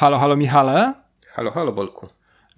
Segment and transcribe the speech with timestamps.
[0.00, 0.94] Halo, halo Michale.
[1.36, 2.08] Halo, halo Bolku.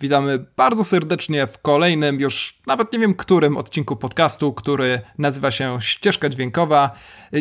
[0.00, 5.78] Witamy bardzo serdecznie w kolejnym, już nawet nie wiem którym odcinku podcastu, który nazywa się
[5.80, 6.90] Ścieżka Dźwiękowa.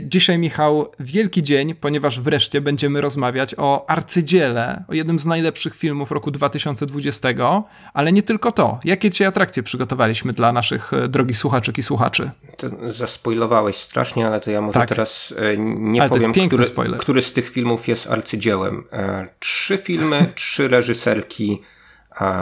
[0.04, 6.12] Dzisiaj, Michał, wielki dzień, ponieważ wreszcie będziemy rozmawiać o arcydziele, o jednym z najlepszych filmów
[6.12, 7.30] roku 2020,
[7.94, 8.80] ale nie tylko to.
[8.84, 12.32] Jakie dzisiaj atrakcje przygotowaliśmy dla naszych e, drogich słuchaczek i słuchaczy?
[12.58, 14.90] To zaspoilowałeś strasznie, ale to ja może tak.
[14.90, 16.66] teraz e, nie ale powiem, który,
[17.00, 18.84] który z tych filmów jest arcydziełem.
[18.92, 21.62] E, trzy filmy, trzy reżyserki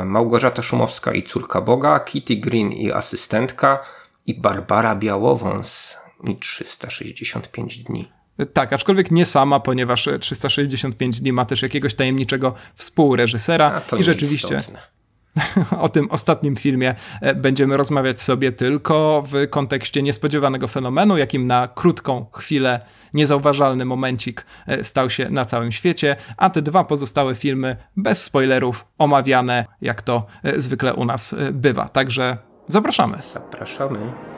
[0.05, 3.83] Małgorzata Szumowska i córka Boga, Kitty Green i asystentka
[4.25, 8.11] i Barbara Białowąs i 365 dni.
[8.53, 14.57] Tak, aczkolwiek nie sama, ponieważ 365 dni ma też jakiegoś tajemniczego współreżysera i rzeczywiście.
[14.57, 14.93] Istotne.
[15.79, 21.67] o tym ostatnim filmie e, będziemy rozmawiać sobie tylko w kontekście niespodziewanego fenomenu, jakim na
[21.67, 22.79] krótką chwilę
[23.13, 28.85] niezauważalny momencik e, stał się na całym świecie, a te dwa pozostałe filmy bez spoilerów
[28.97, 31.89] omawiane, jak to e, zwykle u nas bywa.
[31.89, 33.17] Także zapraszamy.
[33.33, 34.33] Zapraszamy.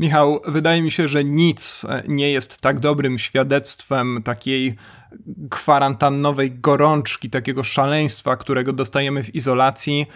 [0.00, 4.76] Michał, wydaje mi się, że nic nie jest tak dobrym świadectwem takiej
[5.50, 10.06] kwarantannowej gorączki, takiego szaleństwa, którego dostajemy w izolacji,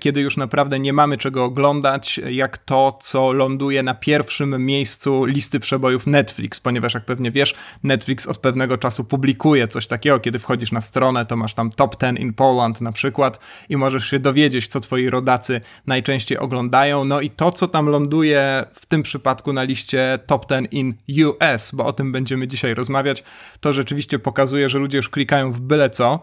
[0.00, 5.60] kiedy już naprawdę nie mamy czego oglądać, jak to, co ląduje na pierwszym miejscu listy
[5.60, 10.72] przebojów Netflix, ponieważ jak pewnie wiesz, Netflix od pewnego czasu publikuje coś takiego, kiedy wchodzisz
[10.72, 14.66] na stronę, to masz tam top 10 in Poland na przykład i możesz się dowiedzieć,
[14.66, 19.62] co twoi rodacy najczęściej oglądają, no i to, co tam ląduje w tym przypadku na
[19.62, 23.24] liście top 10 in US, bo o tym będziemy dzisiaj rozmawiać,
[23.60, 26.20] to rzeczywiście pokazuje pokazuje, że ludzie już klikają w byle co.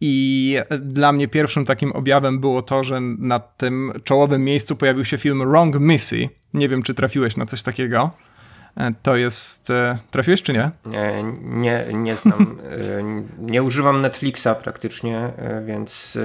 [0.00, 5.18] I dla mnie pierwszym takim objawem było to, że na tym czołowym miejscu pojawił się
[5.18, 6.28] film Wrong Missy.
[6.54, 8.10] Nie wiem, czy trafiłeś na coś takiego.
[8.76, 9.70] E, to jest.
[9.70, 10.70] E, trafiłeś czy nie?
[10.86, 12.32] Nie, nie, nie znam.
[12.72, 13.02] E,
[13.38, 15.32] nie używam Netflixa praktycznie,
[15.66, 16.18] więc,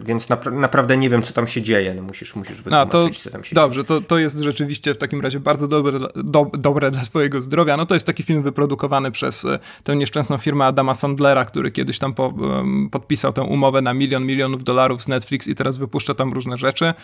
[0.00, 1.94] więc napra naprawdę nie wiem, co tam się dzieje.
[1.94, 4.00] No musisz, musisz wytłumaczyć, no, to, co tam się Dobrze, dzieje.
[4.00, 7.76] to, to jest rzeczywiście w takim razie bardzo dobre, do, dobre dla Twojego zdrowia.
[7.76, 9.46] No to jest taki film wyprodukowany przez
[9.84, 12.34] tę nieszczęsną firmę Adama Sandlera, który kiedyś tam po,
[12.90, 16.94] podpisał tę umowę na milion milionów dolarów z Netflix i teraz wypuszcza tam różne rzeczy.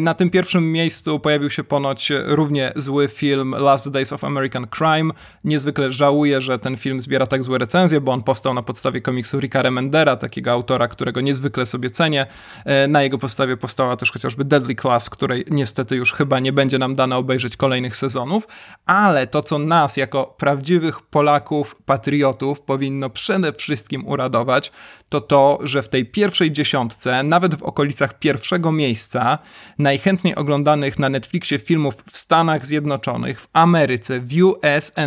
[0.00, 4.66] Na tym pierwszym miejscu pojawił się ponoć równie zły film Last Days of America American
[4.66, 5.10] Crime.
[5.44, 9.40] Niezwykle żałuję, że ten film zbiera tak złe recenzje, bo on powstał na podstawie komiksu
[9.40, 12.26] Ricka Remendera, takiego autora, którego niezwykle sobie cenię.
[12.64, 16.78] E, na jego podstawie powstała też chociażby Deadly Class, której niestety już chyba nie będzie
[16.78, 18.48] nam dane obejrzeć kolejnych sezonów,
[18.86, 24.72] ale to, co nas jako prawdziwych Polaków, patriotów powinno przede wszystkim uradować,
[25.08, 29.38] to to, że w tej pierwszej dziesiątce, nawet w okolicach pierwszego miejsca,
[29.78, 35.02] najchętniej oglądanych na Netflixie filmów w Stanach Zjednoczonych, w Ameryce, w USA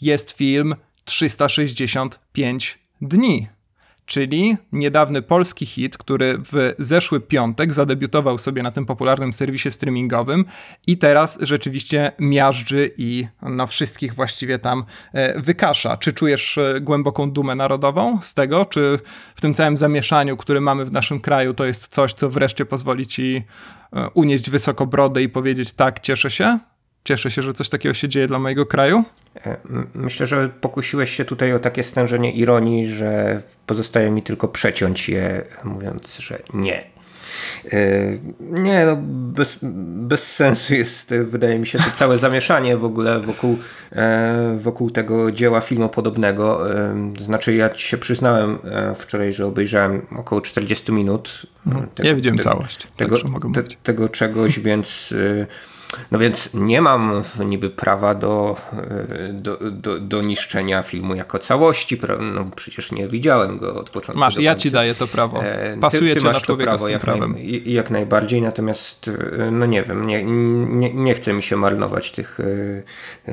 [0.00, 3.48] jest film 365 dni
[4.08, 10.44] czyli niedawny polski hit, który w zeszły piątek zadebiutował sobie na tym popularnym serwisie streamingowym
[10.86, 15.96] i teraz rzeczywiście miażdży i no, wszystkich właściwie tam e, wykasza.
[15.96, 18.98] Czy czujesz e, głęboką dumę narodową z tego, czy
[19.34, 23.06] w tym całym zamieszaniu, który mamy w naszym kraju, to jest coś, co wreszcie pozwoli
[23.06, 23.44] ci
[23.92, 26.58] e, unieść wysoko brodę i powiedzieć tak, cieszę się?
[27.08, 29.04] Cieszę się, że coś takiego się dzieje dla mojego kraju.
[29.36, 29.56] E,
[29.94, 35.44] myślę, że pokusiłeś się tutaj o takie stężenie ironii, że pozostaje mi tylko przeciąć je,
[35.64, 36.84] mówiąc, że nie.
[37.72, 37.78] E,
[38.40, 43.58] nie, no bez, bez sensu jest, wydaje mi się, to całe zamieszanie w ogóle wokół,
[43.92, 46.66] e, wokół tego dzieła filmopodobnego.
[47.20, 48.58] Znaczy, ja ci się przyznałem
[48.98, 51.46] wczoraj, że obejrzałem około 40 minut.
[51.66, 52.86] No, tego, ja widziałem całość.
[52.96, 53.18] Tego,
[53.54, 55.14] te, tego czegoś, więc
[56.10, 62.00] no więc nie mam niby prawa do, e, do, do, do niszczenia filmu jako całości.
[62.20, 64.20] No przecież nie widziałem go od początku.
[64.20, 65.44] Masz, ja ci daję to prawo.
[65.44, 67.32] E, Pasuje ty, ty na człowieka prawo, z tym jak prawem.
[67.32, 72.12] Naj, jak najbardziej, natomiast e, no nie wiem, nie, nie, nie chce mi się marnować
[72.12, 72.38] tych,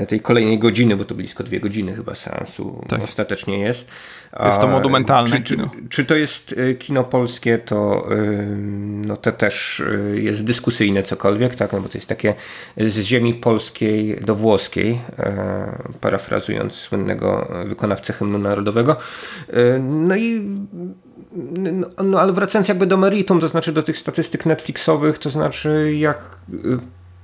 [0.07, 3.03] tej kolejnej godziny, bo to blisko dwie godziny chyba seansu tak.
[3.03, 3.91] ostatecznie jest.
[4.43, 5.57] Jest to monumentalne czy, czy,
[5.89, 8.07] czy, to jest kino polskie, to,
[9.05, 9.83] no to też
[10.13, 11.73] jest dyskusyjne cokolwiek, tak?
[11.73, 12.33] no bo to jest takie
[12.77, 18.97] z ziemi polskiej do włoskiej, e, parafrazując słynnego wykonawcę hymnu narodowego.
[19.49, 20.41] E, no i
[21.57, 25.93] no, no, ale wracając jakby do meritum, to znaczy do tych statystyk Netflixowych, to znaczy
[25.97, 26.37] jak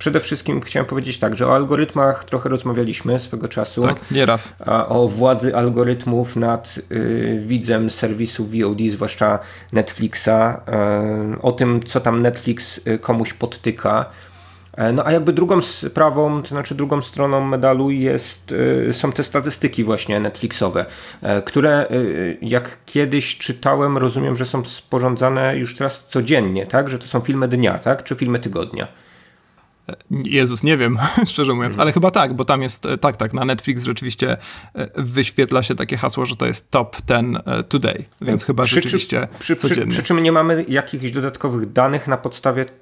[0.02, 3.82] przede wszystkim chciałem powiedzieć tak, że o algorytmach trochę rozmawialiśmy swego czasu.
[3.82, 4.54] Tak, nieraz.
[4.66, 9.38] A o władzy algorytmów nad y, widzem serwisu VOD, zwłaszcza
[9.72, 14.10] Netflixa, y, o tym, co tam Netflix y, komuś podtyka.
[14.76, 18.54] E, no a jakby drugą sprawą, to znaczy drugą stroną medalu jest,
[18.88, 20.86] e, są te statystyki właśnie Netflixowe,
[21.22, 21.86] e, które
[22.42, 26.88] jak kiedyś czytałem, rozumiem, że są sporządzane już teraz codziennie, tak?
[26.88, 28.04] Że to są filmy dnia, tak?
[28.04, 28.88] Czy filmy tygodnia?
[30.10, 33.82] Jezus, nie wiem, szczerze mówiąc, ale chyba tak, bo tam jest, tak, tak, na Netflix
[33.82, 34.36] rzeczywiście
[34.96, 37.38] wyświetla się takie hasło, że to jest top 10
[37.68, 39.86] today, więc chyba przy, rzeczywiście przy, codziennie.
[39.86, 42.81] Przy, przy czym nie mamy jakichś dodatkowych danych na podstawie E,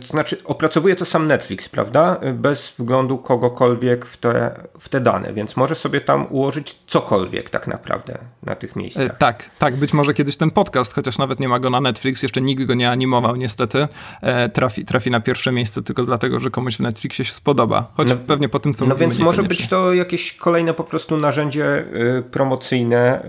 [0.00, 2.20] to znaczy, opracowuje to sam Netflix, prawda?
[2.34, 7.66] Bez wglądu kogokolwiek w te, w te dane, więc może sobie tam ułożyć cokolwiek tak
[7.66, 9.06] naprawdę na tych miejscach.
[9.06, 9.76] E, tak, tak.
[9.76, 12.74] Być może kiedyś ten podcast, chociaż nawet nie ma go na Netflix, jeszcze nikt go
[12.74, 13.88] nie animował, niestety,
[14.22, 17.92] e, trafi, trafi na pierwsze miejsce tylko dlatego, że komuś w Netflixie się spodoba.
[17.96, 21.16] Choć no, pewnie po tym, co No więc może być to jakieś kolejne po prostu
[21.16, 21.84] narzędzie
[22.30, 23.26] promocyjne.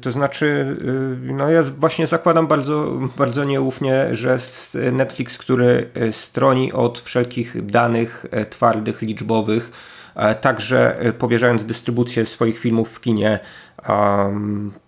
[0.00, 0.76] to znaczy,
[1.22, 7.66] no ja właśnie zakładam bardzo, bardzo nieufnie, że z Netflix, który e, stroni od wszelkich
[7.66, 9.70] danych e, twardych, liczbowych,
[10.14, 13.38] e, także powierzając dystrybucję swoich filmów w kinie,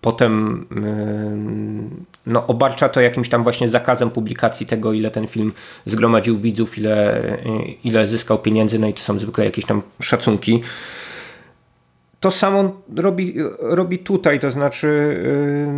[0.01, 5.53] potem um, no, obarcza to jakimś tam właśnie zakazem publikacji tego, ile ten film
[5.85, 7.21] zgromadził widzów, ile,
[7.83, 10.61] ile zyskał pieniędzy, no i to są zwykle jakieś tam szacunki.
[12.25, 14.87] To samo robi, robi tutaj, to znaczy
[15.67, 15.73] yy,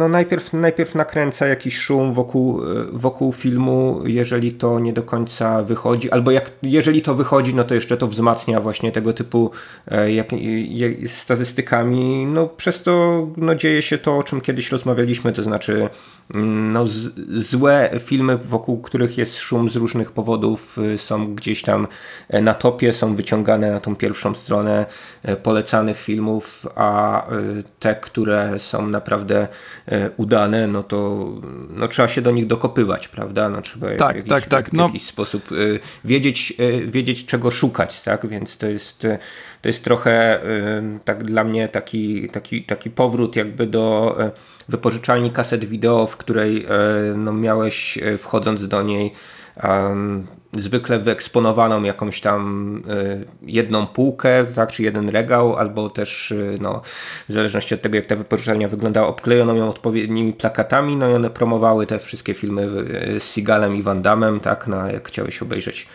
[0.00, 2.60] no najpierw, najpierw nakręca jakiś szum wokół,
[2.92, 7.74] wokół filmu, jeżeli to nie do końca wychodzi, albo jak, jeżeli to wychodzi, no to
[7.74, 9.50] jeszcze to wzmacnia właśnie tego typu
[9.88, 10.28] e, jak,
[10.68, 12.26] jak, statystykami.
[12.26, 15.88] No przez to no, dzieje się to, o czym kiedyś rozmawialiśmy, to znaczy
[16.34, 17.10] mm, no, z,
[17.50, 21.86] złe filmy, wokół których jest szum z różnych powodów, y, są gdzieś tam
[22.28, 24.86] e, na topie, są wyciągane na tą pierwszą stronę
[25.22, 25.36] e,
[25.94, 29.48] filmów, a y, te, które są naprawdę
[29.92, 31.28] y, udane, no to
[31.70, 33.48] no, trzeba się do nich dokopywać, prawda?
[33.48, 34.70] No, trzeba tak, jakiś, tak, tak.
[34.70, 34.86] W no.
[34.86, 36.54] jakiś sposób y, wiedzieć,
[36.86, 38.26] wiedzieć, czego szukać, tak?
[38.26, 39.06] Więc to jest,
[39.62, 40.40] to jest trochę
[41.04, 44.16] tak dla mnie taki, taki, taki powrót jakby do
[44.68, 46.66] wypożyczalni kaset wideo, w której
[47.16, 49.12] no, miałeś wchodząc do niej
[49.62, 50.26] um,
[50.56, 56.82] zwykle wyeksponowaną jakąś tam y, jedną półkę, tak, czy jeden regał, albo też y, no,
[57.28, 61.30] w zależności od tego jak ta wypożyczalnia wyglądała, obklejoną ją odpowiednimi plakatami, no i one
[61.30, 62.62] promowały te wszystkie filmy
[63.16, 65.86] y, z Seagalem i Van Damme, tak, no, jak chciałeś obejrzeć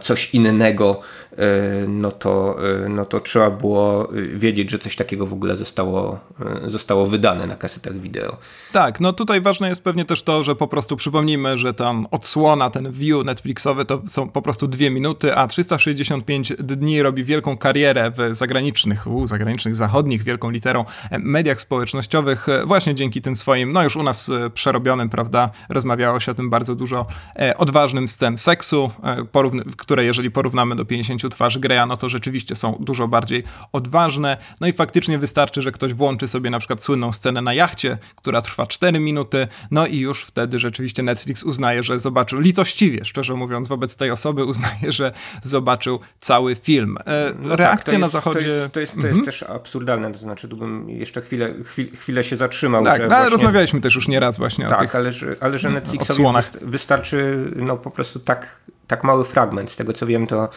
[0.00, 1.00] coś innego,
[1.32, 6.20] e, no to, e, no to trzeba było wiedzieć, że coś takiego w ogóle zostało,
[6.64, 8.36] e, zostało wydane na kasetach wideo.
[8.72, 12.70] Tak, no tutaj ważne jest pewnie też to, że po prostu przypomnijmy, że tam odsłona,
[12.70, 18.10] ten view Netflixowy to są po prostu dwie minuty, a 365 dni robi wielką karierę
[18.10, 20.84] w zagranicznych, u, zagranicznych, zachodnich, wielką literą,
[21.18, 26.34] mediach społecznościowych, właśnie dzięki tym swoim, no już u nas przerobionym, prawda, rozmawiało się o
[26.34, 27.06] tym bardzo dużo,
[27.56, 28.90] odważnym scen seksu,
[29.32, 34.36] porównywania które jeżeli porównamy do 50 twarzy Greya, no to rzeczywiście są dużo bardziej odważne.
[34.60, 38.42] No i faktycznie wystarczy, że ktoś włączy sobie na przykład słynną scenę na jachcie, która
[38.42, 43.68] trwa 4 minuty, no i już wtedy rzeczywiście Netflix uznaje, że zobaczył, litościwie, szczerze mówiąc,
[43.68, 45.12] wobec tej osoby uznaje, że
[45.42, 46.98] zobaczył cały film.
[47.06, 48.40] E, no tak, reakcja tak, na zachodzie...
[48.40, 49.24] To jest, to jest, to jest mhm.
[49.24, 52.84] też absurdalne, to znaczy tu bym jeszcze chwilę, chwilę, chwilę się zatrzymał.
[52.84, 53.30] Tak, no, właśnie...
[53.30, 56.24] rozmawialiśmy też już nieraz właśnie tak, o tych ale, że, ale że Netflixowi
[56.60, 59.70] wystarczy no po prostu tak tak mały fragment.
[59.70, 60.48] Z tego co wiem, to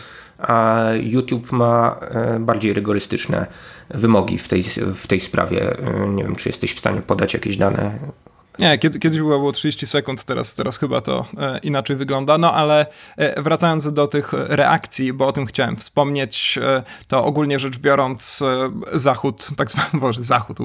[1.02, 3.48] YouTube ma e, bardziej rygorystyczne
[3.90, 4.64] wymogi w tej,
[4.96, 5.78] w tej sprawie.
[5.80, 8.00] E, nie wiem, czy jesteś w stanie podać jakieś dane
[8.60, 12.38] nie, kiedy, kiedyś było, było 30 sekund, teraz, teraz chyba to e, inaczej wygląda.
[12.38, 12.86] No ale
[13.18, 18.42] e, wracając do tych reakcji, bo o tym chciałem wspomnieć, e, to ogólnie rzecz biorąc,
[18.94, 20.58] e, Zachód, tak zwany, Boże, Zachód,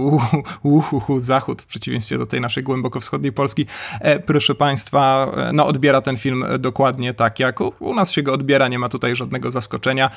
[0.63, 3.67] uhuhu, Zachód, w przeciwieństwie do tej naszej głęboko wschodniej Polski,
[4.01, 8.33] e, proszę Państwa, e, no odbiera ten film dokładnie tak, jak u, nas się go
[8.33, 10.11] odbiera, nie ma tutaj żadnego zaskoczenia.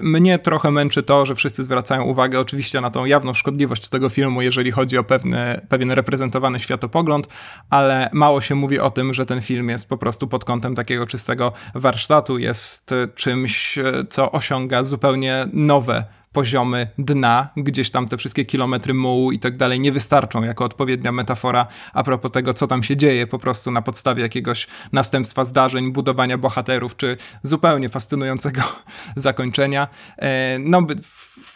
[0.00, 4.42] mnie trochę męczy to, że wszyscy zwracają uwagę oczywiście na tą jawną szkodliwość tego filmu,
[4.42, 7.28] jeżeli chodzi o pewny, pewien reprezentowany światopogląd, pogląd,
[7.70, 11.06] ale mało się mówi o tym, że ten film jest po prostu pod kątem takiego
[11.06, 13.78] czystego warsztatu, jest czymś,
[14.08, 19.80] co osiąga zupełnie nowe poziomy dna, gdzieś tam te wszystkie kilometry mułu i tak dalej
[19.80, 23.82] nie wystarczą jako odpowiednia metafora a propos tego, co tam się dzieje po prostu na
[23.82, 28.62] podstawie jakiegoś następstwa zdarzeń, budowania bohaterów, czy zupełnie fascynującego
[29.16, 29.88] zakończenia.
[30.18, 30.82] E, no,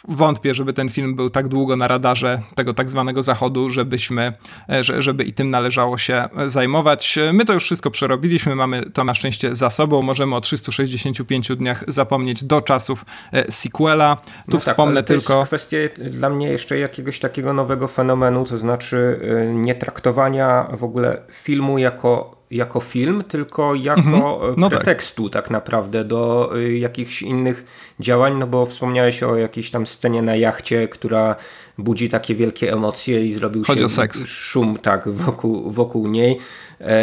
[0.07, 4.33] wątpię, żeby ten film był tak długo na radarze tego tak zwanego zachodu, żebyśmy,
[4.69, 7.19] e, żeby i tym należało się zajmować.
[7.33, 11.83] My to już wszystko przerobiliśmy, mamy to na szczęście za sobą, możemy o 365 dniach
[11.87, 14.15] zapomnieć do czasów e, sequela.
[14.15, 15.33] Tu no tak, wspomnę tylko.
[15.33, 20.67] To jest kwestia dla mnie jeszcze jakiegoś takiego nowego fenomenu, to znaczy e, nie traktowania
[20.73, 24.53] w ogóle filmu jako jako film, tylko jako mhm.
[24.57, 24.79] no tak.
[24.79, 25.43] pretekstu tak.
[25.43, 25.51] tak.
[25.51, 27.65] naprawdę do y, jakichś innych
[27.99, 31.35] działań, no bo wspomniałeś o jakiejś tam scenie na jachcie, która
[31.77, 33.85] budzi takie wielkie emocje i zrobił Chodzi się
[34.27, 36.37] szum tak wokół, wokół niej.
[36.79, 36.97] E,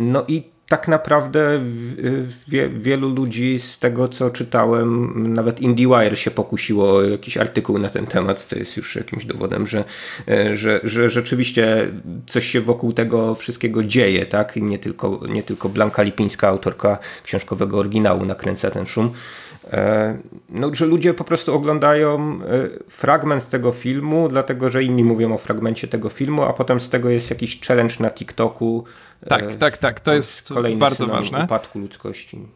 [0.00, 1.60] no i tak naprawdę
[2.48, 7.88] wie, wielu ludzi z tego, co czytałem, nawet IndieWire się pokusiło o jakiś artykuł na
[7.88, 9.84] ten temat, co jest już jakimś dowodem, że,
[10.28, 11.90] e, że, że rzeczywiście
[12.26, 14.56] coś się wokół tego wszystkiego dzieje, tak?
[14.56, 19.10] Nie tylko, nie tylko Blanka Lipińska, autorka książkowego oryginału, nakręca ten szum.
[19.72, 20.18] E,
[20.50, 25.38] no, że ludzie po prostu oglądają e, fragment tego filmu, dlatego że inni mówią o
[25.38, 28.84] fragmencie tego filmu, a potem z tego jest jakiś challenge na TikToku.
[29.28, 30.00] Tak, e, tak, tak.
[30.00, 31.44] To jest bardzo ważne.
[31.44, 32.48] upadku ludzkości.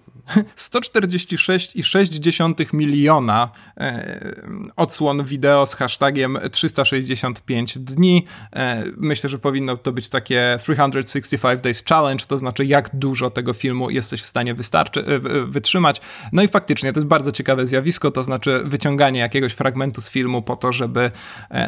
[0.57, 4.35] 146,6 miliona e,
[4.77, 8.27] odsłon wideo z hashtagiem 365 dni.
[8.53, 13.53] E, myślę, że powinno to być takie 365 Days Challenge, to znaczy jak dużo tego
[13.53, 16.01] filmu jesteś w stanie wystarczy, e, wytrzymać.
[16.33, 20.43] No i faktycznie to jest bardzo ciekawe zjawisko, to znaczy wyciąganie jakiegoś fragmentu z filmu
[20.43, 21.11] po to, żeby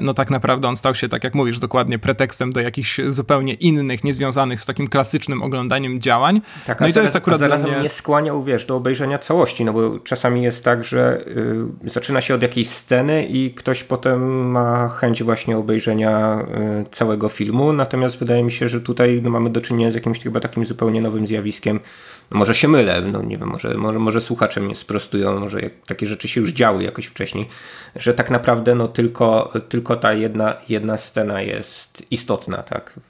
[0.03, 4.05] no tak naprawdę on stał się, tak jak mówisz, dokładnie pretekstem do jakichś zupełnie innych,
[4.05, 6.41] niezwiązanych z takim klasycznym oglądaniem działań.
[6.67, 7.83] Tak, no i to zaraz, jest akurat zarazem mnie...
[7.83, 11.25] nie skłaniał, wiesz, do obejrzenia całości, no bo czasami jest tak, że
[11.87, 16.47] y, zaczyna się od jakiejś sceny i ktoś potem ma chęć właśnie obejrzenia
[16.83, 20.23] y, całego filmu, natomiast wydaje mi się, że tutaj no, mamy do czynienia z jakimś
[20.23, 21.81] chyba takim zupełnie nowym zjawiskiem.
[22.31, 25.73] No, może się mylę, no nie wiem, może, może, może słuchacze mnie sprostują, może jak,
[25.87, 27.49] takie rzeczy się już działy jakoś wcześniej,
[27.97, 33.01] że tak naprawdę no tylko, tylko ta jedna, jedna scena jest istotna, tak?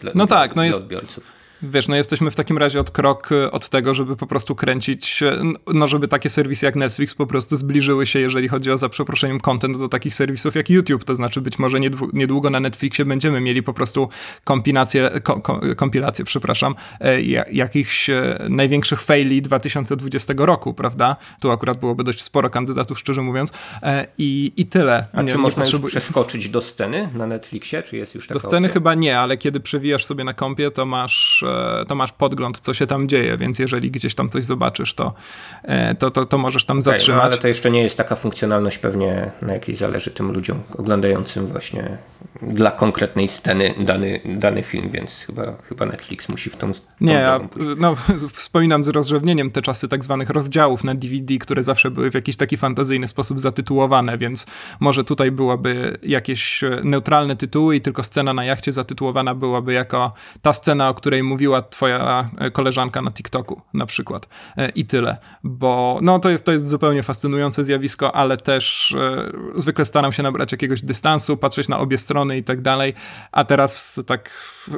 [0.00, 3.32] Dla, no tak, dla, no jest, odbiorców wiesz, no jesteśmy w takim razie od krok
[3.32, 5.38] y, od tego, żeby po prostu kręcić, y,
[5.74, 9.40] no żeby takie serwisy jak Netflix po prostu zbliżyły się, jeżeli chodzi o za przeproszeniem
[9.40, 11.78] content do takich serwisów jak YouTube, to znaczy być może
[12.12, 14.08] niedługo na Netflixie będziemy mieli po prostu
[14.44, 17.20] kompilację, ko, kompilację, przepraszam, e,
[17.52, 21.16] jakichś e, największych faili 2020 roku, prawda?
[21.40, 23.52] Tu akurat byłoby dość sporo kandydatów, szczerze mówiąc
[23.82, 25.06] e, i, i tyle.
[25.12, 25.86] A nie, czy można potrzebu...
[25.86, 28.74] przeskoczyć do sceny na Netflixie, czy jest już taka Do sceny opcja?
[28.74, 31.44] chyba nie, ale kiedy przewijasz sobie na kompie, to masz
[31.88, 35.14] to masz podgląd, co się tam dzieje, więc jeżeli gdzieś tam coś zobaczysz, to,
[35.62, 37.18] e, to, to, to możesz tam okay, zatrzymać.
[37.18, 41.46] No, ale to jeszcze nie jest taka funkcjonalność pewnie, na jakiej zależy tym ludziom oglądającym
[41.46, 41.98] właśnie
[42.42, 47.40] dla konkretnej sceny dany, dany film, więc chyba, chyba Netflix musi w tą, Nie, ja,
[47.78, 47.96] no,
[48.32, 52.36] wspominam z rozrzewnieniem te czasy tak zwanych rozdziałów na DVD, które zawsze były w jakiś
[52.36, 54.46] taki fantazyjny sposób zatytułowane, więc
[54.80, 60.52] może tutaj byłaby jakieś neutralne tytuły i tylko scena na jachcie zatytułowana byłaby jako ta
[60.52, 64.28] scena, o której mówiła twoja e, koleżanka na TikToku na przykład.
[64.56, 69.60] E, i tyle, bo no to jest, to jest zupełnie fascynujące zjawisko, ale też e,
[69.60, 72.94] zwykle staram się nabrać jakiegoś dystansu, patrzeć na obie strony i tak dalej,
[73.32, 74.30] a teraz tak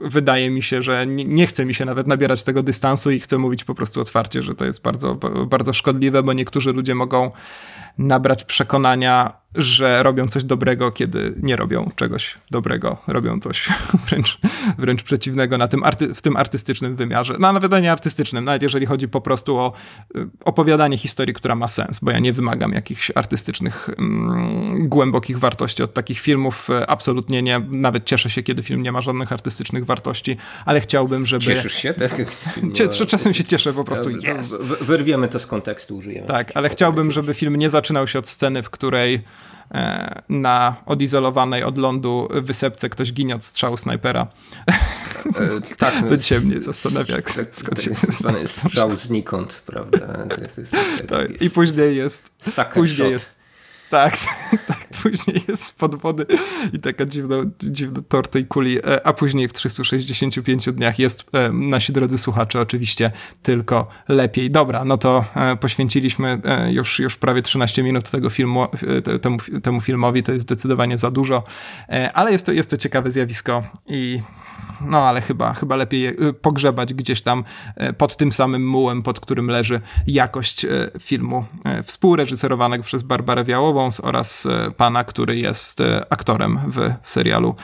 [0.03, 3.39] wydaje mi się, że nie, nie chce mi się nawet nabierać tego dystansu i chcę
[3.39, 5.15] mówić po prostu otwarcie, że to jest bardzo,
[5.47, 7.31] bardzo szkodliwe, bo niektórzy ludzie mogą
[7.99, 13.69] nabrać przekonania, że robią coś dobrego, kiedy nie robią czegoś dobrego, robią coś
[14.09, 14.39] wręcz,
[14.79, 17.37] wręcz przeciwnego na tym arty, w tym artystycznym wymiarze.
[17.39, 19.73] No, nawet nie artystycznym, nawet jeżeli chodzi po prostu o
[20.17, 25.83] y, opowiadanie historii, która ma sens, bo ja nie wymagam jakichś artystycznych, mm, głębokich wartości
[25.83, 26.69] od takich filmów.
[26.89, 27.61] Absolutnie nie.
[27.71, 31.45] Nawet cieszę się, kiedy film nie ma żadnych artystycznych wartości, ale chciałbym, żeby...
[31.45, 31.95] Cieszysz się?
[31.95, 32.17] Tak?
[33.07, 34.11] Czasem się cieszę po prostu.
[34.11, 34.59] Yes.
[34.81, 36.27] Wyrwiemy to z kontekstu, użyjemy.
[36.27, 39.23] Tak, ale chciałbym, żeby film nie zaczynał się od sceny, w której
[40.29, 44.27] na odizolowanej od lądu wysepce ktoś ginie od strzału snajpera.
[45.27, 45.95] E, tak.
[46.03, 47.91] No, to się mnie zastanawia, jak, tak, skąd się
[48.47, 49.99] strzał znikąd, prawda?
[51.09, 52.31] Tak, I później jest...
[52.75, 53.11] Później shot.
[53.11, 53.46] jest
[53.91, 54.17] tak,
[54.69, 54.87] tak.
[55.03, 56.27] później jest spod wody
[56.73, 62.19] i taka dziwna, dziwna tor tej kuli, a później w 365 dniach jest, nasi drodzy
[62.19, 63.11] słuchacze, oczywiście
[63.43, 64.51] tylko lepiej.
[64.51, 65.25] Dobra, no to
[65.61, 66.41] poświęciliśmy
[66.71, 68.67] już, już prawie 13 minut tego filmu,
[69.23, 71.43] temu, temu filmowi, to jest zdecydowanie za dużo,
[72.15, 74.21] ale jest to, jest to ciekawe zjawisko i
[74.81, 77.45] no ale chyba, chyba lepiej pogrzebać gdzieś tam
[77.99, 80.67] pod tym samym mułem, pod którym leży jakość
[81.01, 81.45] filmu
[81.85, 87.55] współreżyserowanego przez Barbarę Wiałową oraz pana, który jest aktorem w serialu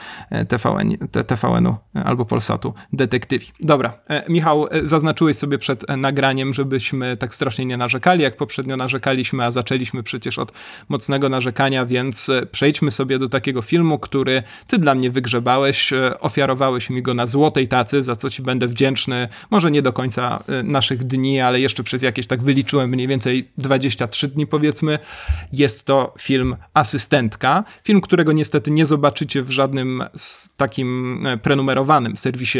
[0.47, 3.47] TVN, TVN-u albo Polsatu Detektywi.
[3.59, 3.93] Dobra,
[4.29, 10.03] Michał, zaznaczyłeś sobie przed nagraniem, żebyśmy tak strasznie nie narzekali, jak poprzednio narzekaliśmy, a zaczęliśmy
[10.03, 10.51] przecież od
[10.89, 17.01] mocnego narzekania, więc przejdźmy sobie do takiego filmu, który ty dla mnie wygrzebałeś, ofiarowałeś mi
[17.01, 19.27] go na złotej tacy, za co ci będę wdzięczny.
[19.51, 24.27] Może nie do końca naszych dni, ale jeszcze przez jakieś, tak wyliczyłem, mniej więcej 23
[24.27, 24.99] dni powiedzmy.
[25.53, 27.63] Jest to film Asystentka.
[27.83, 30.03] Film, którego niestety nie zobaczycie w żadnym
[30.57, 32.59] takim e, prenumerowanym serwisie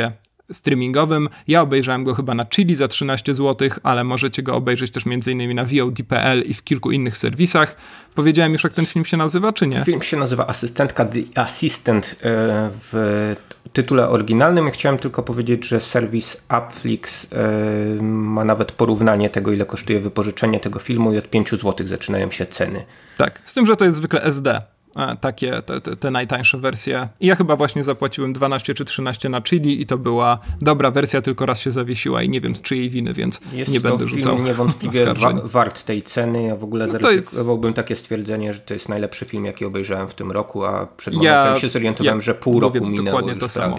[0.51, 1.29] streamingowym.
[1.47, 5.55] Ja obejrzałem go chyba na Chili za 13 zł, ale możecie go obejrzeć też m.in.
[5.55, 7.75] na VOD.pl i w kilku innych serwisach.
[8.15, 9.83] Powiedziałem już, jak ten film się nazywa, czy nie?
[9.85, 13.35] Film się nazywa Asystentka The Assistant e, w
[13.73, 14.71] tytule oryginalnym.
[14.71, 20.79] Chciałem tylko powiedzieć, że serwis Upflix e, ma nawet porównanie tego, ile kosztuje wypożyczenie tego
[20.79, 22.85] filmu i od 5 zł zaczynają się ceny.
[23.17, 24.61] Tak, z tym, że to jest zwykle SD.
[24.95, 27.07] E, takie, te, te, najtańsze wersje.
[27.19, 31.21] I ja chyba właśnie zapłaciłem 12 czy 13 na Chili i to była dobra wersja,
[31.21, 34.35] tylko raz się zawiesiła i nie wiem z czyjej winy, więc jest nie będę rzucał
[34.35, 36.43] film niewątpliwie wa wart tej ceny.
[36.43, 37.75] Ja w ogóle no zaryzykowałbym jest...
[37.75, 41.53] takie stwierdzenie, że to jest najlepszy film, jaki obejrzałem w tym roku, a przed momentem
[41.53, 43.49] ja, się zorientowałem, ja że pół roku minęło dokładnie to prawie.
[43.49, 43.77] Samo.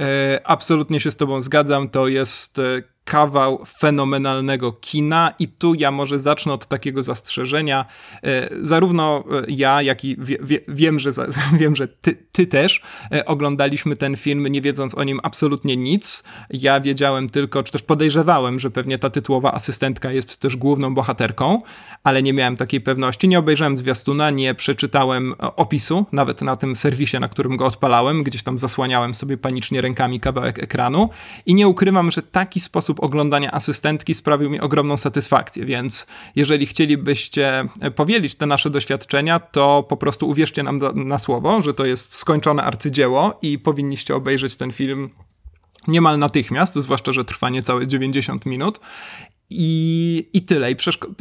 [0.00, 1.88] E, absolutnie się z tobą zgadzam.
[1.88, 2.62] To jest e,
[3.04, 7.84] kawał fenomenalnego kina i tu ja może zacznę od takiego zastrzeżenia.
[8.22, 11.10] E, zarówno e, ja, jak i wie, wie, wiem, że,
[11.60, 16.24] wiem, że ty, ty, też e, oglądaliśmy ten film, nie wiedząc o nim absolutnie nic.
[16.50, 21.62] Ja wiedziałem tylko, czy też podejrzewałem, że pewnie ta tytułowa asystentka jest też główną bohaterką,
[22.04, 23.28] ale nie miałem takiej pewności.
[23.28, 28.42] Nie obejrzałem zwiastuna, nie przeczytałem opisu, nawet na tym serwisie, na którym go odpalałem, gdzieś
[28.42, 31.10] tam zasłaniałem sobie panicznie rękami kawałek ekranu
[31.46, 36.06] i nie ukrywam, że taki sposób oglądania asystentki sprawił mi ogromną satysfakcję, więc
[36.36, 41.86] jeżeli chcielibyście powielić te nasze doświadczenia, to po prostu uwierzcie nam na słowo, że to
[41.86, 45.10] jest skończone arcydzieło i powinniście obejrzeć ten film
[45.88, 48.80] niemal natychmiast, zwłaszcza, że trwa niecałe 90 minut.
[49.50, 50.70] I, I tyle.
[50.70, 50.76] I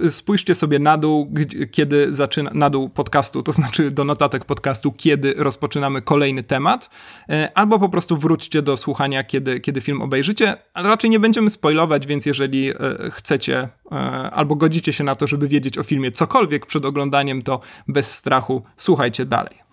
[0.10, 1.34] spójrzcie sobie na dół,
[1.72, 6.90] kiedy zaczyna, na dół podcastu, to znaczy do notatek podcastu, kiedy rozpoczynamy kolejny temat,
[7.30, 10.58] e, albo po prostu wróćcie do słuchania, kiedy, kiedy film obejrzycie.
[10.76, 12.76] Raczej nie będziemy spoilować, więc jeżeli e,
[13.12, 13.96] chcecie e,
[14.32, 18.64] albo godzicie się na to, żeby wiedzieć o filmie cokolwiek przed oglądaniem, to bez strachu
[18.78, 19.69] słuchajcie dalej.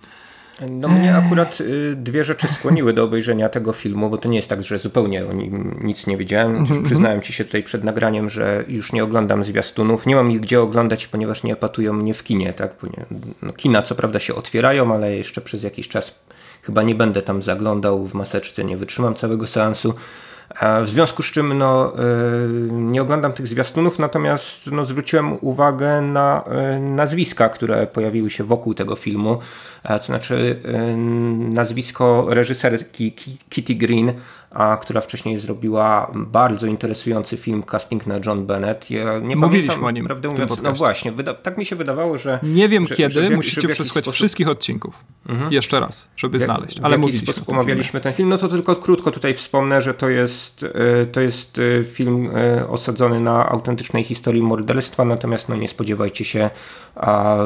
[0.70, 4.48] No mnie akurat y, dwie rzeczy skłoniły do obejrzenia tego filmu, bo to nie jest
[4.48, 6.66] tak, że zupełnie o nim nic nie wiedziałem.
[6.70, 10.06] Już przyznałem ci się tutaj przed nagraniem, że już nie oglądam zwiastunów.
[10.06, 12.52] Nie mam ich gdzie oglądać, ponieważ nie patują mnie w kinie.
[12.52, 12.76] Tak?
[13.42, 16.14] No, kina co prawda się otwierają, ale jeszcze przez jakiś czas
[16.62, 19.94] chyba nie będę tam zaglądał w maseczce, nie wytrzymam całego seansu.
[20.84, 26.44] W związku z czym no, y, nie oglądam tych zwiastunów, natomiast no, zwróciłem uwagę na
[26.76, 29.38] y, nazwiska, które pojawiły się wokół tego filmu.
[29.82, 30.62] To znaczy
[31.38, 33.12] nazwisko reżyserki
[33.48, 34.12] Kitty Green,
[34.56, 38.90] a, która wcześniej zrobiła bardzo interesujący film Casting na John Bennett.
[38.90, 40.04] Ja nie Mówiliśmy pamiętam, o nim.
[40.04, 42.38] Prawdę mówiąc, no właśnie, tak mi się wydawało, że.
[42.42, 44.14] Nie wiem że, kiedy, że, że musicie przesłuchać sposób...
[44.14, 45.04] wszystkich odcinków.
[45.28, 45.52] Mhm.
[45.52, 46.80] Jeszcze raz, żeby jak, znaleźć.
[46.82, 48.28] Ale w jakiś sposób omawialiśmy ten film.
[48.28, 52.68] No to tylko krótko tutaj wspomnę, że to jest, e, to jest e, film e,
[52.68, 56.50] osadzony na autentycznej historii morderstwa, natomiast no nie spodziewajcie się
[56.94, 57.38] a,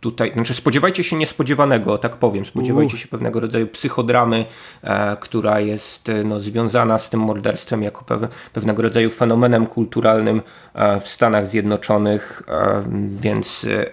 [0.00, 4.46] tutaj, znaczy spodziewajcie się niespodziewanego, tak powiem, spodziewajcie się pewnego rodzaju psychodramy,
[4.82, 8.20] e, która jest e, no, związana z tym morderstwem jako pew,
[8.52, 10.42] pewnego rodzaju fenomenem kulturalnym
[10.74, 12.84] e, w Stanach Zjednoczonych, e,
[13.20, 13.90] więc e,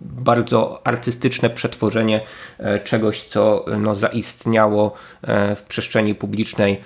[0.00, 2.20] bardzo artystyczne przetworzenie
[2.58, 4.94] e, czegoś, co no, zaistniało
[5.56, 6.72] w przestrzeni publicznej.
[6.72, 6.76] E,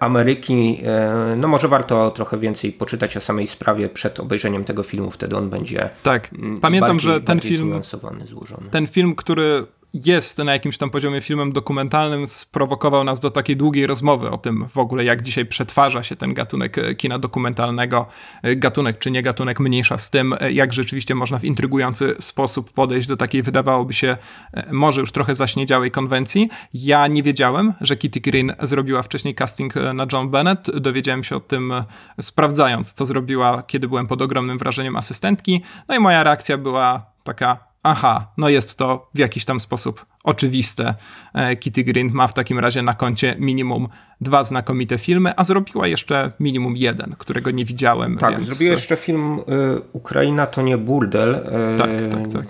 [0.00, 0.80] Ameryki.
[0.84, 5.36] E, no może warto trochę więcej poczytać o samej sprawie przed obejrzeniem tego filmu, wtedy
[5.36, 7.80] on będzie Tak, pamiętam, bardziej, że ten film
[8.24, 8.70] złożony.
[8.70, 13.86] Ten film, który jest na jakimś tam poziomie filmem dokumentalnym, sprowokował nas do takiej długiej
[13.86, 18.06] rozmowy o tym w ogóle, jak dzisiaj przetwarza się ten gatunek e, kina dokumentalnego,
[18.42, 22.72] e, gatunek czy nie gatunek, mniejsza z tym, e, jak rzeczywiście można w intrygujący sposób
[22.72, 24.16] podejść do takiej, wydawałoby się,
[24.70, 26.48] może już trochę zaśniedziałej konwencji.
[26.74, 30.80] Ja nie wiedziałem, że Kitty Green zrobiła wcześniej casting na John Bennett.
[30.80, 31.72] Dowiedziałem się o tym
[32.20, 35.62] sprawdzając, co zrobiła, kiedy byłem pod ogromnym wrażeniem asystentki.
[35.88, 40.94] No i moja reakcja była taka aha, no jest to w jakiś tam sposób oczywiste.
[41.34, 43.88] E, Kitty Green ma w takim razie na koncie minimum
[44.20, 48.18] dwa znakomite filmy, a zrobiła jeszcze minimum jeden, którego nie widziałem.
[48.18, 48.46] Tak, więc...
[48.46, 49.42] zrobiła jeszcze film y,
[49.92, 51.34] Ukraina to nie burdel.
[51.34, 52.44] Y, tak, tak, tak.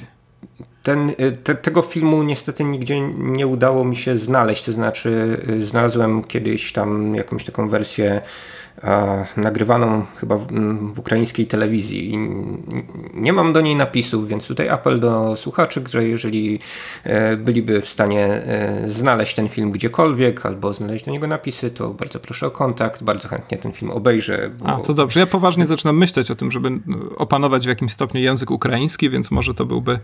[0.83, 1.13] Ten,
[1.45, 7.15] te, tego filmu niestety nigdzie nie udało mi się znaleźć, to znaczy znalazłem kiedyś tam
[7.15, 8.21] jakąś taką wersję
[9.37, 10.47] nagrywaną chyba w,
[10.95, 12.19] w, ukraińskiej telewizji.
[13.15, 16.59] Nie mam do niej napisów, więc tutaj apel do słuchaczy, że jeżeli
[17.05, 21.91] e, byliby w stanie e, znaleźć ten film gdziekolwiek albo znaleźć do niego napisy, to
[21.91, 24.51] bardzo proszę o kontakt, bardzo chętnie ten film obejrzę.
[24.59, 24.67] Bo...
[24.67, 25.21] A, to dobrze.
[25.21, 26.71] Ja poważnie zaczynam myśleć o tym, żeby
[27.17, 29.99] opanować w jakimś stopniu język ukraiński, więc może to byłby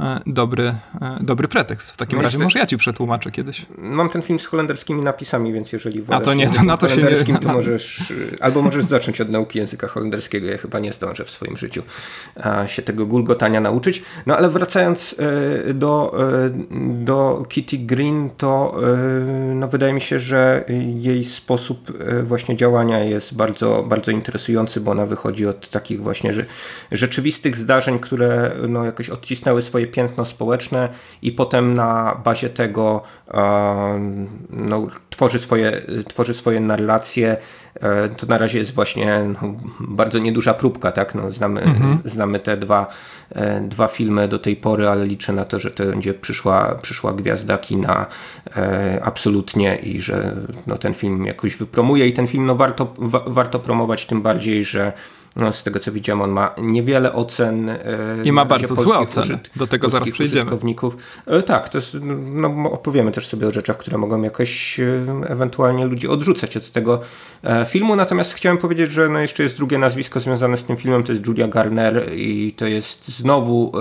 [0.00, 0.74] e, dobry,
[1.20, 1.90] dobry pretekst.
[1.90, 3.66] W takim no razie może ja ci przetłumaczę kiedyś.
[3.78, 7.02] Mam ten film z holenderskimi napisami, więc jeżeli A to nie, to na to się
[7.02, 7.38] nie...
[7.38, 10.46] to możesz albo możesz zacząć od nauki języka holenderskiego.
[10.46, 11.82] Ja chyba nie zdążę w swoim życiu
[12.66, 14.02] się tego gulgotania nauczyć.
[14.26, 15.16] No ale wracając
[15.68, 16.50] e, do, e,
[17.04, 23.34] do Kitty Green, to e, no, wydaje mi się, że jej sposób właśnie działania jest
[23.34, 26.32] bardzo, bardzo interesujący, bo ona wychodzi od takich właśnie
[26.92, 30.88] rzeczywistych zdarzeń, które no, jakoś odcisnęły swoje piętno społeczne
[31.22, 33.02] i potem na bazie tego
[34.50, 37.36] no, tworzy, swoje, tworzy swoje narracje
[38.16, 41.14] to na razie jest właśnie no, bardzo nieduża próbka, tak?
[41.14, 41.98] No, znamy, mhm.
[42.04, 42.86] znamy te dwa,
[43.30, 47.12] e, dwa filmy do tej pory, ale liczę na to, że to będzie przyszła, przyszła
[47.12, 48.06] gwiazda kina
[48.56, 53.24] e, absolutnie i że no, ten film jakoś wypromuje i ten film no, warto, wa,
[53.26, 54.92] warto promować tym bardziej, że
[55.36, 57.68] no, z tego co widziałem, on ma niewiele ocen.
[57.68, 57.78] E,
[58.24, 59.38] I ma bardzo złe oceny.
[59.56, 60.50] Do tego zaraz przejdziemy.
[61.26, 65.86] E, tak, to jest, no, opowiemy też sobie o rzeczach, które mogą jakoś e, ewentualnie
[65.86, 67.00] ludzi odrzucać od tego
[67.66, 67.96] filmu.
[67.96, 71.26] Natomiast chciałem powiedzieć, że no jeszcze jest drugie nazwisko związane z tym filmem, to jest
[71.26, 73.72] Julia Garner i to jest znowu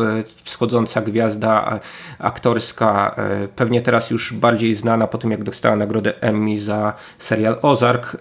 [0.43, 1.79] wschodząca gwiazda
[2.19, 3.15] aktorska,
[3.55, 8.17] pewnie teraz już bardziej znana po tym, jak dostała nagrodę Emmy za serial Ozark.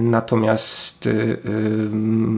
[0.00, 1.08] Natomiast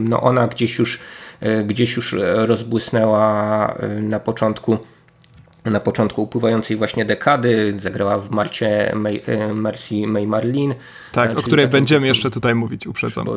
[0.09, 0.99] no, ona ona gdzieś już,
[1.39, 4.77] e, gdzieś już rozbłysnęła e, na początku
[5.65, 10.75] na początku upływającej właśnie dekady, zagrała w Marcie May, e, Mercy May Marlin.
[11.11, 13.27] Tak, o której będziemy jeszcze tutaj mówić, uprzedzam.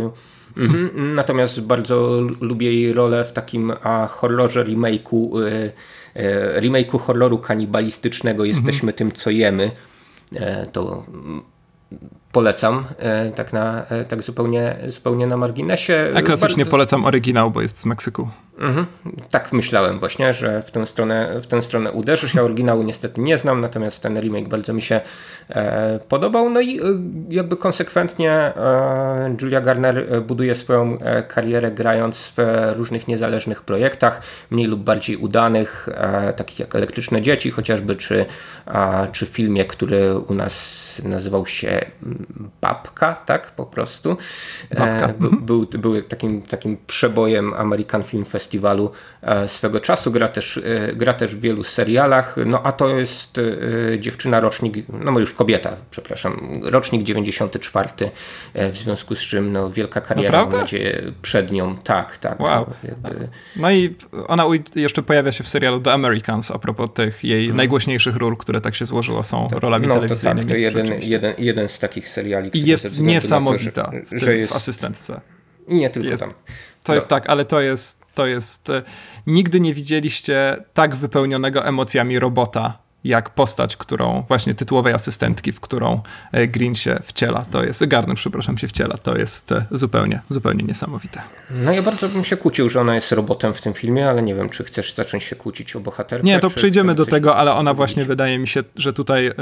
[0.57, 1.15] Mhm.
[1.15, 5.43] Natomiast bardzo lubię jej rolę w takim a, horrorze remake'u,
[6.15, 8.93] e, remake'u horroru kanibalistycznego Jesteśmy mhm.
[8.93, 9.71] tym, co jemy.
[10.35, 11.05] E, to
[12.33, 16.13] polecam, e, tak, na, e, tak zupełnie, zupełnie na marginesie.
[16.15, 16.71] A klasycznie Bardzo...
[16.71, 18.29] polecam oryginał, bo jest z Meksyku.
[18.59, 18.87] Mhm.
[19.31, 22.35] Tak myślałem właśnie, że w tę stronę, w tę stronę uderzysz.
[22.35, 25.01] Ja oryginału niestety nie znam, natomiast ten remake bardzo mi się
[25.49, 26.51] e, podobał.
[26.51, 26.83] No i e,
[27.29, 34.67] jakby konsekwentnie e, Julia Garner buduje swoją e, karierę grając w różnych niezależnych projektach, mniej
[34.67, 35.89] lub bardziej udanych,
[36.37, 38.27] takich jak Elektryczne Dzieci chociażby, czy,
[39.13, 41.87] czy filmie, który u nas nazywał się
[42.61, 44.17] Babka, tak po prostu.
[44.79, 45.09] Babka.
[45.09, 48.91] Był, był, był takim, takim przebojem American Film festiwalu
[49.23, 50.11] e, swego czasu.
[50.13, 52.37] Gra też, e, gra też w wielu serialach.
[52.47, 57.89] No a to jest e, dziewczyna rocznik, no już kobieta, przepraszam, rocznik 94,
[58.55, 61.77] w związku z czym no, wielka kariera nadzieję przed nią.
[61.77, 62.41] Tak, tak.
[62.41, 62.67] Wow.
[62.69, 63.29] No, jakby...
[63.57, 63.97] no i
[64.29, 64.45] ona
[64.77, 67.57] jeszcze pojawia się w serialu The Americans a propos tych jej hmm.
[67.57, 70.41] najgłośniejszych ról, które tak się złożyło, są to, rolami no, telewizyjnymi.
[70.41, 72.51] To tak, to jeden, jeden, jeden z takich seriali.
[72.55, 74.53] I jest niesamowita to, że, w, że jest...
[74.53, 75.21] w asystentce.
[75.69, 76.33] Nie tylko jest, tam.
[76.83, 78.71] To jest tak, ale to jest, to jest.
[78.71, 78.83] E,
[79.27, 86.01] nigdy nie widzieliście tak wypełnionego emocjami robota jak postać, którą właśnie tytułowej asystentki, w którą
[86.33, 87.43] e, Green się wciela.
[87.43, 88.97] To jest, Garner, przepraszam, się wciela.
[88.97, 91.23] To jest e, zupełnie, zupełnie niesamowite.
[91.51, 94.35] No ja bardzo bym się kłócił, że ona jest robotem w tym filmie, ale nie
[94.35, 96.27] wiem, czy chcesz zacząć się kłócić o bohaterkę?
[96.27, 99.33] Nie, to przejdziemy do tego, ale ona właśnie wydaje mi się, że tutaj e,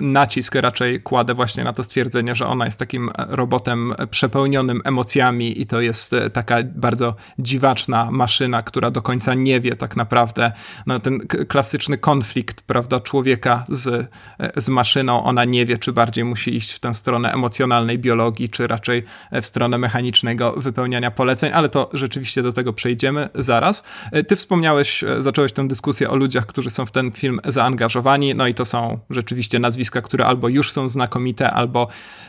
[0.00, 5.66] nacisk raczej kładę właśnie na to stwierdzenie, że ona jest takim robotem przepełnionym emocjami i
[5.66, 10.52] to jest taka bardzo dziwaczna maszyna, która do końca nie wie tak naprawdę,
[10.86, 14.10] no ten klasyczny konflikt, prawda, prawda, człowieka z,
[14.56, 18.66] z maszyną, ona nie wie, czy bardziej musi iść w tę stronę emocjonalnej biologii, czy
[18.66, 23.84] raczej w stronę mechanicznego wypełniania poleceń, ale to rzeczywiście do tego przejdziemy zaraz.
[24.28, 28.54] Ty wspomniałeś, zacząłeś tę dyskusję o ludziach, którzy są w ten film zaangażowani, no i
[28.54, 31.88] to są rzeczywiście nazwiska, które albo już są znakomite, albo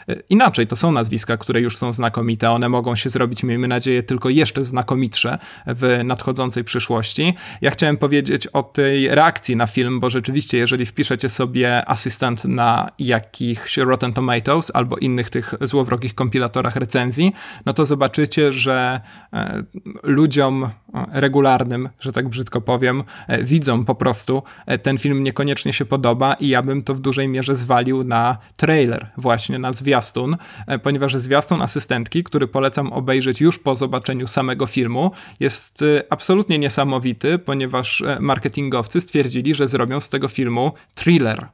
[0.10, 4.04] e, inaczej, to są nazwiska, które już są znakomite, one mogą się zrobić, miejmy nadzieję,
[4.04, 5.38] tylko jeszcze znakomitsze
[5.68, 7.34] w nadchodzącej przyszłości.
[7.62, 12.90] Ja chciałem powiedzieć o tej reakcji na film, bo rzeczywiście jeżeli wpiszecie sobie asystent na
[13.00, 17.34] jakichś Rotten Tomatoes albo innych tych złowrogich kompilatorach recenzji,
[17.66, 19.02] no to zobaczycie, że
[19.34, 19.64] e,
[20.04, 20.70] ludziom
[21.12, 23.04] regularnym, że tak brzydko powiem,
[23.44, 24.44] widzą po prostu
[24.82, 29.10] ten film niekoniecznie się podoba i ja bym to w dużej mierze zwalił na trailer,
[29.18, 30.38] właśnie na zwiastun,
[30.84, 38.04] ponieważ zwiastun asystentki, który polecam obejrzeć już po zobaczeniu samego filmu, jest absolutnie niesamowity, ponieważ
[38.20, 41.48] marketingowcy stwierdzili, że zrobią z tego filmu thriller.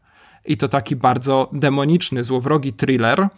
[0.46, 3.30] I to taki bardzo demoniczny, złowrogi thriller, e,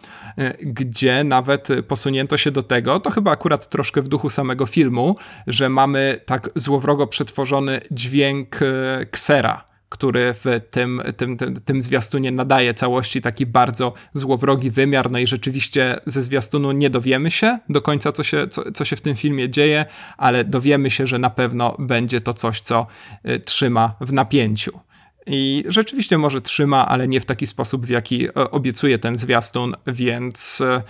[0.59, 5.15] gdzie nawet posunięto się do tego, to chyba akurat troszkę w duchu samego filmu,
[5.47, 12.31] że mamy tak złowrogo przetworzony dźwięk e, ksera który w tym, tym, tym, tym zwiastunie
[12.31, 15.11] nadaje całości taki bardzo złowrogi wymiar.
[15.11, 18.95] No i rzeczywiście ze zwiastunu nie dowiemy się do końca, co się, co, co się
[18.95, 19.85] w tym filmie dzieje,
[20.17, 22.87] ale dowiemy się, że na pewno będzie to coś, co
[23.29, 24.79] y, trzyma w napięciu.
[25.25, 29.75] I rzeczywiście może trzyma, ale nie w taki sposób, w jaki e, obiecuje ten zwiastun,
[29.87, 30.81] więc e,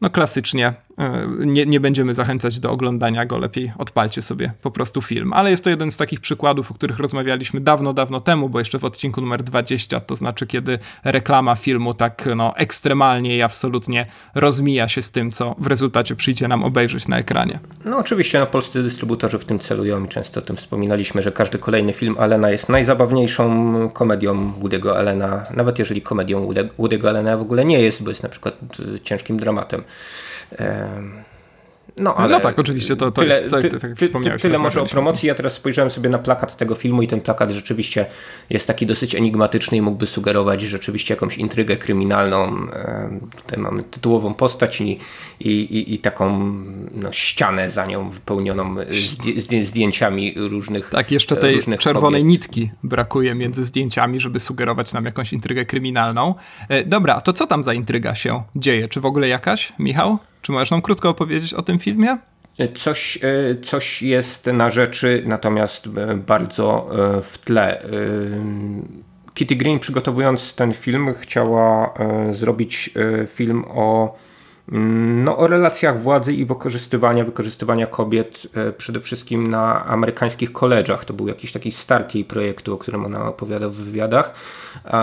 [0.00, 0.74] no klasycznie
[1.38, 5.32] nie, nie będziemy zachęcać do oglądania go, lepiej odpalcie sobie po prostu film.
[5.32, 8.78] Ale jest to jeden z takich przykładów, o których rozmawialiśmy dawno, dawno temu, bo jeszcze
[8.78, 14.88] w odcinku numer 20, to znaczy kiedy reklama filmu tak no, ekstremalnie i absolutnie rozmija
[14.88, 17.58] się z tym, co w rezultacie przyjdzie nam obejrzeć na ekranie.
[17.84, 21.58] No oczywiście, no, polscy dystrybutorzy w tym celują i często o tym wspominaliśmy, że każdy
[21.58, 27.64] kolejny film Alena jest najzabawniejszą komedią Woody'ego Allena, nawet jeżeli komedią Woody'ego Allena w ogóle
[27.64, 28.54] nie jest, bo jest na przykład
[29.04, 29.84] ciężkim dramatem.
[31.96, 34.82] No, ale no tak, oczywiście, to, to tyle, jest, tak, tak ty, ty, Tyle może
[34.82, 35.26] o promocji.
[35.26, 38.06] Ja teraz spojrzałem sobie na plakat tego filmu i ten plakat rzeczywiście
[38.50, 42.66] jest taki dosyć enigmatyczny i mógłby sugerować rzeczywiście jakąś intrygę kryminalną.
[43.36, 44.98] Tutaj mamy tytułową postać i,
[45.40, 46.52] i, i taką
[46.94, 48.76] no, ścianę za nią wypełnioną
[49.62, 52.30] zdjęciami różnych Tak, jeszcze tej czerwonej kobiet.
[52.30, 56.34] nitki brakuje między zdjęciami, żeby sugerować nam jakąś intrygę kryminalną.
[56.68, 58.88] E, dobra, to co tam za intryga się dzieje?
[58.88, 60.18] Czy w ogóle jakaś, Michał?
[60.42, 62.18] Czy możesz nam krótko opowiedzieć o tym filmie?
[62.74, 67.82] Coś, e, coś jest na rzeczy, natomiast e, bardzo e, w tle.
[69.34, 71.94] Kitty Green przygotowując ten film chciała
[72.30, 72.90] zrobić
[73.26, 74.16] film o
[74.68, 81.04] no, o relacjach władzy i wykorzystywania, wykorzystywania kobiet e, przede wszystkim na amerykańskich koleżach.
[81.04, 84.34] To był jakiś taki start jej projektu, o którym ona opowiada w wywiadach.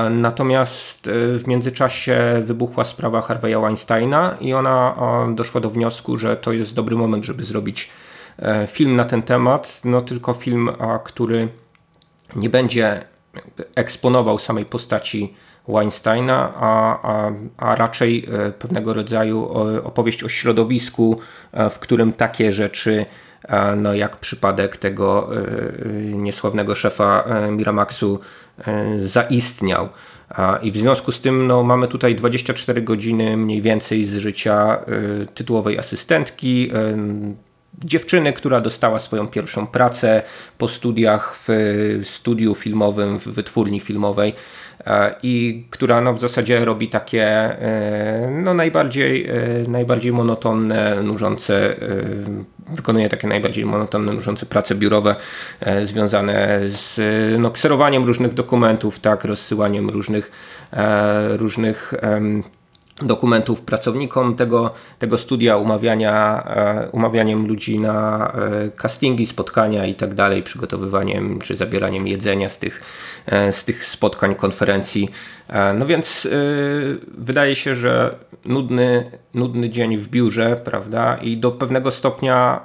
[0.09, 4.95] Natomiast e, w międzyczasie wybuchła sprawa Harvey'a Weinsteina i ona
[5.35, 7.89] doszła do wniosku, że to jest dobry moment, żeby zrobić
[8.39, 9.81] e, film na ten temat.
[9.83, 10.69] No tylko film,
[11.03, 11.47] który
[12.35, 13.03] nie będzie
[13.75, 15.33] eksponował samej postaci
[15.69, 19.49] Weinsteina, a, a, a raczej e, pewnego rodzaju
[19.83, 21.19] opowieść o środowisku,
[21.51, 23.05] e, w którym takie rzeczy,
[23.43, 25.29] e, no jak przypadek tego
[26.13, 28.19] niesławnego szefa Miramaxu,
[28.97, 29.89] zaistniał.
[30.61, 34.79] I w związku z tym no, mamy tutaj 24 godziny mniej więcej z życia
[35.33, 36.71] tytułowej asystentki,
[37.83, 40.21] dziewczyny, która dostała swoją pierwszą pracę
[40.57, 41.49] po studiach w
[42.03, 44.33] studiu filmowym, w wytwórni filmowej
[44.85, 49.33] E, i która no, w zasadzie robi takie e, no, najbardziej, e,
[49.67, 51.75] najbardziej monotonne, nużące,
[52.69, 55.15] wykonuje takie najbardziej monotonne, nużące prace biurowe
[55.83, 56.99] związane z
[57.41, 60.31] no, kserowaniem różnych dokumentów, tak, rozsyłaniem różnych,
[61.29, 61.93] różnych
[63.01, 70.13] dokumentów pracownikom tego, tego studia, umawiania, e, umawianiem ludzi na e, castingi, spotkania i tak
[70.13, 72.81] dalej, przygotowywaniem czy zabieraniem jedzenia z tych,
[73.25, 75.09] e, z tych spotkań, konferencji.
[75.75, 76.27] No więc
[77.17, 82.61] wydaje się, że nudny, nudny dzień w biurze, prawda, i do pewnego stopnia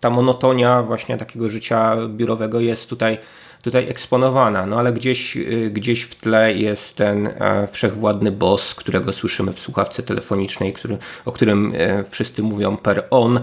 [0.00, 3.18] ta monotonia właśnie takiego życia biurowego jest tutaj
[3.62, 9.12] tutaj eksponowana, no ale gdzieś, y, gdzieś w tle jest ten e, wszechwładny boss, którego
[9.12, 13.42] słyszymy w słuchawce telefonicznej, który, o którym e, wszyscy mówią per on, e,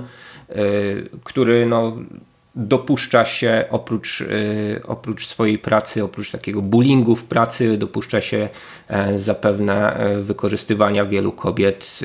[1.23, 1.97] który no,
[2.55, 4.23] dopuszcza się oprócz,
[4.87, 8.49] oprócz swojej pracy, oprócz takiego bullyingu w pracy, dopuszcza się
[9.15, 11.99] zapewne wykorzystywania wielu kobiet.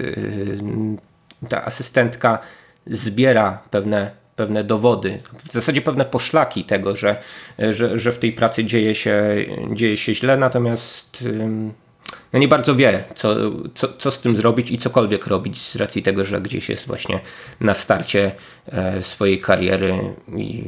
[1.48, 2.38] Ta asystentka
[2.86, 7.16] zbiera pewne pewne dowody, w zasadzie pewne poszlaki tego, że,
[7.58, 9.36] że, że w tej pracy dzieje się,
[9.72, 11.24] dzieje się źle, natomiast
[12.32, 13.36] no nie bardzo wie, co,
[13.74, 17.20] co, co z tym zrobić i cokolwiek robić z racji tego, że gdzieś jest właśnie
[17.60, 18.32] na starcie
[18.66, 19.98] e, swojej kariery
[20.36, 20.64] i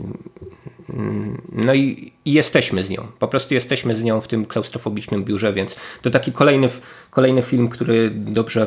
[1.53, 3.07] no i, i, jesteśmy z nią.
[3.19, 6.69] Po prostu jesteśmy z nią w tym klaustrofobicznym biurze, więc to taki kolejny,
[7.11, 8.67] kolejny film, który dobrze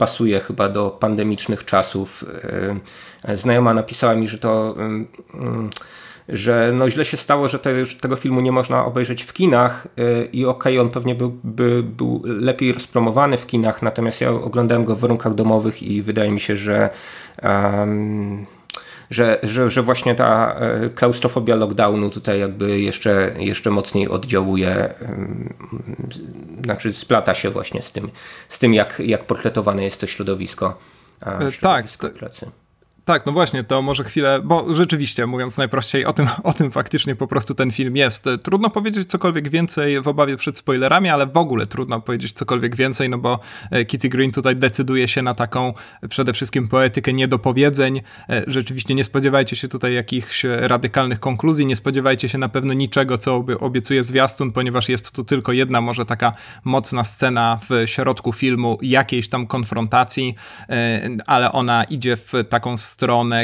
[0.00, 2.24] pasuje chyba do pandemicznych czasów.
[3.34, 4.74] Znajoma napisała mi, że to
[6.28, 9.88] że no źle się stało, że, te, że tego filmu nie można obejrzeć w kinach
[10.32, 14.84] i okej, okay, on pewnie był, by, był lepiej rozpromowany w kinach, natomiast ja oglądałem
[14.84, 16.90] go w warunkach domowych i wydaje mi się, że
[17.42, 18.46] um,
[19.10, 24.94] że, że, że właśnie ta e, klaustrofobia lockdownu tutaj jakby jeszcze, jeszcze mocniej oddziałuje,
[26.64, 28.10] znaczy splata się właśnie z tym,
[28.48, 30.78] z tym jak, jak portretowane jest to środowisko.
[31.26, 32.50] E, środowisko tak, pracy.
[33.10, 37.16] Tak, no właśnie, to może chwilę, bo rzeczywiście, mówiąc najprościej, o tym, o tym faktycznie
[37.16, 38.24] po prostu ten film jest.
[38.42, 43.08] Trudno powiedzieć cokolwiek więcej w obawie przed spoilerami, ale w ogóle trudno powiedzieć cokolwiek więcej,
[43.08, 43.38] no bo
[43.70, 45.74] e, Kitty Green tutaj decyduje się na taką
[46.08, 48.00] przede wszystkim poetykę niedopowiedzeń.
[48.28, 53.18] E, rzeczywiście nie spodziewajcie się tutaj jakichś radykalnych konkluzji, nie spodziewajcie się na pewno niczego,
[53.18, 56.32] co obiecuje zwiastun, ponieważ jest tu tylko jedna może taka
[56.64, 60.34] mocna scena w środku filmu jakiejś tam konfrontacji,
[60.68, 62.76] e, ale ona idzie w taką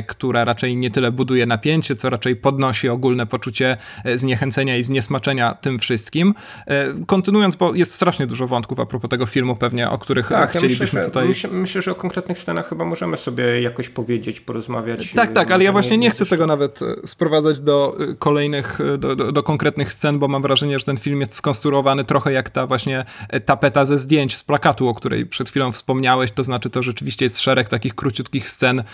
[0.02, 5.54] która raczej nie tyle buduje napięcie, co raczej podnosi ogólne poczucie e, zniechęcenia i zniesmaczenia
[5.54, 6.34] tym wszystkim.
[6.66, 10.50] E, kontynuując, bo jest strasznie dużo wątków a propos tego filmu pewnie, o których tak,
[10.50, 11.28] chcielibyśmy ja myślę, tutaj...
[11.28, 15.12] Myślę, myślę, że o konkretnych scenach chyba możemy sobie jakoś powiedzieć, porozmawiać.
[15.12, 19.32] Tak, tak, ale ja właśnie nie chcę tego nawet e, sprowadzać do kolejnych, do, do,
[19.32, 23.04] do konkretnych scen, bo mam wrażenie, że ten film jest skonstruowany trochę jak ta właśnie
[23.44, 27.40] tapeta ze zdjęć z plakatu, o której przed chwilą wspomniałeś, to znaczy to rzeczywiście jest
[27.40, 28.84] szereg takich króciutkich scen,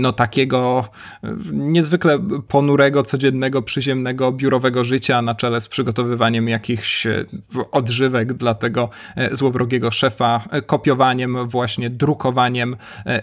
[0.00, 0.84] no takiego
[1.24, 7.24] e, niezwykle ponurego, codziennego, przyziemnego, biurowego życia na czele z przygotowywaniem jakichś e,
[7.70, 12.76] odżywek dla tego e, złowrogiego szefa, kopiowaniem, właśnie drukowaniem.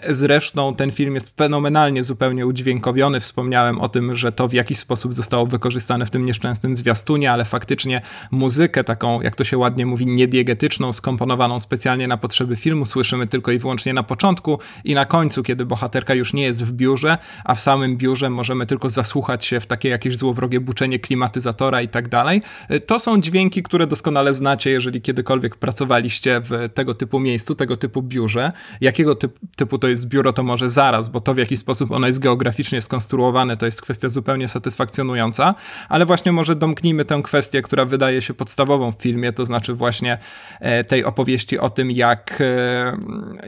[0.08, 3.20] Zresztą ten film jest fenomenalnie zupełnie udźwiękowiony.
[3.20, 7.44] Wspomniałem o tym, że to w jakiś sposób zostało wykorzystane w tym nieszczęsnym zwiastunie, ale
[7.44, 13.26] faktycznie muzykę taką, jak to się ładnie mówi, niediegetyczną, skomponowaną specjalnie na potrzeby filmu słyszymy
[13.26, 17.18] tylko i wyłącznie na początku i na końcu, kiedy bohaterka już nie jest w biurze,
[17.44, 21.88] a w samym biurze możemy tylko zasłuchać się w takie jakieś złowrogie buczenie klimatyzatora i
[21.88, 22.42] tak dalej.
[22.86, 28.02] To są dźwięki, które doskonale znacie, jeżeli kiedykolwiek pracowaliście w tego typu miejscu, tego typu
[28.02, 28.52] biurze.
[28.80, 32.06] Jakiego typ, typu to jest biuro, to może zaraz, bo to w jaki sposób ono
[32.06, 35.54] jest geograficznie skonstruowane, to jest kwestia zupełnie satysfakcjonująca,
[35.88, 40.18] ale właśnie może domknijmy tę kwestię, która wydaje się podstawową w filmie, to znaczy właśnie
[40.60, 42.96] e, tej opowieści o tym, jak, e,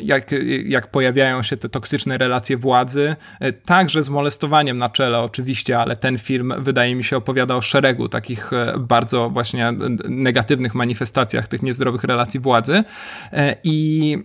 [0.00, 0.30] jak,
[0.64, 3.09] jak pojawiają się te toksyczne relacje władzy,
[3.40, 7.60] E, także z molestowaniem na czele oczywiście, ale ten film wydaje mi się opowiada o
[7.60, 9.72] szeregu takich e, bardzo właśnie
[10.08, 12.84] negatywnych manifestacjach tych niezdrowych relacji władzy.
[13.32, 14.18] E, i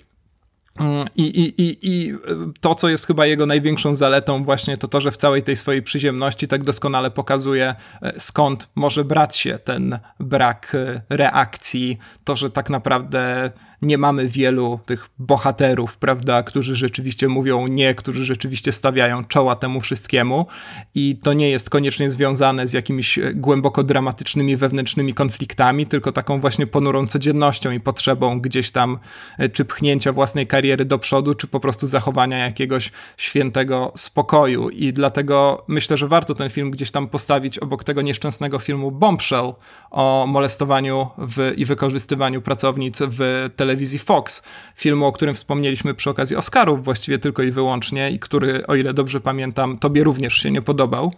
[1.15, 2.13] i, i, i, I
[2.61, 5.83] to, co jest chyba jego największą zaletą, właśnie to to, że w całej tej swojej
[5.83, 7.75] przyziemności tak doskonale pokazuje,
[8.17, 10.77] skąd może brać się ten brak
[11.09, 17.95] reakcji, to, że tak naprawdę nie mamy wielu tych bohaterów, prawda, którzy rzeczywiście mówią nie,
[17.95, 20.45] którzy rzeczywiście stawiają czoła temu wszystkiemu.
[20.95, 26.41] I to nie jest koniecznie związane z jakimiś e, głęboko dramatycznymi wewnętrznymi konfliktami, tylko taką
[26.41, 28.99] właśnie ponurą codziennością i potrzebą gdzieś tam
[29.37, 34.93] e, czy pchnięcia własnej kariery do przodu, czy po prostu zachowania jakiegoś świętego spokoju i
[34.93, 39.53] dlatego myślę, że warto ten film gdzieś tam postawić obok tego nieszczęsnego filmu Bombshell
[39.91, 44.43] o molestowaniu w, i wykorzystywaniu pracownic w telewizji Fox,
[44.75, 48.93] filmu, o którym wspomnieliśmy przy okazji Oscarów właściwie tylko i wyłącznie i który, o ile
[48.93, 51.11] dobrze pamiętam, tobie również się nie podobał.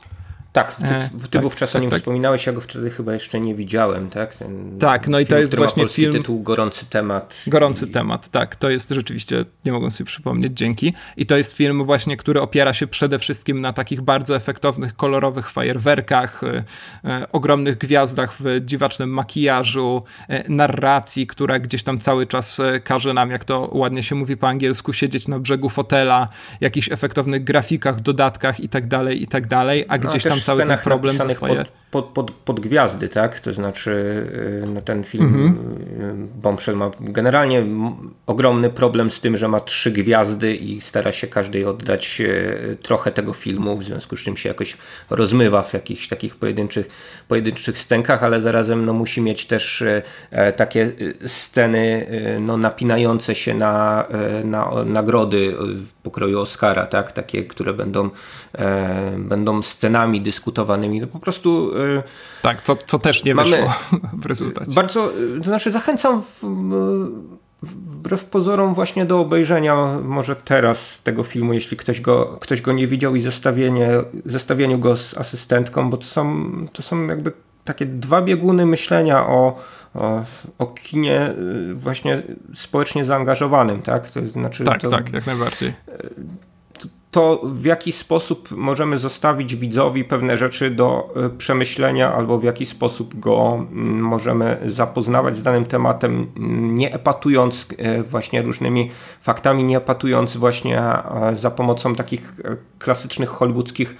[0.57, 1.99] Tak, ty, e, ty tak, wówczas tak, o nim tak.
[1.99, 4.35] wspominałeś, ja go wtedy chyba jeszcze nie widziałem, tak?
[4.35, 6.13] Ten tak, no i to jest właśnie film.
[6.13, 7.35] tytuł Gorący temat.
[7.47, 7.89] Gorący i...
[7.89, 8.55] temat, tak.
[8.55, 10.93] To jest rzeczywiście, nie mogę sobie przypomnieć, dzięki.
[11.17, 15.49] I to jest film właśnie, który opiera się przede wszystkim na takich bardzo efektownych, kolorowych
[15.49, 16.63] fajerwerkach, e,
[17.05, 23.31] e, ogromnych gwiazdach w dziwacznym makijażu, e, narracji, która gdzieś tam cały czas każe nam,
[23.31, 26.27] jak to ładnie się mówi po angielsku, siedzieć na brzegu fotela,
[26.61, 30.65] jakichś efektownych grafikach, dodatkach i tak dalej, i tak dalej, a no, gdzieś tam cały
[30.65, 31.65] ten problem zostaje...
[31.91, 33.39] Pod, pod, pod, pod gwiazdy, tak?
[33.39, 33.91] To znaczy
[34.63, 37.65] y, no ten film mm Bombshell ma generalnie
[38.25, 43.11] ogromny problem z tym, że ma trzy gwiazdy i stara się każdej oddać y, trochę
[43.11, 44.77] tego filmu, w związku z czym się jakoś
[45.09, 46.87] rozmywa w jakichś takich pojedynczych,
[47.27, 49.83] pojedynczych scenkach, ale zarazem no, musi mieć też
[50.31, 50.91] e, takie
[51.25, 52.07] sceny
[52.41, 54.07] no, napinające się na,
[54.43, 55.53] na nagrody
[56.03, 57.11] pokroju Oscara, tak?
[57.11, 58.09] Takie, które będą,
[58.57, 61.01] e, będą scenami dyskutowanymi.
[61.01, 61.71] No po prostu.
[61.99, 62.03] E,
[62.41, 63.73] tak, co, co też nie mamy wyszło
[64.23, 64.71] w rezultacie.
[64.75, 66.43] Bardzo, to znaczy zachęcam w,
[67.61, 72.87] wbrew pozorom właśnie do obejrzenia może teraz tego filmu, jeśli ktoś go, ktoś go nie
[72.87, 73.89] widział i zestawienie,
[74.25, 77.31] zestawieniu go z asystentką, bo to są, to są jakby
[77.63, 79.59] takie dwa bieguny myślenia o,
[80.57, 81.33] o kinie
[81.73, 82.21] właśnie
[82.55, 84.11] społecznie zaangażowanym, tak?
[84.11, 85.73] To znaczy, tak, to, tak, jak najbardziej
[87.11, 92.65] to w jaki sposób możemy zostawić widzowi pewne rzeczy do e, przemyślenia, albo w jaki
[92.65, 98.91] sposób go mm, możemy zapoznawać z danym tematem, mm, nie epatując e, właśnie różnymi
[99.21, 101.03] faktami, nie epatując właśnie e,
[101.35, 102.33] za pomocą takich
[102.79, 103.95] klasycznych hollywoodzkich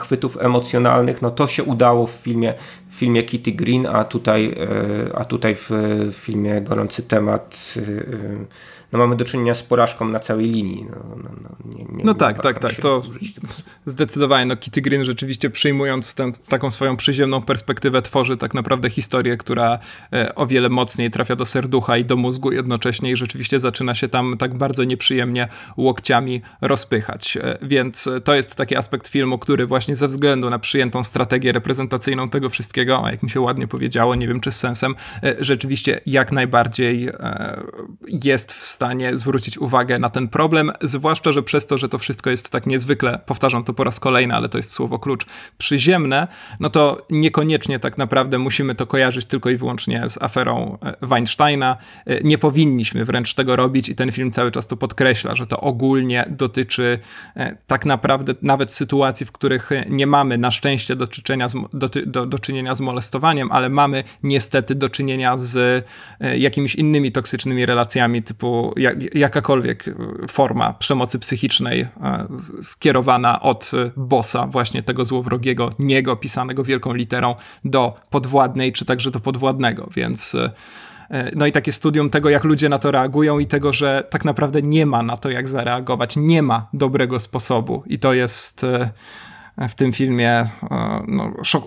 [0.00, 1.22] chwytów emocjonalnych.
[1.22, 2.54] No to się udało w filmie,
[2.90, 4.54] w filmie Kitty Green, a tutaj,
[5.14, 5.70] a tutaj w
[6.12, 7.74] filmie Gorący Temat
[8.92, 10.86] no mamy do czynienia z porażką na całej linii.
[10.90, 12.74] No, no, no, nie, nie no tak, tak, tak.
[12.74, 13.02] To
[13.86, 14.46] zdecydowanie.
[14.46, 19.78] No Kitty Green rzeczywiście przyjmując tę, taką swoją przyziemną perspektywę tworzy tak naprawdę historię, która
[20.12, 24.08] e, o wiele mocniej trafia do serducha i do mózgu jednocześnie i rzeczywiście zaczyna się
[24.08, 27.36] tam tak bardzo nieprzyjemnie łokciami rozpychać.
[27.36, 32.28] E, więc to jest taki aspekt filmu, który właśnie ze względu na przyjętą strategię reprezentacyjną
[32.28, 36.00] tego wszystkiego, a jak mi się ładnie powiedziało, nie wiem czy z sensem, e, rzeczywiście
[36.06, 37.08] jak najbardziej
[38.24, 38.77] jest w stanie
[39.12, 43.20] zwrócić uwagę na ten problem, zwłaszcza, że przez to, że to wszystko jest tak niezwykle,
[43.26, 45.26] powtarzam to po raz kolejny, ale to jest słowo klucz,
[45.58, 46.28] przyziemne,
[46.60, 51.76] no to niekoniecznie tak naprawdę musimy to kojarzyć tylko i wyłącznie z aferą e, Weinsteina.
[52.06, 55.60] E, nie powinniśmy wręcz tego robić i ten film cały czas to podkreśla, że to
[55.60, 56.98] ogólnie dotyczy
[57.36, 62.26] e, tak naprawdę nawet sytuacji, w których nie mamy na szczęście do, z, do, do,
[62.26, 65.84] do czynienia z molestowaniem, ale mamy niestety do czynienia z
[66.36, 69.84] jakimiś innymi toksycznymi relacjami typu jak, jakakolwiek
[70.30, 71.88] forma przemocy psychicznej e,
[72.62, 79.20] skierowana od bossa, właśnie tego złowrogiego, niego, pisanego wielką literą, do podwładnej, czy także do
[79.20, 80.50] podwładnego, więc e,
[81.36, 84.62] no i takie studium tego, jak ludzie na to reagują i tego, że tak naprawdę
[84.62, 88.90] nie ma na to, jak zareagować, nie ma dobrego sposobu i to jest e,
[89.68, 90.48] w tym filmie
[91.08, 91.64] no, szok,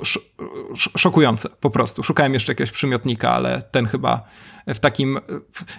[0.76, 2.04] szokujące po prostu.
[2.04, 4.24] Szukałem jeszcze jakiegoś przymiotnika, ale ten chyba
[4.68, 5.20] w takim.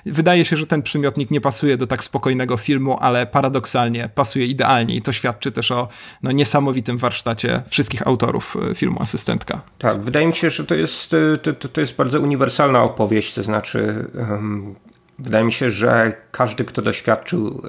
[0.07, 4.97] Wydaje się, że ten przymiotnik nie pasuje do tak spokojnego filmu, ale paradoksalnie pasuje idealnie
[4.97, 5.89] i to świadczy też o
[6.23, 9.61] no, niesamowitym warsztacie wszystkich autorów e, filmu Asystentka.
[9.79, 13.43] Tak, wydaje mi się, że to jest, e, to, to jest bardzo uniwersalna opowieść, to
[13.43, 14.07] znaczy.
[14.15, 14.75] Um,
[15.19, 17.63] wydaje mi się, że każdy, kto doświadczył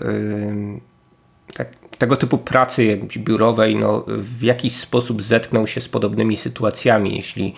[1.54, 7.56] tak, tego typu pracy biurowej, no, w jakiś sposób zetknął się z podobnymi sytuacjami, jeśli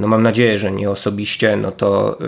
[0.00, 2.24] no mam nadzieję, że nie osobiście, no to, e,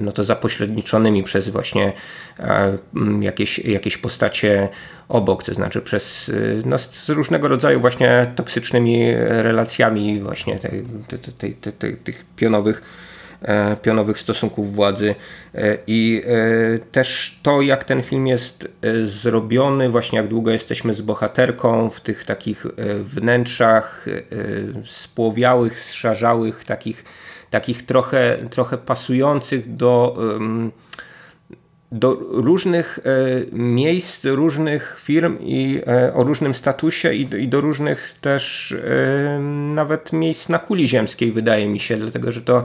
[0.00, 1.92] no to zapośredniczonymi przez właśnie
[2.38, 2.78] e,
[3.20, 4.68] jakieś, jakieś postacie
[5.08, 6.32] obok, to znaczy przez
[6.64, 10.84] no, z różnego rodzaju właśnie toksycznymi relacjami właśnie tej,
[11.38, 13.05] tej, tej tych pionowych E,
[13.82, 15.14] pionowych stosunków władzy.
[15.54, 18.68] E, i e, też to, jak ten film jest
[19.04, 22.66] zrobiony, właśnie jak długo jesteśmy z bohaterką w tych takich
[23.02, 24.06] wnętrzach
[24.86, 27.04] spłowiałych, zszarzałych, takich,
[27.50, 30.16] takich trochę, trochę pasujących do
[31.92, 32.98] do różnych
[33.52, 35.82] miejsc, różnych firm i
[36.14, 38.74] o różnym statusie i do, i do różnych też
[39.74, 42.64] nawet miejsc na kuli ziemskiej wydaje mi się, dlatego że to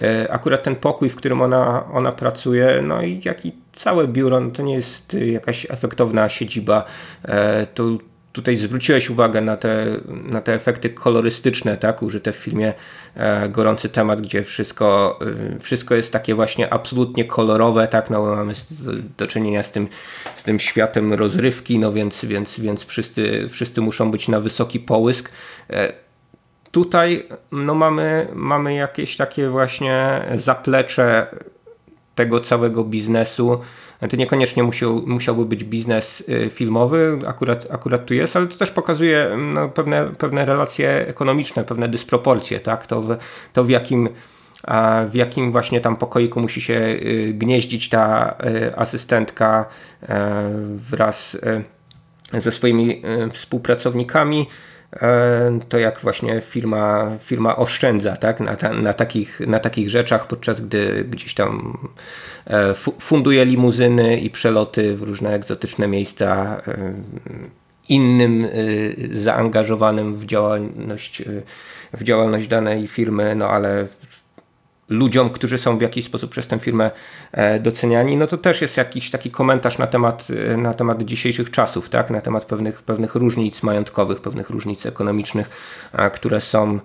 [0.00, 4.40] E, akurat ten pokój, w którym ona, ona pracuje, no i jak i całe biuro,
[4.40, 6.84] no to nie jest jakaś efektowna siedziba.
[7.24, 7.98] E, to
[8.32, 12.74] tutaj zwróciłeś uwagę na te, na te efekty kolorystyczne, tak, użyte w filmie
[13.14, 15.18] e, Gorący Temat, gdzie wszystko,
[15.60, 18.52] wszystko jest takie właśnie absolutnie kolorowe, tak, no mamy
[19.18, 19.88] do czynienia z tym,
[20.36, 25.32] z tym światem rozrywki, no więc, więc, więc wszyscy, wszyscy muszą być na wysoki połysk.
[26.70, 31.26] Tutaj no mamy, mamy jakieś takie właśnie zaplecze
[32.14, 33.60] tego całego biznesu.
[34.10, 38.70] To niekoniecznie musiał, musiałby być biznes y, filmowy, akurat, akurat tu jest, ale to też
[38.70, 42.86] pokazuje no, pewne, pewne relacje ekonomiczne, pewne dysproporcje, tak?
[42.86, 43.16] To w,
[43.52, 44.08] to w jakim
[45.10, 49.64] w jakim właśnie tam pokoiku musi się y, gnieździć ta y, asystentka
[50.90, 51.38] wraz
[52.32, 54.71] ze swoimi współpracownikami, E,
[55.68, 58.40] to jak właśnie firma, firma oszczędza tak?
[58.40, 61.78] na, ta, na, takich, na takich rzeczach, podczas gdy gdzieś tam
[62.46, 66.92] e, funduje limuzyny i przeloty w różne egzotyczne miejsca e,
[67.88, 68.48] innym
[69.12, 71.22] zaangażowanym w działalność,
[71.92, 73.86] w działalność danej firmy, no ale
[74.92, 76.90] ludziom, którzy są w jakiś sposób przez tę firmę
[77.32, 81.50] e, doceniani, no to też jest jakiś taki komentarz na temat, e, na temat dzisiejszych
[81.50, 82.10] czasów, tak?
[82.10, 85.50] na temat pewnych, pewnych różnic majątkowych, pewnych różnic ekonomicznych,
[86.12, 86.80] które są,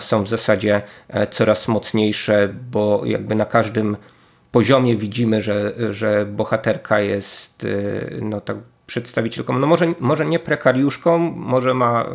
[0.00, 3.96] są w zasadzie e, coraz mocniejsze, bo jakby na każdym
[4.52, 7.66] poziomie widzimy, że, że bohaterka jest
[8.22, 12.06] no tak przedstawicielką, no może, może nie prekariuszką, może ma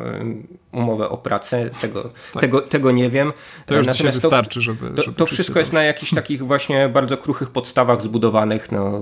[0.72, 2.41] umowę o pracę, tego, tak.
[2.41, 3.34] tego, tego nie wiem.
[3.65, 4.89] To już Natomiast wystarczy, żeby...
[4.89, 8.72] To, żeby to wszystko jest na jakichś takich właśnie bardzo kruchych podstawach zbudowanych.
[8.72, 9.01] No,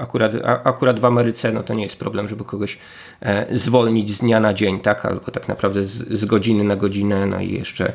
[0.00, 0.32] akurat,
[0.64, 2.78] akurat w Ameryce no, to nie jest problem, żeby kogoś
[3.20, 5.06] e, zwolnić z dnia na dzień, tak?
[5.06, 7.92] albo tak naprawdę z, z godziny na godzinę, no i jeszcze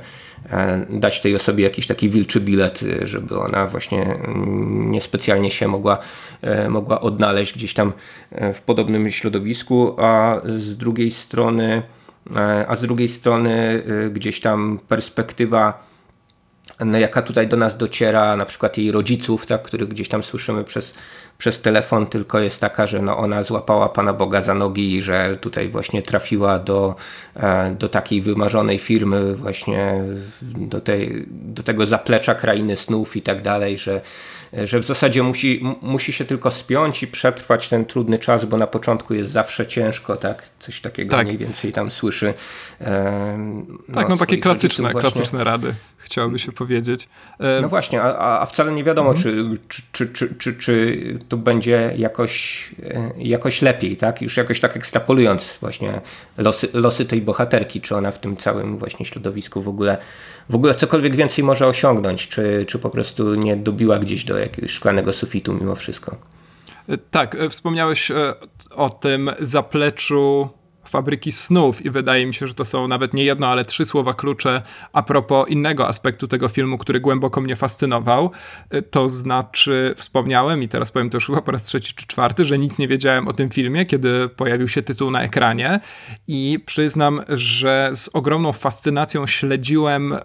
[0.89, 4.19] dać tej osobie jakiś taki wilczy bilet, żeby ona właśnie
[4.65, 5.97] niespecjalnie się mogła,
[6.41, 7.93] e, mogła odnaleźć gdzieś tam
[8.31, 11.83] e, w podobnym środowisku, a z drugiej strony
[12.35, 15.87] E, a z drugiej strony e, gdzieś tam perspektywa,
[16.79, 20.63] no jaka tutaj do nas dociera, na przykład jej rodziców, tak, których gdzieś tam słyszymy
[20.63, 20.93] przez,
[21.43, 25.37] przez telefon, tylko jest taka, że no ona złapała Pana Boga za nogi i że
[25.41, 26.95] tutaj właśnie trafiła do,
[27.35, 30.03] e, do takiej wymarzonej firmy, właśnie
[30.41, 34.01] do, tej, do tego zaplecza krainy snów i tak dalej, że
[34.63, 38.67] że w zasadzie musi, musi się tylko spiąć i przetrwać ten trudny czas, bo na
[38.67, 40.43] początku jest zawsze ciężko, tak?
[40.59, 41.27] Coś takiego tak.
[41.27, 42.33] mniej więcej tam słyszy.
[43.87, 45.73] no, tak, no takie klasyczne, klasyczne rady,
[46.03, 47.09] chciałoby się powiedzieć.
[47.61, 49.57] No właśnie, a, a wcale nie wiadomo, mhm.
[49.69, 50.97] czy, czy, czy, czy, czy
[51.29, 54.21] tu będzie jakoś, e, jakoś lepiej, tak?
[54.21, 56.01] Już jakoś tak ekstrapolując właśnie
[56.37, 59.97] losy, losy tej bohaterki, czy ona w tym całym właśnie środowisku w ogóle
[60.49, 64.71] w ogóle cokolwiek więcej może osiągnąć, czy, czy po prostu nie dobiła gdzieś do jakiegoś
[64.71, 66.15] szklanego sufitu mimo wszystko.
[67.11, 68.33] Tak, e, wspomniałeś e,
[68.75, 70.49] o tym zapleczu
[70.93, 74.13] fabryki snów i wydaje mi się, że to są nawet nie jedno, ale trzy słowa
[74.13, 74.61] klucze
[74.93, 78.31] a propos innego aspektu tego filmu, który głęboko mnie fascynował.
[78.73, 82.45] Y, to znaczy, wspomniałem i teraz powiem to już chyba po raz trzeci czy czwarty,
[82.45, 85.79] że nic nie wiedziałem o tym filmie, kiedy pojawił się tytuł na ekranie
[86.27, 90.17] i przyznam, że z ogromną fascynacją śledziłem y,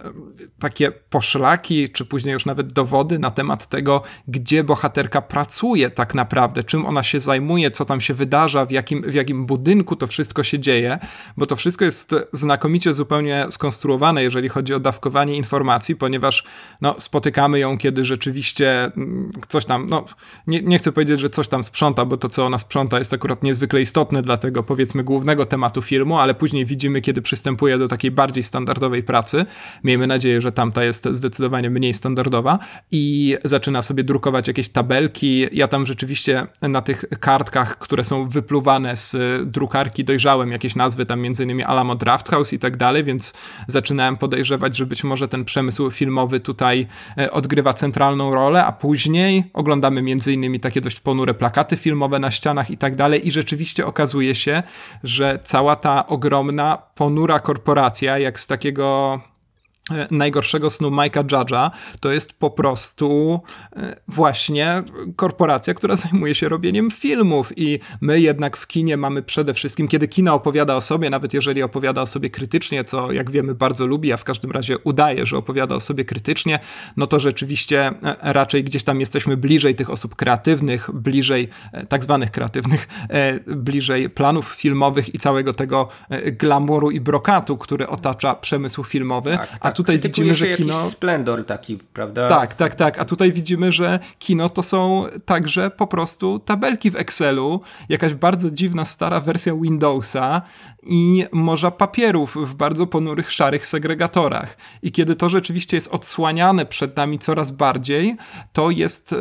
[0.59, 6.65] takie poszlaki, czy później już nawet dowody na temat tego, gdzie bohaterka pracuje tak naprawdę,
[6.65, 10.43] czym ona się zajmuje, co tam się wydarza, w jakim, w jakim budynku to wszystko
[10.43, 10.99] się dzieje,
[11.37, 16.45] bo to wszystko jest znakomicie zupełnie skonstruowane, jeżeli chodzi o dawkowanie informacji, ponieważ
[16.81, 20.05] no, spotykamy ją, kiedy rzeczywiście mm, coś tam, no
[20.47, 23.43] nie, nie chcę powiedzieć, że coś tam sprząta, bo to, co ona sprząta, jest akurat
[23.43, 28.11] niezwykle istotne dla tego, powiedzmy, głównego tematu filmu, ale później widzimy, kiedy przystępuje do takiej
[28.11, 29.47] bardziej standardowej pracy.
[29.85, 32.59] Miejmy nadzieję, że tamta jest zdecydowanie mniej standardowa
[32.91, 35.47] i zaczyna sobie drukować jakieś tabelki.
[35.53, 39.17] Ja tam rzeczywiście na tych kartkach, które są wypluwane z
[39.51, 43.35] drukarki dojrzałe, jakieś nazwy tam między innymi Alamo Drafthouse i tak dalej, więc
[43.69, 46.87] zaczynałem podejrzewać, że być może ten przemysł filmowy tutaj
[47.19, 52.31] e, odgrywa centralną rolę, a później oglądamy między innymi takie dość ponure plakaty filmowe na
[52.31, 54.63] ścianach i tak dalej i rzeczywiście okazuje się,
[55.05, 59.21] że cała ta ogromna, ponura korporacja, jak z takiego
[60.11, 61.71] najgorszego snu Mike'a Judge'a,
[62.01, 63.41] to jest po prostu
[63.77, 64.83] e, właśnie
[65.17, 70.09] korporacja, która zajmuje się robieniem filmów i my jednak w kinie mamy przede wszystkim, kiedy
[70.09, 74.13] kino opowiada o sobie, nawet jeżeli opowiada o sobie krytycznie, co jak wiemy bardzo lubi,
[74.13, 76.59] a w każdym razie udaje, że opowiada o sobie krytycznie,
[76.97, 81.49] no to rzeczywiście e, raczej gdzieś tam jesteśmy bliżej tych osób kreatywnych, bliżej
[81.89, 82.89] tak zwanych kreatywnych,
[83.47, 85.89] bliżej planów filmowych i całego tego
[86.33, 89.59] glamuru i brokatu, który otacza przemysł filmowy, tak, tak.
[89.61, 90.91] a tutaj widzimy, że kino.
[90.91, 92.29] splendor taki, prawda?
[92.29, 92.99] Tak, tak, tak.
[92.99, 98.51] A tutaj widzimy, że kino to są także po prostu tabelki w Excelu, jakaś bardzo
[98.51, 100.43] dziwna, stara wersja Windowsa
[100.89, 104.57] i morza papierów w bardzo ponurych, szarych segregatorach.
[104.83, 108.17] I kiedy to rzeczywiście jest odsłaniane przed nami coraz bardziej,
[108.53, 109.17] to jest, e,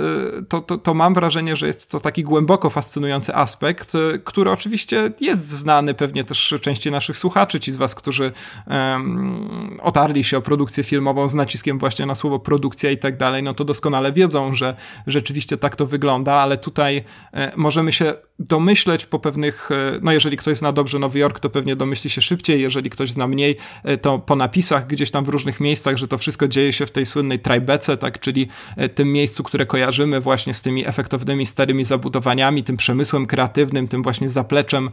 [0.50, 5.12] to, to, to mam wrażenie, że jest to taki głęboko fascynujący aspekt, e, który oczywiście
[5.22, 8.32] jest znany pewnie też części naszych słuchaczy, ci z was, którzy
[8.68, 13.44] um, otarli się o produkcję filmową z naciskiem właśnie na słowo produkcja i tak dalej,
[13.44, 14.76] no to doskonale wiedzą, że
[15.08, 17.04] rzeczywiście tak to wygląda, ale tutaj
[17.34, 19.70] e, możemy się domyśleć po pewnych,
[20.02, 23.28] no jeżeli ktoś zna dobrze Nowy Jork, to pewnie domyśli się szybciej, jeżeli ktoś zna
[23.28, 26.86] mniej, e, to po napisach gdzieś tam w różnych miejscach, że to wszystko dzieje się
[26.86, 28.48] w tej słynnej Tribece, tak, czyli
[28.96, 34.30] tym miejscu, które kojarzymy właśnie z tymi efektownymi starymi zabudowaniami, tym przemysłem kreatywnym, tym właśnie
[34.30, 34.90] zapleczem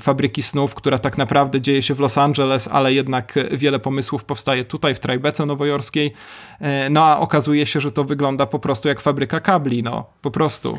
[0.00, 4.64] fabryki snów, która tak naprawdę dzieje się w Los Angeles, ale jednak wiele pomysłów powstaje
[4.64, 6.12] tutaj w Trajbece nowojorskiej,
[6.60, 10.30] e, no a okazuje się, że to wygląda po prostu jak fabryka kabli, no po
[10.30, 10.78] prostu.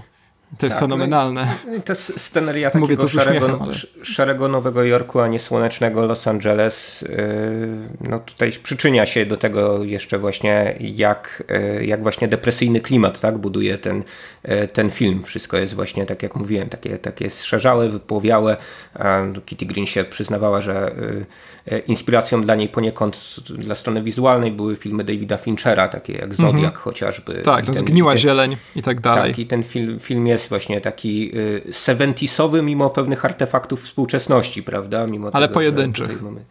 [0.57, 1.47] To jest tak, fenomenalne.
[1.67, 3.73] No to sceneria takiego Mówię to szarego, uśmiechem, ale...
[4.05, 7.03] szarego Nowego Jorku, a nie słonecznego Los Angeles.
[7.03, 11.43] Y, no tutaj przyczynia się do tego jeszcze właśnie jak,
[11.79, 14.03] y, jak właśnie depresyjny klimat tak, buduje ten,
[14.49, 15.23] y, ten film.
[15.23, 18.57] Wszystko jest właśnie, tak jak mówiłem, takie, takie zszerzałe, wypłowiałe.
[19.45, 20.95] Kitty Green się przyznawała, że
[21.87, 26.73] inspiracją dla niej poniekąd dla strony wizualnej były filmy Davida Finchera, takie jak Zodiak mhm.
[26.73, 27.33] chociażby.
[27.33, 29.31] Tak, ten, Zgniła ten, Zieleń i tak dalej.
[29.31, 31.31] Tak, i ten film, film jest jest właśnie taki
[31.71, 35.07] seventisowy mimo pewnych artefaktów współczesności, prawda?
[35.07, 36.21] Mimo Ale tego, pojedynczych.
[36.21, 36.45] Mamy...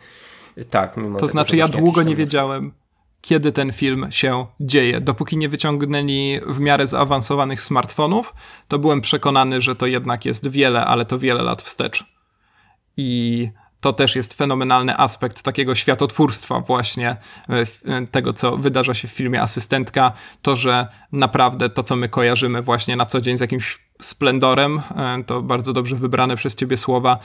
[0.71, 2.73] Tak, mimo To tego, znaczy ja długo nie wiedziałem,
[3.21, 5.01] kiedy ten film się dzieje.
[5.01, 8.35] Dopóki nie wyciągnęli w miarę zaawansowanych smartfonów,
[8.69, 12.05] to byłem przekonany, że to jednak jest wiele, ale to wiele lat wstecz.
[12.97, 13.49] I
[13.85, 17.17] to też jest fenomenalny aspekt takiego światotwórstwa właśnie e,
[17.85, 20.13] e, tego, co wydarza się w filmie Asystentka,
[20.43, 25.25] to, że naprawdę to, co my kojarzymy właśnie na co dzień z jakimś splendorem, e,
[25.25, 27.19] to bardzo dobrze wybrane przez ciebie słowa,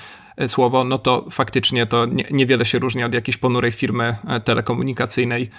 [0.47, 5.49] słowo, no to faktycznie to nie, niewiele się różni od jakiejś ponurej firmy telekomunikacyjnej,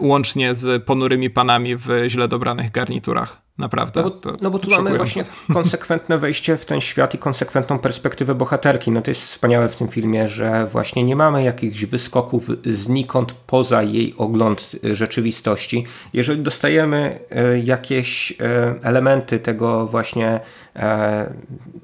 [0.00, 3.42] łącznie z ponurymi panami w źle dobranych garniturach.
[3.60, 4.02] Naprawdę.
[4.02, 8.34] No bo, no bo tu mamy właśnie konsekwentne wejście w ten świat i konsekwentną perspektywę
[8.34, 8.90] bohaterki.
[8.90, 13.82] No to jest wspaniałe w tym filmie, że właśnie nie mamy jakichś wyskoków znikąd poza
[13.82, 15.84] jej ogląd rzeczywistości.
[16.12, 18.34] Jeżeli dostajemy e, jakieś e,
[18.82, 20.40] elementy tego właśnie
[20.76, 21.34] e,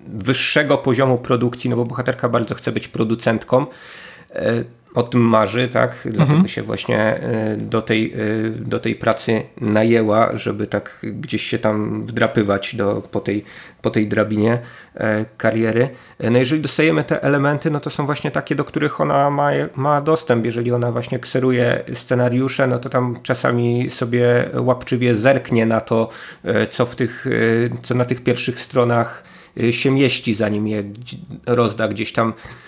[0.07, 3.66] wyższego poziomu produkcji, no bo bohaterka bardzo chce być producentką,
[4.97, 5.99] o tym marzy, tak?
[6.05, 6.49] Dlatego mhm.
[6.49, 8.16] się właśnie e, do tej, e,
[8.51, 13.45] do tej pracy najęła, żeby tak gdzieś się tam wdrapywać do, po, tej,
[13.82, 14.59] po tej drabinie
[14.95, 15.89] e, kariery.
[16.30, 20.01] No jeżeli dostajemy te elementy, no to są właśnie takie, do których ona ma, ma
[20.01, 20.45] dostęp.
[20.45, 26.09] Jeżeli ona właśnie kseruje scenariusze, no to tam czasami sobie łapczywie zerknie na to,
[26.70, 27.26] co w tych,
[27.82, 29.22] co na tych pierwszych stronach
[29.70, 30.84] się mieści, zanim je
[31.47, 32.66] rozda gdzieś tam E,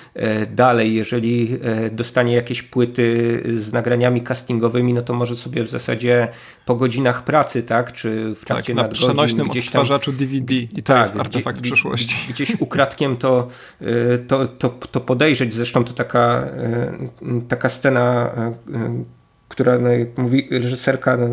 [0.50, 6.28] dalej, jeżeli e, dostanie jakieś płyty z nagraniami castingowymi, no to może sobie w zasadzie
[6.66, 10.82] po godzinach pracy, tak, czy w trakcie tak, na przenośnym gdzieś odtwarzaczu DVD i to
[10.82, 12.16] tak, jest artefakt gdzie, przyszłości.
[12.32, 13.48] Gdzieś ukradkiem to,
[13.80, 16.48] e, to, to, to podejrzeć, zresztą to taka,
[17.48, 18.30] taka scena,
[19.48, 21.28] która, no, mówi reżyserka, no,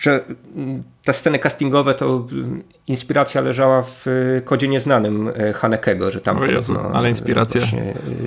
[0.00, 0.24] że
[1.04, 2.26] te sceny castingowe to
[2.86, 4.06] inspiracja leżała w
[4.44, 7.60] kodzie nieznanym e, Hanekego, że tam o Jezu, ale inspiracja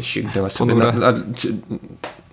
[0.01, 1.13] sięgnęła sobie na, na,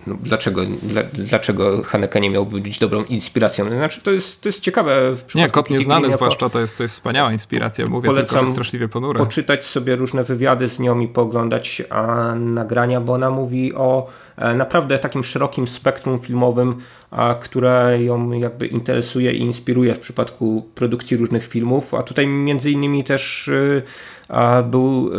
[0.07, 3.69] no, dlaczego, dla, dlaczego Haneke nie miałby być dobrą inspiracją?
[3.69, 5.15] Znaczy, to jest, to jest ciekawe.
[5.27, 7.85] W nie, kod nieznany zwłaszcza to jest, to jest wspaniała inspiracja.
[7.85, 9.17] Mówię Polecam tylko, straszliwie ponure.
[9.17, 14.55] poczytać sobie różne wywiady z nią i pooglądać a, nagrania, bo ona mówi o e,
[14.55, 16.75] naprawdę takim szerokim spektrum filmowym,
[17.11, 21.93] a, które ją jakby interesuje i inspiruje w przypadku produkcji różnych filmów.
[21.93, 23.81] A tutaj między innymi też y,
[24.27, 25.11] a, był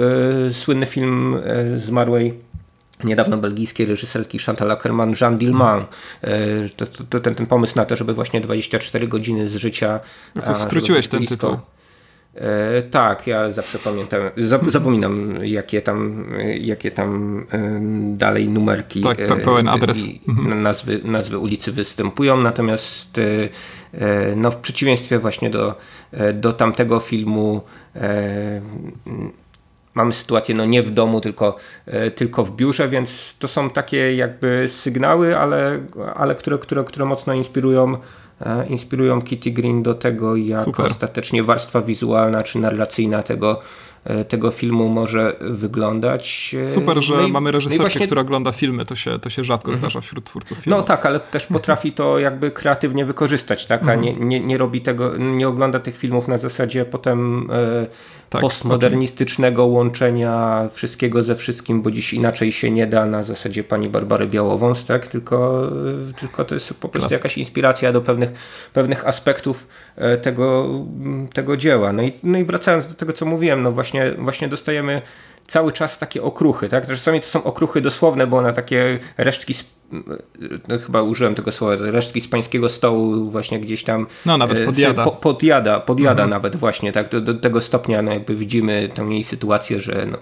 [0.49, 2.53] y, słynny film y, zmarłej
[3.05, 5.85] niedawno belgijskiej reżyserki Chantal Ackerman, Jean Dillman.
[6.23, 10.01] E, to, to, ten, ten pomysł na to, żeby właśnie 24 godziny z życia...
[10.43, 11.57] Co, skróciłeś ten tytuł?
[12.35, 14.21] E, tak, ja zawsze pamiętam,
[14.67, 16.27] zapominam jakie tam,
[16.61, 17.81] jakie tam e,
[18.17, 20.07] dalej numerki tak, pełen adres.
[20.29, 20.63] Mhm.
[20.63, 23.49] Nazwy, nazwy ulicy występują, natomiast e,
[23.93, 25.75] e, no, w przeciwieństwie właśnie do,
[26.13, 27.61] e, do tamtego filmu
[29.95, 34.17] mamy sytuację no nie w domu, tylko, e, tylko w biurze, więc to są takie
[34.17, 35.81] jakby sygnały, ale,
[36.15, 37.97] ale które, które, które mocno inspirują
[38.41, 40.87] e, inspirują Kitty Green do tego, jak Super.
[40.87, 43.61] ostatecznie warstwa wizualna czy narracyjna tego,
[44.29, 46.57] tego filmu może wyglądać.
[46.67, 48.07] Super, że no i, mamy reżyserkę, no właśnie...
[48.07, 49.81] która ogląda filmy, to się, to się rzadko mhm.
[49.81, 50.77] zdarza wśród twórców filmu.
[50.77, 53.81] No tak, ale też potrafi to jakby kreatywnie wykorzystać, tak?
[53.89, 54.01] a mhm.
[54.01, 57.49] nie, nie, nie robi tego, nie ogląda tych filmów na zasadzie potem
[58.33, 63.89] tak, postmodernistycznego łączenia wszystkiego ze wszystkim, bo dziś inaczej się nie da na zasadzie pani
[63.89, 65.07] Barbary Białowąs, tak?
[65.07, 65.69] tylko,
[66.21, 68.31] tylko to jest po prostu jakaś inspiracja do pewnych,
[68.73, 70.69] pewnych aspektów e, tego,
[71.35, 71.93] tego dzieła.
[71.93, 75.03] No i, no i wracając do tego, co mówiłem, no właśnie, właśnie dostajemy
[75.47, 76.87] cały czas takie okruchy, tak?
[76.87, 79.55] Czasami to są okruchy dosłowne, bo na takie resztki
[80.69, 84.65] no chyba użyłem tego słowa, resztki z pańskiego stołu właśnie gdzieś tam no nawet e,
[84.65, 86.31] podjada, po, podjada, podjada mhm.
[86.31, 87.09] nawet właśnie, tak?
[87.09, 90.19] Do, do, tego stopnia no jakby widzimy tą jej sytuację, że no,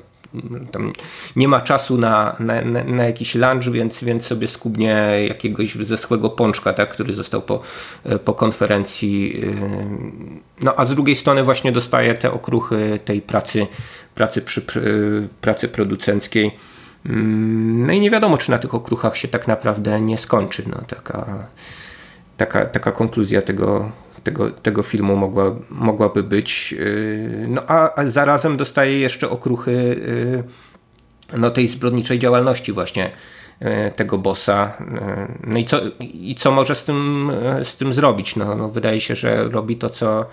[0.72, 0.92] tam
[1.36, 6.72] nie ma czasu na, na, na, jakiś lunch, więc, więc sobie skubnie jakiegoś zeschłego pączka,
[6.72, 7.60] tak, który został po,
[8.04, 9.42] e, po konferencji.
[9.44, 13.66] E, no a z drugiej strony właśnie dostaje te okruchy tej pracy,
[14.14, 14.62] pracy, przy,
[15.40, 16.50] pracy producenckiej.
[17.06, 20.62] Mm, no i nie wiadomo, czy na tych okruchach się tak naprawdę nie skończy.
[20.66, 21.46] No, taka,
[22.36, 23.90] taka, taka konkluzja tego,
[24.22, 26.74] tego, tego filmu mogła, mogłaby być.
[26.78, 33.10] Y, no a, a zarazem dostaje jeszcze okruchy y, no, tej zbrodniczej działalności właśnie
[33.62, 34.72] y, tego bossa.
[35.44, 37.32] No i co, i co może z tym,
[37.62, 38.36] z tym zrobić?
[38.36, 40.26] No, no wydaje się, że robi to, co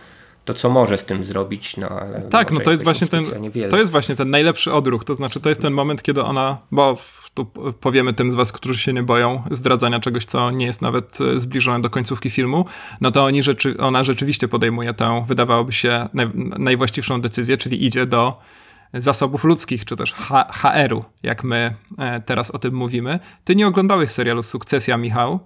[0.48, 2.22] to, co może z tym zrobić, no ale.
[2.22, 3.26] Tak, no to jest właśnie ten.
[3.70, 5.04] To jest właśnie ten najlepszy odruch.
[5.06, 6.58] To znaczy, to jest ten moment, kiedy ona.
[6.72, 6.98] Bo
[7.34, 7.46] tu
[7.80, 11.40] powiemy tym z was, którzy się nie boją zdradzania czegoś, co nie jest nawet e,
[11.40, 12.66] zbliżone do końcówki filmu,
[13.02, 16.28] no to oni rzeczy, ona rzeczywiście podejmuje tę, wydawałoby się, naj,
[16.60, 18.40] najwłaściwszą decyzję, czyli idzie do
[18.94, 20.14] zasobów ludzkich, czy też
[20.52, 23.20] HR-u, jak my e, teraz o tym mówimy.
[23.44, 25.40] Ty nie oglądałeś serialu Sukcesja, Michał,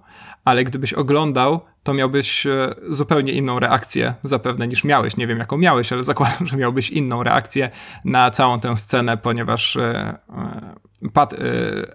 [0.44, 5.16] ale gdybyś oglądał, to miałbyś e, zupełnie inną reakcję zapewne niż miałeś.
[5.16, 7.70] Nie wiem, jaką miałeś, ale zakładam, że miałbyś inną reakcję
[8.04, 10.18] na całą tę scenę, ponieważ e,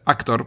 [0.05, 0.45] aktor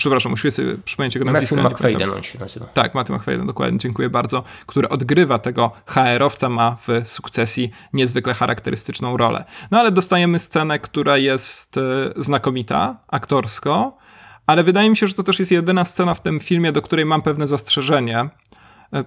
[0.00, 1.56] przepraszam, musiałem sobie przypomnieć jego nazwisko.
[1.56, 2.66] Matthew McFadden on się nazywa.
[2.66, 9.16] Tak, Matthew McFadden, dokładnie, dziękuję bardzo, który odgrywa tego HR-owca, ma w sukcesji niezwykle charakterystyczną
[9.16, 9.44] rolę.
[9.70, 11.80] No ale dostajemy scenę, która jest e,
[12.16, 13.96] znakomita aktorsko,
[14.46, 17.06] ale wydaje mi się, że to też jest jedyna scena w tym filmie, do której
[17.06, 18.28] mam pewne zastrzeżenie,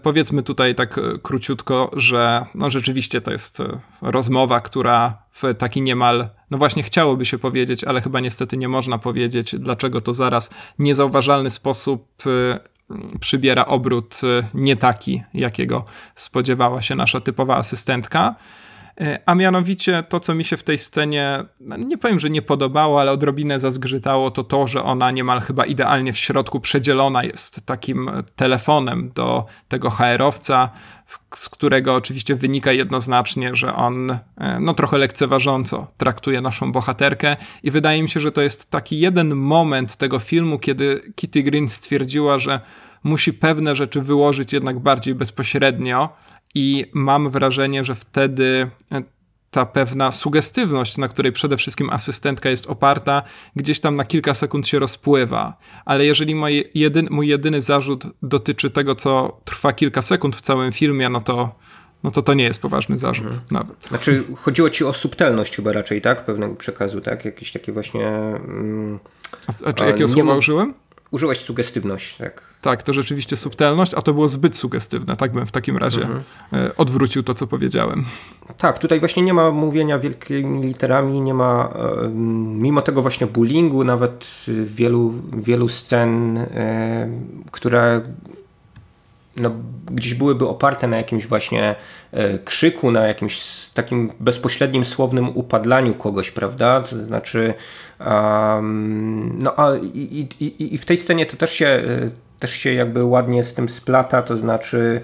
[0.01, 5.81] powiedzmy tutaj tak e, króciutko, że no rzeczywiście to jest e, rozmowa, która w taki
[5.81, 10.49] niemal, no właśnie chciałoby się powiedzieć, ale chyba niestety nie można powiedzieć, dlaczego to zaraz
[10.79, 12.23] niezauważalny sposób
[13.19, 14.21] przybiera obrót
[14.53, 18.35] nie taki, jakiego spodziewała się nasza typowa asystentka.
[19.01, 22.41] E, a mianowicie to, co mi się w tej scenie, no, nie powiem, że nie
[22.41, 27.65] podobało, ale odrobinę zazgrzytało, to to, że ona niemal chyba idealnie w środku przedzielona jest
[27.65, 30.69] takim telefonem do tego HR-owca,
[31.35, 37.37] z którego oczywiście wynika jednoznacznie, że on e, no, trochę lekceważąco traktuje naszą bohaterkę.
[37.63, 41.69] I wydaje mi się, że to jest taki jeden moment tego filmu, kiedy Kitty Green
[41.69, 42.59] stwierdziła, że
[43.03, 46.09] musi pewne rzeczy wyłożyć jednak bardziej bezpośrednio,
[46.55, 49.03] i mam wrażenie, że wtedy e,
[49.51, 53.23] ta pewna sugestywność, na której przede wszystkim asystentka jest oparta,
[53.55, 55.57] gdzieś tam na kilka sekund się rozpływa.
[55.85, 60.71] Ale jeżeli mój, jedyn, mój jedyny zarzut dotyczy tego, co trwa kilka sekund w całym
[60.71, 61.55] filmie, no to
[62.03, 63.43] no to to nie jest poważny zarzut mhm.
[63.51, 63.85] nawet.
[63.85, 66.25] Znaczy, chodziło ci o subtelność chyba raczej, tak?
[66.25, 67.25] Pewnego przekazu, tak?
[67.25, 68.07] Jakieś takie właśnie...
[68.07, 68.99] Mm,
[69.47, 70.73] a, a czy jakiego słowa użyłem?
[71.11, 72.52] Użyłeś sugestywność, tak.
[72.63, 75.15] Tak, to rzeczywiście subtelność, a to było zbyt sugestywne.
[75.15, 76.23] Tak bym w takim razie mhm.
[76.53, 78.05] E, odwrócił to, co powiedziałem.
[78.57, 81.73] Tak, tutaj właśnie nie ma mówienia wielkimi literami, nie ma
[82.55, 87.09] mimo tego właśnie bullyingu, nawet wielu, wielu scen, e,
[87.51, 88.01] które
[89.37, 89.51] no,
[89.91, 91.75] gdzieś byłyby oparte na jakimś właśnie
[92.11, 93.43] e, krzyku, na jakimś
[93.73, 96.81] takim bezpośrednim słownym upadlaniu kogoś, prawda?
[96.81, 97.53] To znaczy,
[97.99, 102.09] um, no a i, i, i w tej scenie to też się, e,
[102.43, 105.01] też się jakby ładnie z tym splata, to znaczy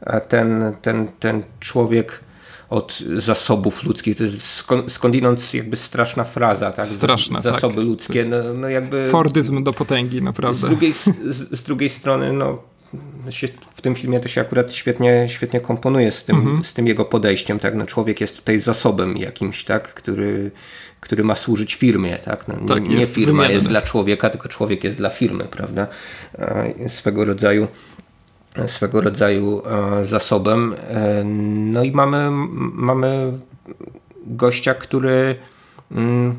[0.00, 2.20] e, ten, ten, ten człowiek
[2.70, 4.16] od zasobów ludzkich.
[4.16, 6.86] To jest skądinąd jakby straszna fraza, tak?
[6.86, 7.84] Straszna, Zasoby tak.
[7.84, 8.24] ludzkie.
[8.30, 9.08] No, no jakby...
[9.08, 10.58] Fordyzm do potęgi, naprawdę.
[10.58, 12.62] Z drugiej, z, z drugiej strony, no
[13.74, 16.64] w tym filmie to się akurat świetnie, świetnie komponuje z tym, mhm.
[16.64, 17.58] z tym jego podejściem.
[17.58, 17.74] Tak?
[17.74, 19.94] No, człowiek jest tutaj zasobem jakimś, tak?
[19.94, 20.50] który,
[21.00, 22.18] który ma służyć firmie.
[22.18, 22.48] Tak?
[22.48, 25.86] No, tak nie, nie firma jest dla człowieka, tylko człowiek jest dla firmy, prawda?
[26.88, 27.68] Swego rodzaju
[28.66, 29.62] swego rodzaju
[30.02, 30.74] zasobem.
[30.88, 31.24] E,
[31.72, 32.30] no i mamy,
[32.72, 33.38] mamy
[34.26, 35.36] gościa, który
[35.92, 36.34] mm,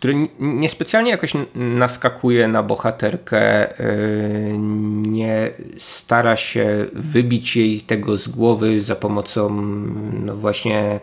[0.00, 4.54] który niespecjalnie jakoś naskakuje na bohaterkę, y,
[5.08, 9.50] nie stara się wybić jej tego z głowy za pomocą
[10.24, 11.00] no właśnie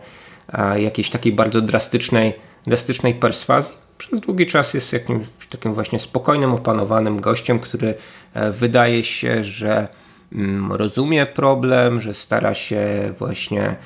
[0.76, 2.32] jakiejś takiej bardzo drastycznej,
[2.64, 3.74] drastycznej perswazji.
[3.98, 7.94] Przez długi czas jest jakimś takim właśnie spokojnym, opanowanym gościem, który
[8.34, 9.88] e, wydaje się, że
[10.32, 13.76] mm, rozumie problem, że stara się właśnie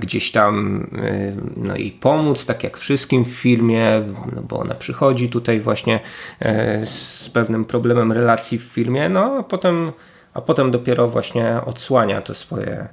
[0.00, 4.02] gdzieś tam e, no i pomóc, tak jak wszystkim w firmie,
[4.36, 6.00] no bo ona przychodzi tutaj właśnie
[6.40, 9.92] e, z pewnym problemem relacji w firmie, no a potem,
[10.34, 12.88] a potem dopiero właśnie odsłania to swoje,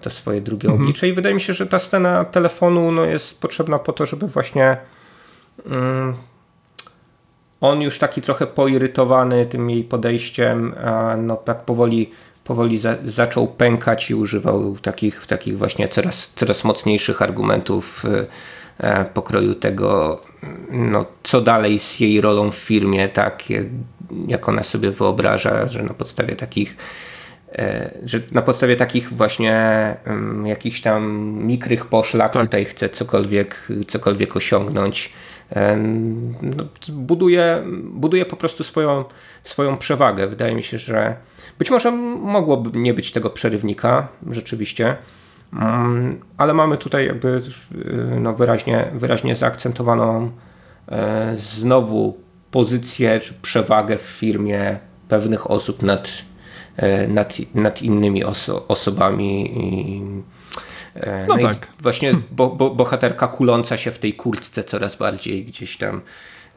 [0.00, 0.82] to swoje drugie mhm.
[0.82, 4.26] oblicze i wydaje mi się, że ta scena telefonu no, jest potrzebna po to, żeby
[4.28, 4.76] właśnie
[5.66, 6.14] mm,
[7.60, 10.74] on już taki trochę poirytowany tym jej podejściem,
[11.18, 12.10] no tak powoli
[12.46, 18.04] powoli za, zaczął pękać i używał takich, takich właśnie coraz, coraz mocniejszych argumentów
[18.78, 20.20] e, pokroju tego,
[20.70, 23.64] no, co dalej z jej rolą w firmie, tak jak,
[24.26, 26.76] jak ona sobie wyobraża, że na podstawie takich
[27.52, 29.56] e, że na podstawie takich właśnie
[30.06, 32.42] um, jakichś tam mikrych poszlak tak.
[32.42, 35.12] tutaj chce cokolwiek, cokolwiek osiągnąć.
[35.56, 35.76] E,
[36.42, 39.04] no, buduje, buduje po prostu swoją,
[39.44, 40.26] swoją przewagę.
[40.26, 41.16] Wydaje mi się, że
[41.58, 44.96] być może mogłoby nie być tego przerywnika, rzeczywiście,
[45.52, 47.42] mm, ale mamy tutaj jakby
[47.74, 50.30] y, no wyraźnie, wyraźnie zaakcentowaną
[50.88, 54.78] e, znowu pozycję czy przewagę w firmie
[55.08, 56.08] pewnych osób nad,
[56.76, 59.50] e, nad, nad innymi oso osobami.
[59.60, 60.02] I,
[60.94, 61.68] e, no, no tak.
[61.80, 66.00] Właśnie bo, bo, bohaterka kuląca się w tej kurtce coraz bardziej gdzieś tam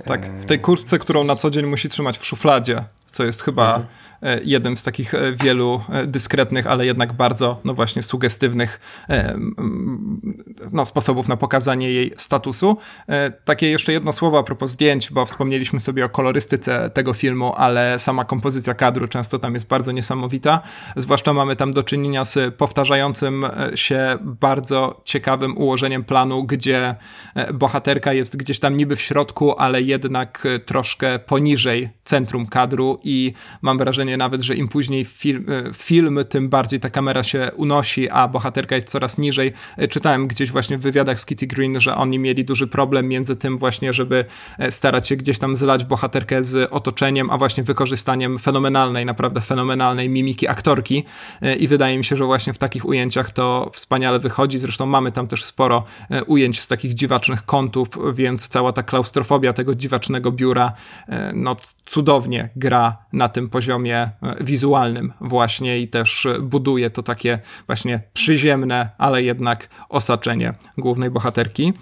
[0.05, 3.67] Tak, w tej kurtce, którą na co dzień musi trzymać w szufladzie, co jest chyba
[3.75, 3.85] mhm.
[4.23, 8.79] E, jednym z takich e, wielu e, dyskretnych, ale jednak bardzo, no właśnie, sugestywnych
[10.71, 12.77] no, sposobów na pokazanie jej statusu.
[13.45, 17.99] Takie jeszcze jedno słowo a propos zdjęć, bo wspomnieliśmy sobie o kolorystyce tego filmu, ale
[17.99, 20.61] sama kompozycja kadru często tam jest bardzo niesamowita.
[20.95, 23.45] Zwłaszcza mamy tam do czynienia z powtarzającym
[23.75, 26.95] się bardzo ciekawym ułożeniem planu, gdzie
[27.53, 33.77] bohaterka jest gdzieś tam niby w środku, ale jednak troszkę poniżej centrum kadru i mam
[33.77, 38.27] wrażenie nawet, że im później film, e, film, tym bardziej ta kamera się unosi, a
[38.27, 39.53] bohaterka jest coraz niżej.
[39.77, 43.35] E, czytałem gdzieś właśnie w wywiadach z Kitty Green, że oni mieli duży problem między
[43.35, 44.25] tym właśnie, żeby
[44.57, 50.09] e, starać się gdzieś tam zlać bohaterkę z otoczeniem, a właśnie wykorzystaniem fenomenalnej, naprawdę fenomenalnej
[50.09, 51.03] mimiki aktorki
[51.59, 54.59] i wydaje mi się, że właśnie w takich ujęciach to wspaniale wychodzi.
[54.59, 55.83] Zresztą mamy tam też sporo
[56.27, 60.73] ujęć z takich dziwacznych kątów, więc cała ta klaustrofobia tego dziwacznego biura
[61.33, 64.11] no cudownie gra na tym poziomie e,
[64.41, 71.73] wizualnym właśnie i też buduje to takie właśnie przyziemne, ale jednak osaczenie głównej bohaterki.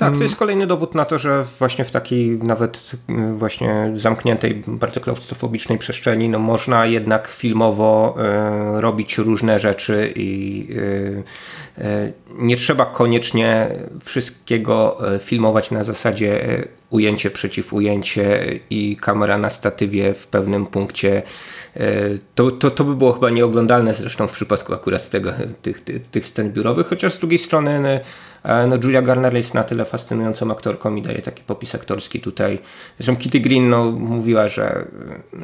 [0.00, 4.62] Tak, to jest kolejny dowód na to, że właśnie w takiej nawet mm, właśnie zamkniętej,
[4.66, 8.16] bardzo klaustrofobicznej przestrzeni, no można jednak filmowo
[8.78, 11.22] y, robić różne rzeczy i y,
[11.78, 13.68] y, nie trzeba koniecznie
[14.04, 16.40] wszystkiego filmować na zasadzie
[16.90, 21.22] ujęcie przeciw ujęcie i kamera na statywie w pewnym punkcie.
[22.34, 26.26] To, to, to by było chyba nieoglądalne zresztą w przypadku akurat tego, tych, tych, tych
[26.26, 28.00] scen biurowych, chociaż z drugiej strony
[28.42, 32.58] E, no Julia Garner jest na tyle fascynującą aktorką i daje taki popis aktorski tutaj.
[32.98, 34.84] Zresztą Kitty Green no, mówiła, że,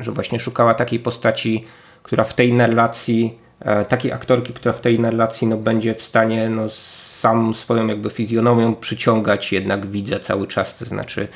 [0.01, 1.65] że właśnie szukała takiej postaci,
[2.03, 6.49] która w tej narracji, e, takiej aktorki, która w tej narracji no, będzie w stanie
[6.49, 11.29] no, sam swoją jakby fizjonomią przyciągać jednak widza cały czas, to znaczy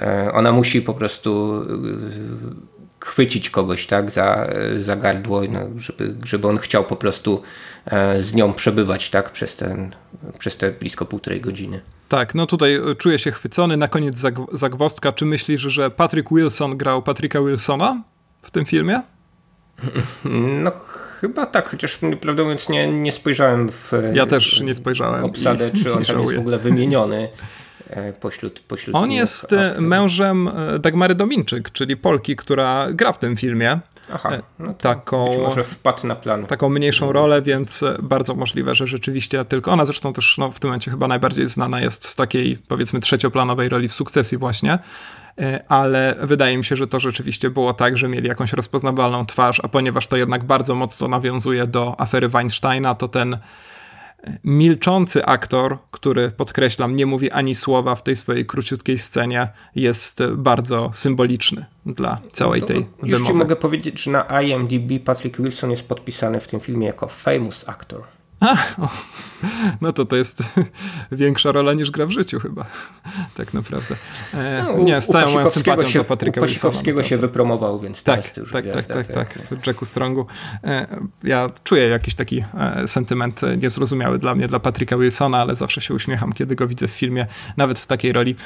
[0.00, 1.62] e, ona musi po prostu
[3.00, 7.42] chwycić kogoś tak za, za gardło, no, żeby, żeby on chciał po prostu
[7.86, 9.94] e, z nią przebywać tak przez, ten,
[10.38, 11.80] przez te blisko półtorej godziny.
[12.08, 13.76] Tak, no tutaj e, czuję się chwycony.
[13.76, 15.12] Na koniec zagwostka.
[15.12, 18.02] Czy myślisz, że Patrick Wilson grał Patricka Wilsona
[18.42, 19.02] w tym filmie?
[20.62, 20.70] No
[21.20, 25.24] chyba tak, chociaż prawdę mówiąc nie, nie spojrzałem w Ja też nie spojrzałem.
[25.24, 27.28] Obsadę, czy on tam jest w ogóle wymieniony.
[27.90, 29.88] E, pośród, pośród On jest e, aktorów.
[29.88, 33.80] mężem e, Dagmary Dominczyk, czyli Polki, która gra w tym filmie.
[34.12, 36.46] Aha, no taką, może wpadł na plan.
[36.46, 40.68] Taką mniejszą rolę, więc bardzo możliwe, że rzeczywiście tylko ona zresztą też no, w tym
[40.68, 44.78] momencie chyba najbardziej znana jest z takiej powiedzmy trzecioplanowej roli w sukcesji właśnie
[45.68, 49.68] ale wydaje mi się, że to rzeczywiście było tak, że mieli jakąś rozpoznawalną twarz, a
[49.68, 53.38] ponieważ to jednak bardzo mocno nawiązuje do afery Weinsteina, to ten
[54.44, 60.90] milczący aktor, który podkreślam, nie mówi ani słowa w tej swojej króciutkiej scenie, jest bardzo
[60.92, 65.82] symboliczny dla całej tej no, Już ci mogę powiedzieć, że na IMDb Patrick Wilson jest
[65.82, 68.02] podpisany w tym filmie jako famous actor.
[68.40, 68.56] A,
[69.80, 70.42] no to to jest
[71.12, 72.64] większa rola niż gra w życiu chyba,
[73.36, 73.94] tak naprawdę.
[74.34, 77.02] E, no, nie, z całą moją sympatią się, do Patryka Wilsona.
[77.02, 80.26] się wypromował, więc tak, już tak, tak, tak, tak, w Jacku Strongu.
[80.64, 80.86] E,
[81.24, 85.94] ja czuję jakiś taki e, sentyment niezrozumiały dla mnie, dla Patryka Wilsona, ale zawsze się
[85.94, 87.26] uśmiecham, kiedy go widzę w filmie,
[87.56, 88.36] nawet w takiej roli.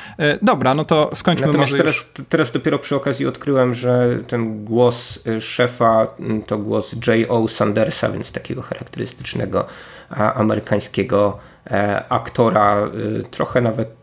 [0.42, 2.26] Dobra, no to skończmy Natomiast może teraz, już...
[2.28, 6.06] teraz dopiero przy okazji odkryłem, że ten głos szefa
[6.46, 7.48] to głos J.O.
[7.48, 9.66] Sandersa, więc takiego charakterystycznego
[10.08, 11.38] amerykańskiego
[11.70, 13.94] e, aktora, y, trochę nawet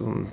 [0.00, 0.26] um,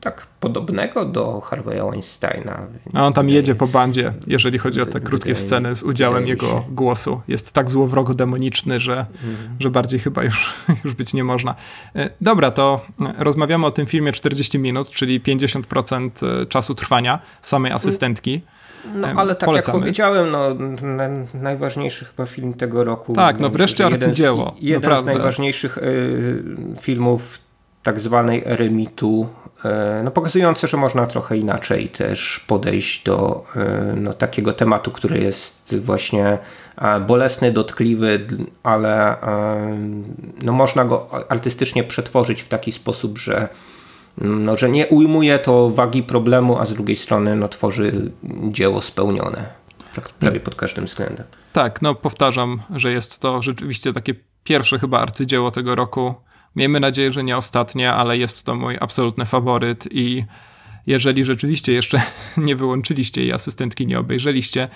[0.00, 2.66] tak podobnego do Harvey'a Weinsteina.
[2.94, 6.64] A on tam jedzie po bandzie, jeżeli chodzi o te krótkie sceny z udziałem jego
[6.68, 7.20] głosu.
[7.28, 9.56] Jest tak złowrogo demoniczny, że, mhm.
[9.60, 11.54] że bardziej chyba już, już być nie można.
[11.96, 12.86] E, dobra, to
[13.18, 18.42] rozmawiamy o tym filmie 40 minut, czyli 50% e, czasu trwania samej asystentki.
[18.94, 19.76] No ale tak Polecamy.
[19.76, 20.56] jak powiedziałem, no,
[21.34, 23.14] najważniejszy chyba film tego roku.
[23.14, 24.54] Tak, no wreszcie arcydzieło.
[24.60, 26.42] Jeden, jeden z najważniejszych y,
[26.80, 27.38] filmów
[27.82, 29.28] tak zwanej ery mitu,
[29.64, 29.68] y,
[30.04, 35.76] no pokazujące, że można trochę inaczej też podejść do y, no, takiego tematu, który jest
[35.76, 36.38] właśnie
[37.06, 38.26] bolesny, dotkliwy,
[38.62, 39.16] ale
[40.42, 43.48] no, można go artystycznie przetworzyć w taki sposób, że
[44.20, 48.12] no, że nie ujmuje to wagi problemu, a z drugiej strony no, tworzy
[48.50, 49.58] dzieło spełnione
[50.18, 51.26] prawie pod każdym względem.
[51.52, 54.14] Tak, no powtarzam, że jest to rzeczywiście takie
[54.44, 56.14] pierwsze chyba arcydzieło tego roku.
[56.56, 60.24] Miejmy nadzieję, że nie ostatnie, ale jest to mój absolutny faworyt i
[60.86, 62.02] jeżeli rzeczywiście jeszcze
[62.36, 64.68] nie wyłączyliście jej asystentki, nie obejrzeliście,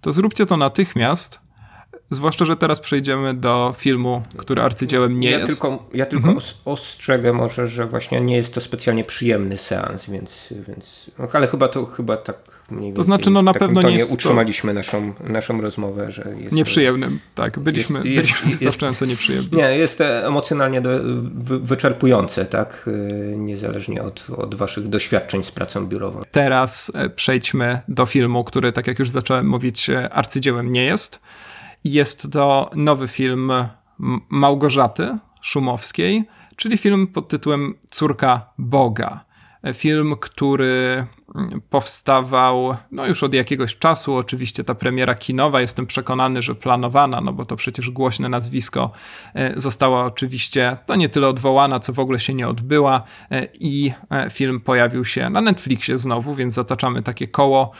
[0.00, 1.40] to zróbcie to natychmiast,
[2.10, 5.60] Zwłaszcza, że teraz przejdziemy do filmu, który arcydziełem nie ja jest.
[5.60, 6.46] Tylko, ja tylko mhm.
[6.64, 11.68] ostrzegę może, że właśnie nie jest to specjalnie przyjemny seans, więc, więc no, ale chyba
[11.68, 12.36] to chyba tak
[12.70, 12.96] mniej więcej.
[12.96, 14.74] To znaczy, no na pewno nie jest utrzymaliśmy to...
[14.74, 17.20] naszą, naszą rozmowę, że jest nieprzyjemnym.
[17.34, 19.50] Tak, byliśmy, jest, byliśmy jest, wystarczająco nieprzyjemni.
[19.52, 20.90] Nie, jest emocjonalnie do,
[21.60, 26.22] wyczerpujące, tak, y, niezależnie od, od waszych doświadczeń z pracą biurową.
[26.30, 31.20] Teraz e, przejdźmy do filmu, który, tak jak już zacząłem mówić, e, arcydziełem nie jest.
[31.84, 33.52] Jest to nowy film
[34.28, 36.24] Małgorzaty Szumowskiej,
[36.56, 39.24] czyli film pod tytułem Córka Boga.
[39.74, 41.06] Film, który
[41.70, 44.16] powstawał no już od jakiegoś czasu.
[44.16, 48.90] Oczywiście ta premiera kinowa, jestem przekonany, że planowana, no bo to przecież głośne nazwisko
[49.34, 53.92] e, została oczywiście no nie tyle odwołana, co w ogóle się nie odbyła e, i
[54.10, 57.72] e, film pojawił się na Netflixie znowu, więc zataczamy takie koło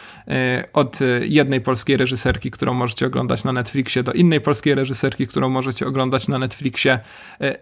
[0.73, 5.87] od jednej polskiej reżyserki, którą możecie oglądać na Netflixie, do innej polskiej reżyserki, którą możecie
[5.87, 7.01] oglądać na Netflixie.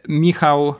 [0.08, 0.74] Michał,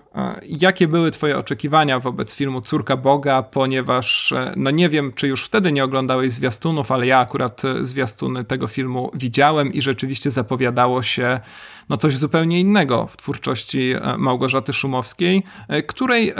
[0.49, 5.45] jakie były twoje oczekiwania wobec filmu Córka Boga, ponieważ no nie wiem, wiem, czy już
[5.45, 11.03] wtedy nie oglądałeś zwiastunów, ale ja akurat e, zwiastuny tego filmu widziałem i rzeczywiście zapowiadało
[11.03, 11.41] się
[11.89, 16.33] no coś zupełnie innego w twórczości e, Małgorzaty Szumowskiej, e, której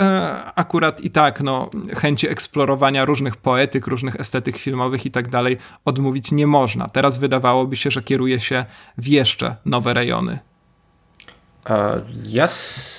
[0.55, 6.31] akurat i tak no, chęci eksplorowania różnych poetyk, różnych estetyk filmowych i tak dalej odmówić
[6.31, 6.89] nie można.
[6.89, 8.65] Teraz wydawałoby się, że kieruje się
[8.97, 10.48] w jeszcze nowe rejony.
[12.29, 12.47] Ja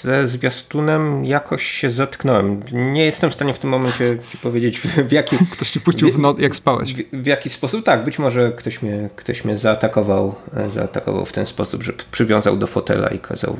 [0.03, 2.63] ze zwiastunem jakoś się zetknąłem.
[2.73, 5.37] Nie jestem w stanie w tym momencie ci powiedzieć w jaki...
[5.53, 6.95] Ktoś ci puścił w not, jak spałeś.
[6.95, 7.85] W, w, jaki sposób?
[7.85, 12.57] Tak, być może ktoś mnie, ktoś mnie zaatakował, e, zaatakował w ten sposób, że przywiązał
[12.57, 13.57] do fotela i kazał,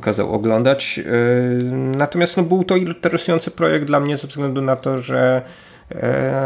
[0.00, 0.98] kazał oglądać.
[0.98, 1.12] E,
[1.96, 5.42] natomiast no, był to interesujący projekt dla mnie ze względu na to, że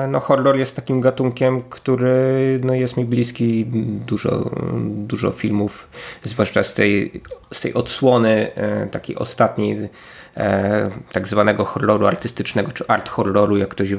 [0.08, 3.66] no horror jest takim gatunkiem, który no jest mi bliski.
[4.06, 4.50] Dużo,
[4.84, 5.88] dużo filmów,
[6.22, 7.22] zwłaszcza z tej,
[7.52, 9.88] z tej odsłony e, takiej ostatniej
[10.36, 13.94] e, tak zwanego horroru artystycznego, czy art horroru, jak ktoś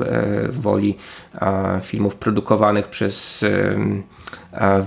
[0.49, 0.97] woli,
[1.81, 3.45] filmów produkowanych przez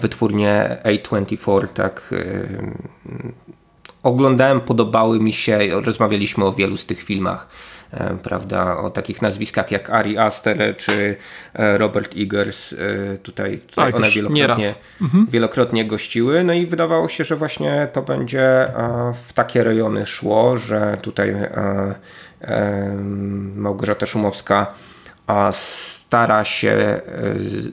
[0.00, 2.14] wytwórnię A24, tak
[4.02, 7.67] oglądałem, podobały mi się, rozmawialiśmy o wielu z tych filmach E,
[8.22, 11.16] prawda, o takich nazwiskach jak Ari Aster czy
[11.54, 12.72] e, Robert Eggers.
[12.72, 12.76] E,
[13.18, 15.26] tutaj, tutaj tak, one wielokrotnie, mhm.
[15.30, 16.44] wielokrotnie gościły.
[16.44, 18.66] No i wydawało się, że właśnie to będzie
[19.28, 21.34] w takie rejony szło, że tutaj
[23.54, 24.74] Małgorzata Szumowska
[25.50, 27.00] stara się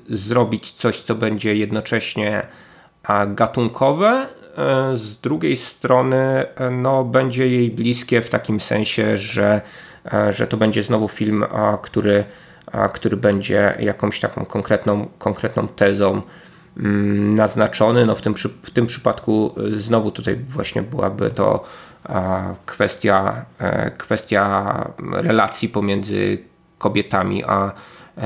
[0.09, 2.47] zrobić coś, co będzie jednocześnie
[3.28, 4.28] gatunkowe,
[4.93, 9.61] z drugiej strony no, będzie jej bliskie w takim sensie, że E,
[10.30, 11.45] że to będzie znowu film,
[11.82, 12.24] który,
[12.93, 16.22] który będzie jakąś taką konkretną, konkretną tezą
[16.78, 18.06] mm, naznaczony.
[18.06, 18.34] No w, tym,
[18.64, 21.64] w tym przypadku e, znowu tutaj właśnie byłaby to
[22.66, 26.38] kwestia, e, kwestia relacji pomiędzy
[26.78, 27.72] kobietami a,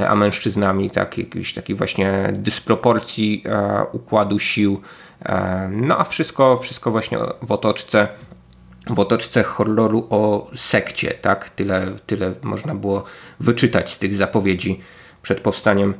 [0.07, 3.43] a mężczyznami, tak, jakiejś takiej właśnie dysproporcji
[3.91, 4.82] układu sił.
[5.71, 8.07] No a wszystko, wszystko właśnie w otoczce
[8.89, 11.49] w otoczce horroru o sekcie, tak?
[11.49, 13.03] Tyle, tyle można było
[13.39, 14.81] wyczytać z tych zapowiedzi
[15.21, 15.93] przed powstaniem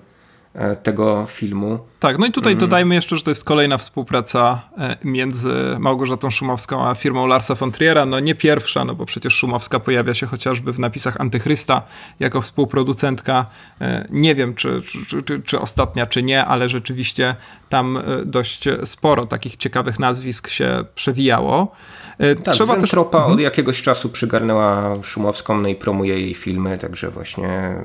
[0.84, 1.80] tego filmu.
[2.00, 2.60] Tak, no i tutaj mm.
[2.60, 7.72] dodajmy jeszcze, że to jest kolejna współpraca e, między Małgorzatą Szumowską a firmą Larsa von
[7.72, 8.06] Triera.
[8.06, 11.82] No nie pierwsza, no bo przecież Szumowska pojawia się chociażby w napisach Antychrysta
[12.20, 13.46] jako współproducentka.
[13.82, 17.36] E, nie wiem, czy, czy, czy, czy ostatnia, czy nie, ale rzeczywiście
[17.70, 21.72] tam dość sporo takich ciekawych nazwisk się przewijało.
[22.18, 22.90] E, tak, Trzeba też...
[22.90, 23.34] Tropa mhm.
[23.34, 27.76] od jakiegoś czasu przygarnęła Szumowską, no i promuje jej filmy, także właśnie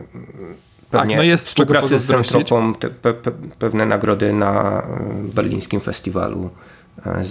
[0.99, 6.51] tak, no jest współpracy z Centropą, pe, pe, pewne nagrody na mm, berlińskim festiwalu
[7.07, 7.23] e,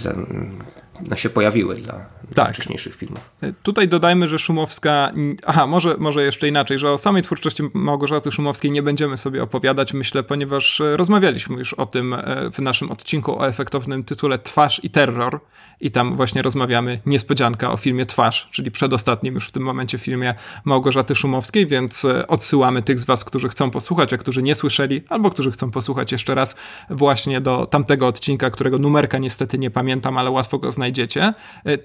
[1.10, 2.54] no, się pojawiły dla, tak.
[2.54, 3.30] wcześniejszych filmów.
[3.40, 5.12] E, tutaj dodajmy, że Szumowska,
[5.46, 9.94] aha, może, może jeszcze inaczej, że o samej twórczości Małgorzaty Szumowskiej nie będziemy sobie opowiadać,
[9.94, 14.84] myślę, ponieważ e, rozmawialiśmy już o tym e, w naszym odcinku o efektownym tytule Twarz
[14.84, 15.40] i Terror
[15.80, 20.34] i tam właśnie rozmawiamy niespodzianka o filmie Twarz, czyli przedostatnim już w tym momencie filmie
[20.64, 25.30] Małgorzaty Szumowskiej, więc odsyłamy tych z was, którzy chcą posłuchać, a którzy nie słyszeli, albo
[25.30, 26.56] którzy chcą posłuchać jeszcze raz
[26.90, 31.34] właśnie do tamtego odcinka, którego numerka niestety nie pamiętam, ale łatwo go znajdziecie.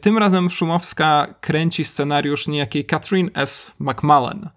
[0.01, 3.71] Tym razem Szumowska kręci scenariusz niejakiej Catherine S.
[3.79, 4.49] McMullen.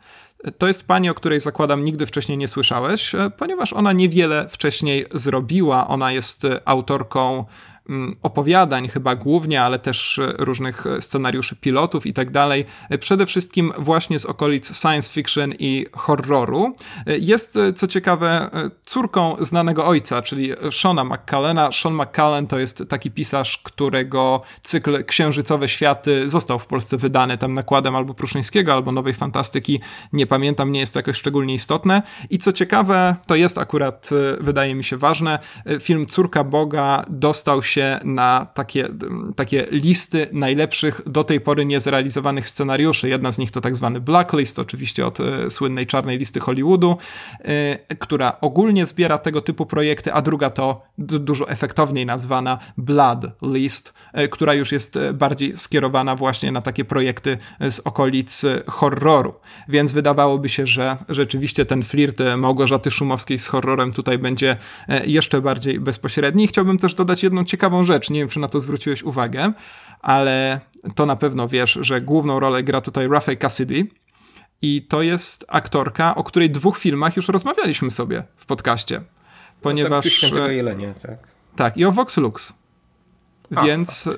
[0.58, 5.06] To jest pani, o której zakładam nigdy wcześniej nie słyszałeś, e, ponieważ ona niewiele wcześniej
[5.14, 5.88] zrobiła.
[5.88, 7.44] Ona jest autorką
[8.22, 12.64] opowiadań, chyba głównie, ale też różnych scenariuszy pilotów i tak dalej.
[13.00, 16.76] Przede wszystkim właśnie z okolic science fiction i horroru.
[17.06, 18.50] Jest, co ciekawe,
[18.82, 21.72] córką znanego ojca, czyli Shona McCallena.
[21.72, 27.54] Sean McCallen to jest taki pisarz, którego cykl Księżycowe Światy został w Polsce wydany tam
[27.54, 29.80] nakładem albo Pruszyńskiego, albo Nowej Fantastyki.
[30.12, 32.02] Nie pamiętam, nie jest to jakoś szczególnie istotne.
[32.30, 34.10] I co ciekawe, to jest akurat,
[34.40, 35.38] wydaje mi się, ważne.
[35.80, 37.71] Film Córka Boga dostał się
[38.04, 38.88] na takie,
[39.36, 43.08] takie listy najlepszych do tej pory niezrealizowanych scenariuszy.
[43.08, 46.96] Jedna z nich to tak zwany Blacklist, oczywiście od e, słynnej czarnej listy Hollywoodu,
[47.40, 53.94] e, która ogólnie zbiera tego typu projekty, a druga to dużo efektowniej nazwana Blood List,
[54.12, 59.34] e, która już jest bardziej skierowana właśnie na takie projekty z okolic horroru.
[59.68, 64.56] Więc wydawałoby się, że rzeczywiście ten flirt Małgorzaty Szumowskiej z horrorem tutaj będzie
[65.04, 66.48] jeszcze bardziej bezpośredni.
[66.48, 69.52] Chciałbym też dodać jedną ciekawą rzecz, nie wiem czy na to zwróciłeś uwagę,
[70.00, 70.60] ale
[70.94, 73.86] to na pewno wiesz, że główną rolę gra tutaj Rafael Cassidy
[74.62, 79.02] i to jest aktorka, o której dwóch filmach już rozmawialiśmy sobie w podcaście.
[79.60, 80.32] Ponieważ...
[80.32, 81.18] No, Jelenia, tak.
[81.56, 82.54] Tak, i o Vox Lux.
[83.54, 84.08] A, Więc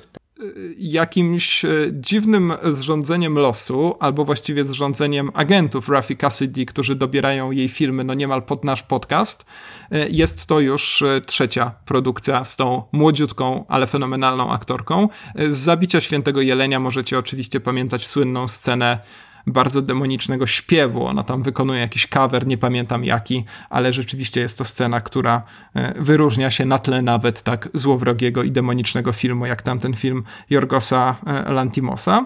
[0.77, 8.03] jakimś e, dziwnym zrządzeniem losu, albo właściwie zrządzeniem agentów Rafi Cassidy, którzy dobierają jej filmy
[8.03, 9.45] no niemal pod nasz podcast,
[9.91, 15.09] e, jest to już trzecia produkcja z tą młodziutką, ale fenomenalną aktorką.
[15.49, 18.99] Z Zabicia Świętego Jelenia możecie oczywiście pamiętać słynną scenę
[19.47, 21.05] bardzo demonicznego śpiewu.
[21.05, 25.43] Ona tam wykonuje jakiś cover, nie pamiętam jaki, ale rzeczywiście jest to scena, która
[25.73, 31.15] e, wyróżnia się na tle nawet tak złowrogiego i demonicznego filmu, jak tamten film Jorgosa
[31.25, 32.25] e, Lantimosa.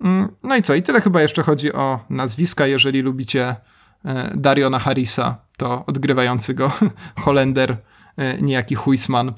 [0.00, 0.74] Mm, no i co?
[0.74, 2.66] I tyle chyba jeszcze chodzi o nazwiska.
[2.66, 3.56] Jeżeli lubicie
[4.04, 6.72] e, Dariona Harrisa, to odgrywający go
[7.24, 7.76] Holender,
[8.40, 9.32] niejaki Huisman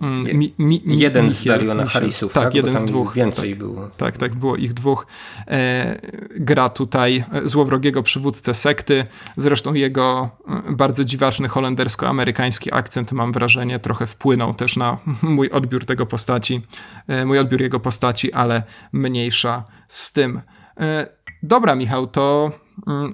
[0.00, 2.44] Mm, mi, mi, jeden z Dariona Harrisów, tak?
[2.44, 3.14] tak jeden z dwóch.
[3.14, 3.90] Więcej tak, było.
[3.96, 5.06] Tak, tak, było ich dwóch.
[5.48, 6.00] E,
[6.36, 9.06] gra tutaj złowrogiego przywódcę sekty.
[9.36, 10.30] Zresztą jego
[10.68, 16.62] e, bardzo dziwaczny holendersko-amerykański akcent, mam wrażenie, trochę wpłynął też na mój odbiór tego postaci,
[17.08, 20.40] e, mój odbiór jego postaci, ale mniejsza z tym.
[20.80, 21.06] E,
[21.42, 22.65] dobra, Michał, to Mm,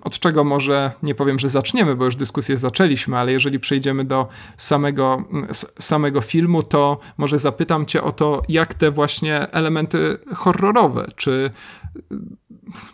[0.05, 4.29] od czego może nie powiem, że zaczniemy, bo już dyskusję zaczęliśmy, ale jeżeli przejdziemy do
[4.57, 5.47] samego, mm,
[5.79, 11.51] samego filmu, to może zapytam Cię o to, jak te właśnie elementy horrorowe, czy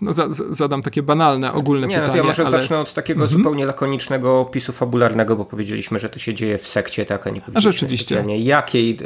[0.02, 2.06] no, za, zadam takie banalne, ogólne nie, pytanie.
[2.06, 2.60] No to ja może ale...
[2.60, 3.38] zacznę od takiego mhm.
[3.38, 7.40] zupełnie lakonicznego opisu fabularnego, bo powiedzieliśmy, że to się dzieje w sekcie, tak, a nie
[7.54, 8.24] a rzeczywiście.
[8.38, 8.90] jakiej.
[8.90, 8.96] E,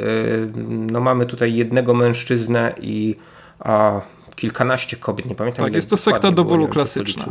[0.65, 3.15] no mamy tutaj jednego mężczyznę i
[3.59, 4.01] a,
[4.35, 5.65] kilkanaście kobiet, nie pamiętam.
[5.65, 7.25] Tak, jest to sekta do bólu klasyczna.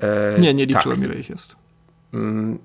[0.00, 1.08] E, nie, nie liczyłem, tak.
[1.08, 1.56] ile ich jest.
[2.14, 2.58] Mm,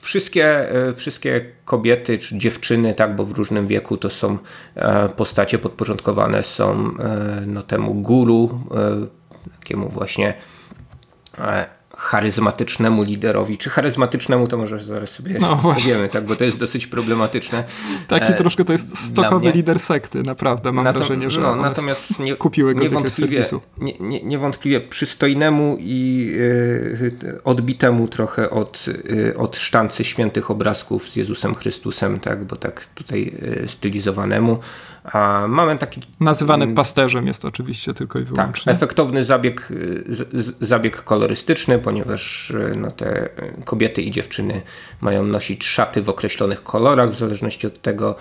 [0.00, 4.38] wszystkie, e, wszystkie kobiety czy dziewczyny, tak, bo w różnym wieku to są
[4.74, 8.60] e, postacie podporządkowane są e, no, temu guru,
[9.60, 10.34] takiemu właśnie
[11.96, 16.86] charyzmatycznemu liderowi, czy charyzmatycznemu, to może zaraz sobie no, powiemy, tak, bo to jest dosyć
[16.86, 17.64] problematyczne.
[18.08, 22.36] Taki e, troszkę to jest stokowy lider sekty, naprawdę mam wrażenie, że no, natomiast nie,
[22.36, 29.56] kupiły go niewątpliwie, z nie, nie, niewątpliwie przystojnemu i y, odbitemu trochę od, y, od
[29.56, 33.32] sztancy świętych obrazków z Jezusem Chrystusem, tak, bo tak tutaj
[33.64, 34.58] y, stylizowanemu,
[35.48, 36.02] mamy taki.
[36.20, 38.64] Nazywany mm, pasterzem jest oczywiście tylko i tak, wyłącznie.
[38.64, 39.72] Tak, efektowny zabieg,
[40.08, 43.28] z, zabieg kolorystyczny, ponieważ no, te
[43.64, 44.62] kobiety i dziewczyny
[45.00, 48.14] mają nosić szaty w określonych kolorach, w zależności od tego,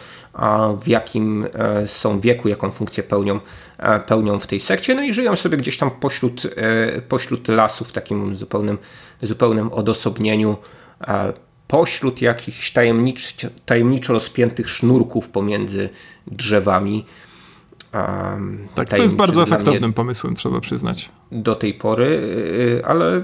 [0.82, 3.40] w jakim e, są wieku, jaką funkcję pełnią,
[3.78, 4.96] e, pełnią w tej sekcie.
[4.96, 8.78] No i żyją sobie gdzieś tam pośród, e, pośród lasu w takim zupełnym,
[9.22, 10.58] zupełnym odosobnieniu
[11.68, 15.90] pośród jakichś tajemniczo, tajemniczo rozpiętych sznurków pomiędzy
[16.28, 17.06] drzewami.
[17.94, 21.10] Um, tak, to jest bardzo efektownym pomysłem, trzeba przyznać.
[21.32, 23.24] Do tej pory, y, ale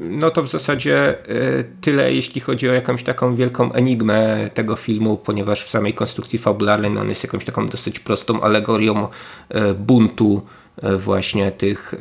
[0.00, 5.16] no to w zasadzie y, tyle, jeśli chodzi o jakąś taką wielką enigmę tego filmu,
[5.16, 9.08] ponieważ w samej konstrukcji fabularnej no on jest jakąś taką dosyć prostą alegorią
[9.54, 10.42] y, buntu
[10.98, 11.94] właśnie tych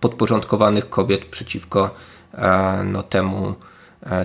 [0.00, 1.90] podporządkowanych kobiet przeciwko
[2.84, 3.54] no, temu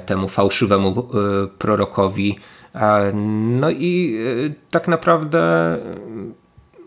[0.05, 2.39] temu fałszywemu e, prorokowi.
[2.75, 3.11] E,
[3.59, 4.19] no i
[4.71, 5.77] tak naprawdę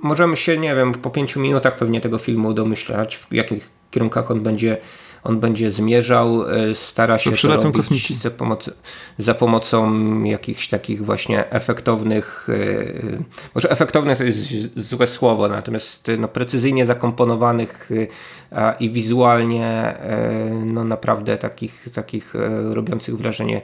[0.02, 4.40] możemy się, nie wiem, po pięciu minutach pewnie tego filmu domyślać, w jakich kierunkach on
[4.40, 4.76] będzie
[5.24, 6.44] on będzie zmierzał,
[6.74, 8.14] stara się to, to robić kosmici.
[8.14, 8.70] Za, pomocą,
[9.18, 12.48] za pomocą jakichś takich właśnie efektownych,
[13.54, 17.90] może efektownych to jest złe słowo, natomiast no, precyzyjnie zakomponowanych
[18.80, 23.62] i wizualnie e, no naprawdę takich, takich e, robiących wrażenie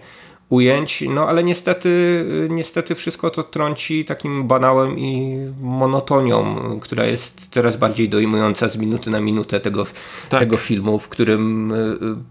[0.49, 7.77] ujęć, no ale niestety, niestety wszystko to trąci takim banałem i monotonią, która jest coraz
[7.77, 9.87] bardziej dojmująca z minuty na minutę tego,
[10.29, 10.41] tak.
[10.41, 11.73] tego filmu, w którym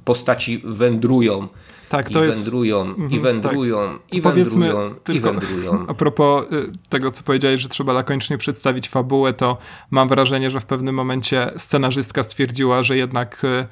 [0.06, 1.48] postaci wędrują
[1.90, 2.44] tak, to I jest...
[2.44, 4.14] wędrują, i mhm, wędrują, tak.
[4.14, 5.86] i wędrują, tylko, i wędrują.
[5.88, 9.58] A propos y, tego, co powiedziałeś, że trzeba lakonicznie przedstawić fabułę, to
[9.92, 13.66] mam wrażenie, że w pewnym momencie scenarzystka stwierdziła, że jednak y,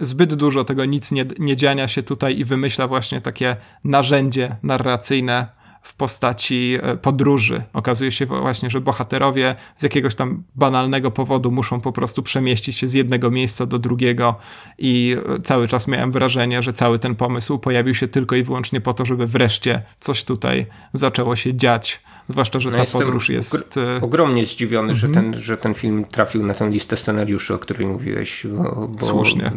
[0.00, 5.60] zbyt dużo tego nic nie, nie dziania się tutaj i wymyśla właśnie takie narzędzie narracyjne,
[5.82, 7.62] w postaci e, podróży.
[7.72, 12.88] Okazuje się właśnie, że bohaterowie z jakiegoś tam banalnego powodu muszą po prostu przemieścić się
[12.88, 14.34] z jednego miejsca do drugiego
[14.78, 18.80] i e, cały czas miałem wrażenie, że cały ten pomysł pojawił się tylko i wyłącznie
[18.80, 23.76] po to, żeby wreszcie coś tutaj zaczęło się dziać Zwłaszcza, że no ta podróż jest.
[23.76, 25.32] E, ogromnie zdziwiony, że, mhm.
[25.32, 28.46] ten, że ten film trafił na tę listę scenariuszy, o której mówiłeś.
[28.46, 29.52] Bo, bo Słusznie.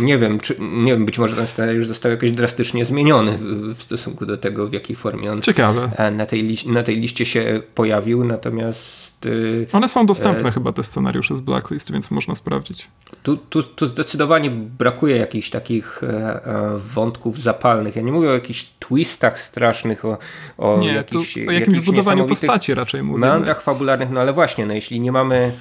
[0.00, 3.38] Nie wiem, czy, nie wiem, być może ten scenariusz został jakoś drastycznie zmieniony
[3.74, 6.10] w stosunku do tego, w jakiej formie on Ciekawe.
[6.12, 8.24] Na, tej, na tej liście się pojawił.
[8.24, 10.52] Natomiast Y, One są dostępne e...
[10.52, 12.88] chyba, te scenariusze z Blacklist, więc można sprawdzić.
[13.22, 16.06] Tu, tu, tu zdecydowanie brakuje jakichś takich e,
[16.44, 17.96] e, wątków zapalnych.
[17.96, 20.18] Ja nie mówię o jakichś twistach strasznych, o,
[20.58, 23.26] o, nie, jakichś, o jakimś budowaniu postaci raczej mówimy.
[23.26, 25.52] Meandrach fabularnych, no ale właśnie, no jeśli nie mamy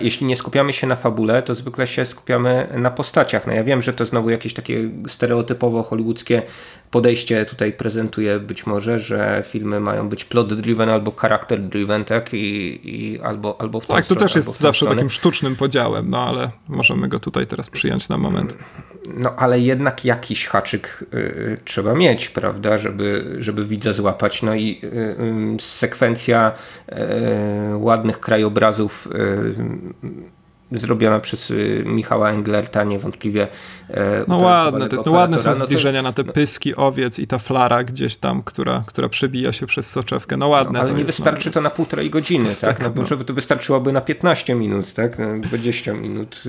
[0.00, 3.46] jeśli nie skupiamy się na fabule, to zwykle się skupiamy na postaciach.
[3.46, 6.42] No ja wiem, że to znowu jakieś takie stereotypowo hollywoodzkie
[6.90, 12.34] podejście tutaj prezentuje być może, że filmy mają być plot-driven albo character-driven, tak?
[12.34, 14.94] I, i albo, albo w Tak, to też jest zawsze stronę.
[14.94, 18.58] takim sztucznym podziałem, no ale możemy go tutaj teraz przyjąć na moment.
[19.14, 24.42] No ale jednak jakiś haczyk y, y trzeba mieć, prawda, żeby, żeby widza złapać.
[24.42, 26.94] No i y, sekwencja y,
[27.76, 29.08] ładnych krajobrazów
[30.72, 31.52] y, zrobiona przez
[31.84, 33.48] Michała Englerta, niewątpliwie.
[34.28, 37.18] No ładne, to jest, no ładne są zbliżenia no to, na te no- pyski owiec
[37.18, 40.36] i ta flara gdzieś tam, która, która przebija się przez soczewkę.
[40.36, 41.52] No ładne no, ale nie jest, wystarczy no.
[41.52, 42.82] to na półtorej godziny, tak?
[42.82, 45.40] No, bo żeby to wystarczyłoby na 15 minut, tak?
[45.40, 46.42] 20 minut.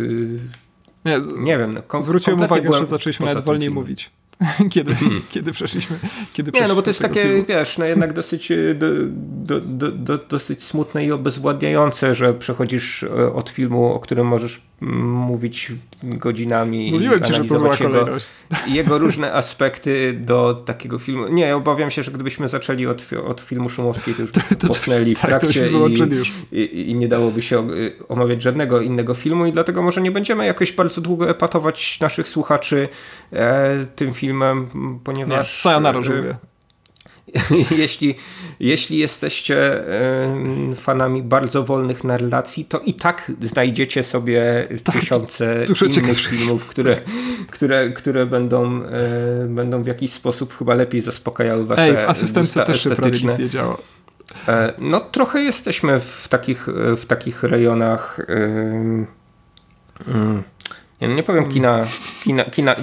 [1.06, 1.82] Nie, nie wiem.
[1.94, 4.12] No, zwróciłem uwagę, że zaczęliśmy nawet wolniej mówić.
[4.74, 5.22] kiedy, hmm.
[5.30, 6.00] kiedy przeszliśmy.
[6.34, 7.46] Kiedy nie, no bo to jest takie, filmu.
[7.48, 8.88] wiesz, no jednak dosyć, e, do,
[9.20, 14.62] do, do, do, dosyć smutne i obezwładniające, że przechodzisz e, od filmu, o którym możesz
[14.82, 15.72] mówić
[16.04, 16.92] godzinami.
[16.92, 18.32] Mówiłem ci, że to zła kolejność.
[18.50, 21.28] Jego, jego różne aspekty do takiego filmu.
[21.28, 25.16] Nie, obawiam się, że gdybyśmy zaczęli od, od filmu Szumowskiej, to już to, to, posnęli
[25.16, 25.70] w tak, trakcie
[26.52, 27.68] i, i, i, nie dałoby się
[28.10, 32.90] omawiać żadnego innego filmu i dlatego może nie będziemy jakoś bardzo długo epatować naszych słuchaczy
[33.34, 34.29] e, tym filmem,
[35.04, 35.54] ponieważ...
[35.54, 36.36] Nie, sayonara, żółwie.
[37.78, 38.16] jeśli,
[38.60, 39.84] jeśli jesteście
[40.76, 45.66] fanami bardzo wolnych narracji, to i tak znajdziecie sobie tak, tysiące
[45.98, 46.98] innych filmów, które,
[47.52, 48.90] które, które będą, e,
[49.48, 53.40] będą w jakiś sposób chyba lepiej zaspokajały wasze Ej, w asystentce też się prawie nic
[53.40, 53.78] nie działo.
[54.48, 59.08] E, no trochę jesteśmy w takich, w takich rejonach mm,
[61.02, 61.86] nie, no nie powiem kina,
[62.24, 62.76] kina, kina,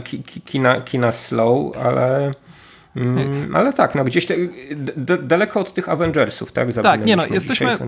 [0.44, 2.32] kina, kina slow, ale
[2.96, 4.34] Mm, ale tak, no gdzieś te,
[5.22, 6.72] daleko od tych Avengersów, tak?
[6.72, 7.78] Tak, nie no, jesteśmy,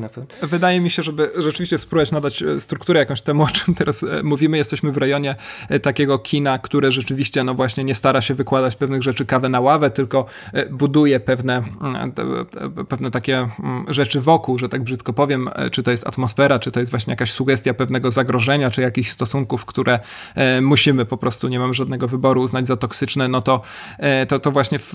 [0.42, 4.22] wydaje mi się, żeby rzeczywiście spróbować nadać e, strukturę jakąś temu, o czym teraz e,
[4.22, 5.36] mówimy, jesteśmy w rejonie
[5.68, 9.60] e, takiego kina, które rzeczywiście, no właśnie nie stara się wykładać pewnych rzeczy kawę na
[9.60, 10.26] ławę, tylko
[10.70, 12.12] buduje pewne, mm,
[12.88, 16.80] pewne takie mm, rzeczy wokół, że tak brzydko powiem, czy to jest atmosfera, czy to
[16.80, 19.98] jest właśnie jakaś sugestia pewnego zagrożenia, czy jakichś stosunków, które
[20.62, 23.60] musimy po prostu, nie mam żadnego wyboru, uznać za toksyczne, no to,
[24.28, 24.94] to, to właśnie w,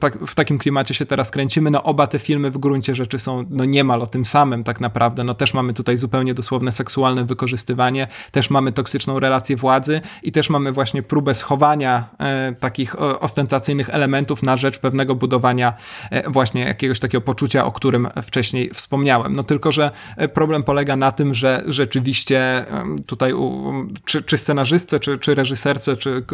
[0.00, 1.70] tak, w takim klimacie się teraz kręcimy.
[1.70, 5.24] No oba te filmy w gruncie rzeczy są no niemal o tym samym tak naprawdę.
[5.24, 10.50] No też mamy tutaj zupełnie dosłowne seksualne wykorzystywanie, też mamy toksyczną relację władzy i też
[10.50, 15.74] mamy właśnie próbę schowania e, takich e, ostentacyjnych elementów na rzecz pewnego budowania
[16.10, 19.36] e, właśnie jakiegoś takiego poczucia, o którym wcześniej wspomniałem.
[19.36, 22.66] No tylko, że e, problem polega na tym, że rzeczywiście
[23.06, 23.72] tutaj u,
[24.04, 26.24] czy, czy scenarzystce, czy, czy reżyserce, czy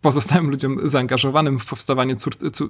[0.00, 2.16] pozostałym ludziom zaangażowanym w powstawanie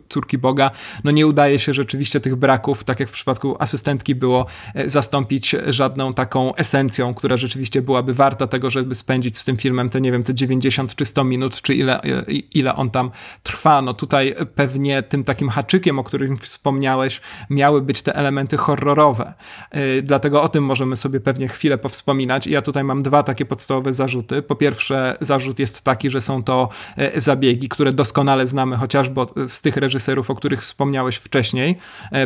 [0.08, 0.70] córki Boga,
[1.04, 5.56] no nie udaje się rzeczywiście tych braków, tak jak w przypadku asystentki było, e, zastąpić
[5.66, 10.12] żadną taką esencją, która rzeczywiście byłaby warta tego, żeby spędzić z tym filmem te, nie
[10.12, 12.24] wiem, te 90 czy 100 minut, czy ile, e,
[12.54, 13.10] ile on tam
[13.42, 13.82] trwa.
[13.82, 19.34] No tutaj pewnie tym takim haczykiem, o którym wspomniałeś, miały być te elementy horrorowe.
[19.70, 22.46] E, dlatego o tym możemy sobie pewnie chwilę powspominać.
[22.46, 24.42] Ja tutaj mam dwa takie podstawowe zarzuty.
[24.42, 26.68] Po pierwsze, zarzut jest taki, że są to
[27.16, 31.76] zabiegi, które doskonale znamy chociażby z tych tych reżyserów, o których wspomniałeś wcześniej,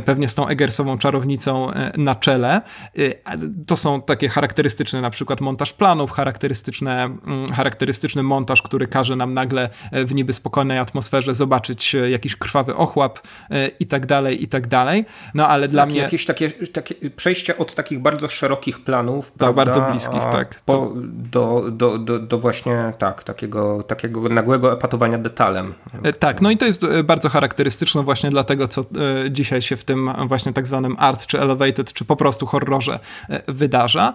[0.05, 2.61] pewnie z tą Eggersową czarownicą na czele.
[3.67, 9.35] To są takie charakterystyczne na przykład montaż planów, charakterystyczne, mm, charakterystyczny montaż, który każe nam
[9.35, 13.21] nagle w niby spokojnej atmosferze zobaczyć jakiś krwawy ochłap
[13.81, 15.05] i tak dalej, i tak dalej.
[15.35, 16.01] No ale dla tak, mnie...
[16.01, 20.61] Jakieś takie, takie przejście od takich bardzo szerokich planów, tak, prawda, bardzo bliskich, tak.
[20.65, 25.75] Po, do, do, do, do właśnie tak, takiego, takiego nagłego epatowania detalem.
[26.03, 28.85] E, tak, no i to jest e, bardzo charakterystyczne właśnie dla tego, co e,
[29.31, 32.99] dzisiaj się w tym właśnie tak zwanym art, czy elevated, czy po prostu horrorze
[33.49, 34.15] wydarza.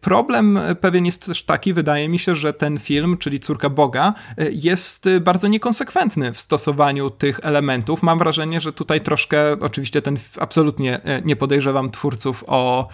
[0.00, 4.14] Problem pewien jest też taki, wydaje mi się, że ten film, czyli Córka Boga,
[4.50, 8.02] jest bardzo niekonsekwentny w stosowaniu tych elementów.
[8.02, 12.88] Mam wrażenie, że tutaj troszkę, oczywiście ten absolutnie nie podejrzewam twórców o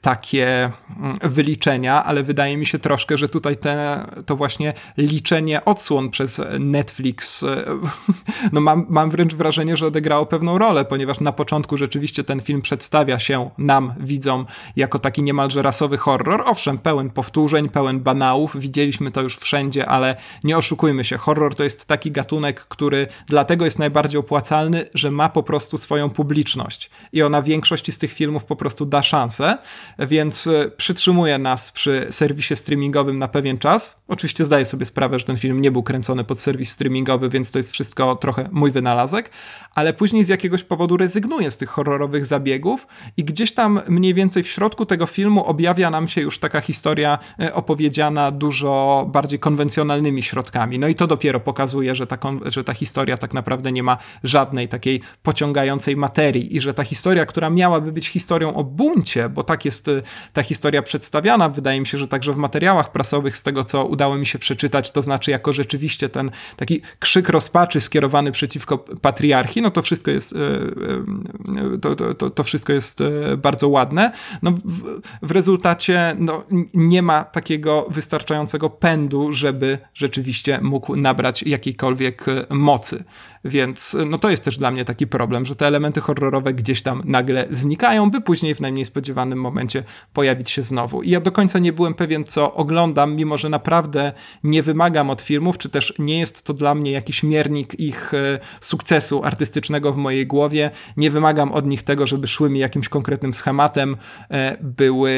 [0.00, 6.10] takie mm, wyliczenia, ale wydaje mi się troszkę, że tutaj te, to właśnie liczenie odsłon
[6.10, 7.64] przez Netflix, e,
[8.52, 12.62] no mam, mam wręcz wrażenie, że odegrało pewną rolę, ponieważ na początku rzeczywiście ten film
[12.62, 14.46] przedstawia się nam, widzom,
[14.76, 16.42] jako taki niemalże rasowy horror.
[16.46, 21.64] Owszem, pełen powtórzeń, pełen banałów, widzieliśmy to już wszędzie, ale nie oszukujmy się, horror to
[21.64, 27.22] jest taki gatunek, który dlatego jest najbardziej opłacalny, że ma po prostu swoją publiczność i
[27.22, 29.58] ona większości z tych filmów po prostu da szansę,
[29.98, 34.02] więc e, przytrzymuje nas przy serwisie streamingowym na pewien czas.
[34.08, 37.58] Oczywiście zdaję sobie sprawę, że ten film nie był kręcony pod serwis streamingowy, więc to
[37.58, 39.30] jest wszystko trochę mój wynalazek,
[39.74, 42.86] ale później z jakiegoś powodu rezygnuję z tych horrorowych zabiegów
[43.16, 47.18] i gdzieś tam mniej więcej w środku tego filmu objawia nam się już taka historia
[47.40, 50.78] e, opowiedziana dużo bardziej konwencjonalnymi środkami.
[50.78, 54.68] No i to dopiero pokazuje, że ta, że ta historia tak naprawdę nie ma żadnej
[54.68, 59.64] takiej pociągającej materii i że ta historia, która miałaby być historią o buncie, bo tak
[59.64, 60.02] jest e,
[60.32, 64.16] ta historia przedstawiana, wydaje mi się, że także w materiałach prasowych, z tego co udało
[64.16, 69.70] mi się przeczytać, to znaczy jako rzeczywiście ten taki krzyk rozpaczy skierowany przeciwko patriarchii, no
[69.70, 74.12] to wszystko jest, e, e, to, to, to, wszystko jest e, bardzo ładne.
[74.42, 82.24] No w, w rezultacie no, nie ma takiego wystarczającego pędu, żeby rzeczywiście mógł nabrać jakiejkolwiek
[82.50, 83.04] mocy.
[83.44, 87.02] Więc no to jest też dla mnie taki problem, że te elementy horrorowe gdzieś tam
[87.04, 91.02] nagle znikają, by później w najmniej spodziewanym momencie pojawić się znowu.
[91.02, 94.12] I ja do końca nie byłem pewien, co oglądam, mimo że naprawdę
[94.44, 98.38] nie wymagam od filmów, czy też nie jest to dla mnie jakiś miernik ich e,
[98.60, 100.70] sukcesu artystycznego w mojej głowie.
[100.96, 103.96] Nie wymagam od nich tego, żeby szły mi jakimś konkretnym schematem,
[104.30, 105.10] e, były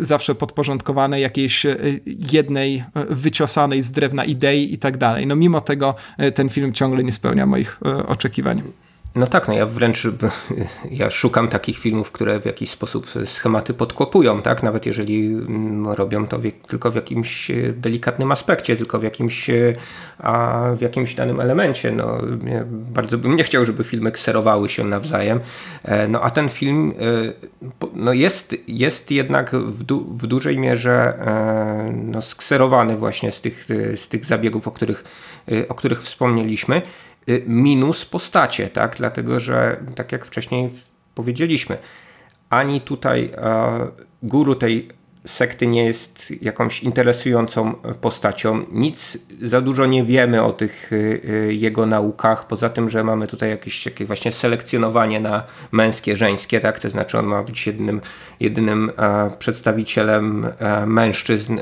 [0.00, 1.66] e, zawsze podporządkowane jakiejś
[2.32, 5.26] jednej wyciosanej z drewna idei i tak dalej.
[5.26, 5.94] No mimo tego
[6.34, 8.62] ten film ciągle nie spełnia moich e, oczekiwań.
[9.14, 10.06] No tak, no ja wręcz
[10.90, 14.62] ja szukam takich filmów, które w jakiś sposób schematy podkopują, tak?
[14.62, 19.50] Nawet jeżeli mm, robią to w, tylko w jakimś e, delikatnym aspekcie, tylko w jakimś,
[19.50, 19.74] e,
[20.18, 21.92] a w jakimś danym elemencie.
[21.92, 22.18] No,
[22.70, 25.40] bardzo bym nie chciał, żeby filmy kserowały się nawzajem.
[26.08, 26.94] No a ten film
[27.94, 31.18] no jest, jest jednak w, du, w dużej mierze
[31.94, 33.64] no, skserowany właśnie z tych,
[33.94, 35.04] z tych zabiegów, o których,
[35.68, 36.82] o których wspomnieliśmy.
[37.28, 38.96] Y, minus postacie, tak?
[38.96, 40.70] Dlatego, że tak jak wcześniej
[41.14, 41.78] powiedzieliśmy,
[42.50, 43.32] ani tutaj
[44.22, 44.88] guru tej
[45.26, 48.64] sekty nie jest jakąś interesującą postacią.
[48.72, 53.26] Nic za dużo nie wiemy o tych y, y, jego naukach, poza tym, że mamy
[53.26, 55.42] tutaj jakieś takie właśnie selekcjonowanie na
[55.72, 56.78] męskie, żeńskie, tak?
[56.78, 58.00] To znaczy on ma być jednym,
[58.40, 58.92] jedynym
[59.38, 60.46] przedstawicielem
[60.86, 61.58] mężczyzn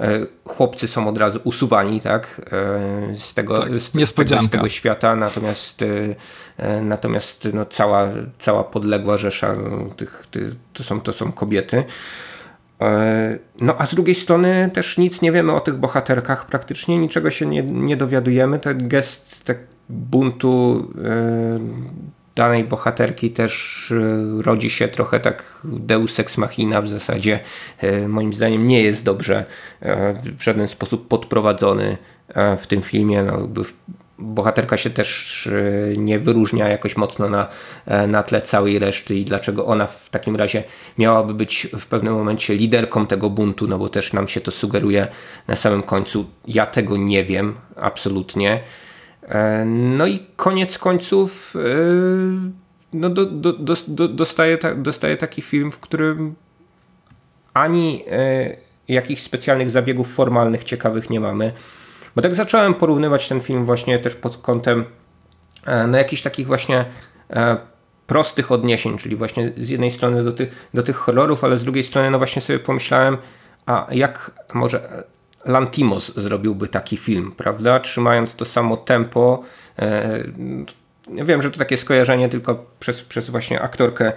[0.00, 4.68] E, chłopcy są od razu usuwani tak, e, z, tego, tak, z, tego, z tego
[4.68, 5.82] świata, natomiast,
[6.58, 8.08] e, natomiast no, cała,
[8.38, 11.75] cała podległa rzesza no, tych, tych, to, są, to są kobiety.
[13.60, 17.46] No a z drugiej strony też nic nie wiemy o tych bohaterkach, praktycznie niczego się
[17.46, 18.58] nie, nie dowiadujemy.
[18.58, 19.58] Ten gest tak
[19.88, 20.84] buntu
[22.36, 27.40] danej bohaterki też e, rodzi się trochę tak deus ex machina w zasadzie
[27.78, 29.44] e, moim zdaniem nie jest dobrze
[29.80, 31.96] e, w żaden sposób podprowadzony
[32.58, 33.22] w tym filmie.
[33.22, 33.48] No,
[34.18, 35.48] bohaterka się też
[35.96, 37.48] nie wyróżnia jakoś mocno na,
[38.08, 40.64] na tle całej reszty i dlaczego ona w takim razie
[40.98, 45.06] miałaby być w pewnym momencie liderką tego buntu, no bo też nam się to sugeruje
[45.48, 46.26] na samym końcu.
[46.46, 48.60] Ja tego nie wiem absolutnie.
[49.28, 51.60] E, no i koniec końców e,
[52.92, 53.52] no do, do,
[53.88, 56.34] do, dostaje, dostaje taki film, w którym
[57.54, 58.56] ani e,
[58.88, 61.52] jakichś specjalnych zabiegów formalnych ciekawych nie mamy.
[62.16, 64.84] Bo tak zacząłem porównywać ten film właśnie też pod kątem
[65.88, 66.84] no jakichś takich właśnie
[68.06, 71.84] prostych odniesień, czyli właśnie z jednej strony do tych, do tych horrorów, ale z drugiej
[71.84, 73.16] strony no właśnie sobie pomyślałem,
[73.66, 75.04] a jak może
[75.44, 77.80] Lantimos zrobiłby taki film, prawda?
[77.80, 79.42] Trzymając to samo tempo.
[81.08, 84.12] Wiem, że to takie skojarzenie tylko przez, przez właśnie aktorkę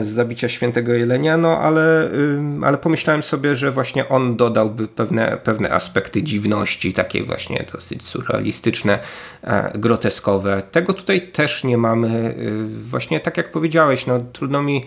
[0.00, 2.10] z zabicia świętego jelenia, no ale,
[2.62, 8.98] ale pomyślałem sobie, że właśnie on dodałby pewne, pewne aspekty dziwności, takie właśnie dosyć surrealistyczne,
[9.74, 10.62] groteskowe.
[10.70, 12.34] Tego tutaj też nie mamy.
[12.82, 14.84] Właśnie tak jak powiedziałeś, no trudno mi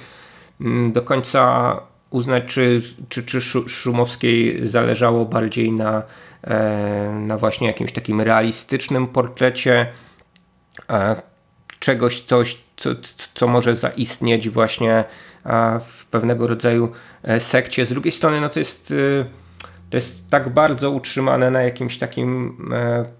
[0.91, 1.75] do końca
[2.09, 6.03] uznać, czy, czy, czy Szumowskiej zależało bardziej na,
[6.43, 9.87] e, na właśnie jakimś takim realistycznym portrecie
[10.89, 11.21] e,
[11.79, 12.89] czegoś, coś, co,
[13.33, 15.03] co może zaistnieć właśnie
[15.85, 16.91] w pewnego rodzaju
[17.23, 17.85] e, sekcie.
[17.85, 18.93] Z drugiej strony, no to jest
[19.89, 22.57] to jest tak bardzo utrzymane na jakimś takim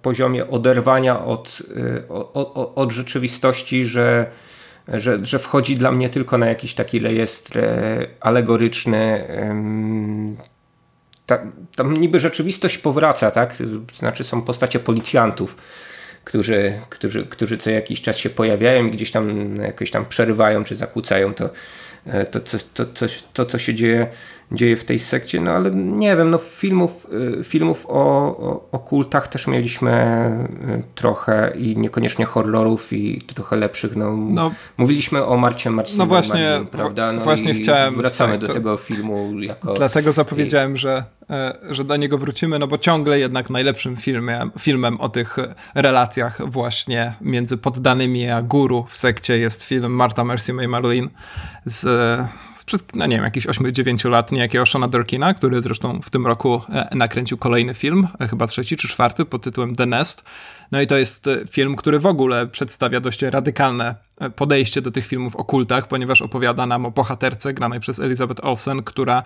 [0.01, 1.61] poziomie oderwania od,
[2.09, 4.31] od, od rzeczywistości, że
[4.87, 9.27] że, że wchodzi dla mnie tylko na jakiś taki rejestr e, alegoryczny.
[11.25, 11.39] Ta,
[11.75, 13.55] tam niby rzeczywistość powraca, tak?
[13.99, 15.57] Znaczy są postacie policjantów,
[16.25, 20.75] którzy, którzy, którzy co jakiś czas się pojawiają i gdzieś tam jakoś tam przerywają czy
[20.75, 21.49] zakłócają to,
[22.07, 24.07] e, to, to, to, to, to co się dzieje
[24.51, 27.07] dzieje w tej sekcie, no ale nie wiem, no filmów,
[27.39, 27.93] y, filmów o,
[28.37, 29.91] o, o kultach też mieliśmy
[30.69, 36.05] y, trochę i niekoniecznie horrorów i trochę lepszych, no, no mówiliśmy o Marcie Marcinie, no
[36.05, 37.11] właśnie, prawda?
[37.11, 39.73] No właśnie chciałem, wracamy tak, do tego filmu jako...
[39.73, 45.01] Dlatego zapowiedziałem, że, e, że do niego wrócimy, no bo ciągle jednak najlepszym filmie, filmem
[45.01, 45.37] o tych
[45.75, 51.07] relacjach właśnie między poddanymi a guru w sekcie jest film Marta Mercy May Marlene
[51.65, 51.87] z,
[52.55, 56.61] sprzed, no nie wiem, jakichś 8-9 lat, niejakiego Shona Durkina, który zresztą w tym roku
[56.69, 60.23] e, nakręcił kolejny film, e, chyba trzeci czy czwarty, pod tytułem The Nest.
[60.71, 63.95] No i to jest e, film, który w ogóle przedstawia dość radykalne
[64.35, 68.83] podejście do tych filmów o kultach, ponieważ opowiada nam o bohaterce granej przez Elizabeth Olsen,
[68.83, 69.23] która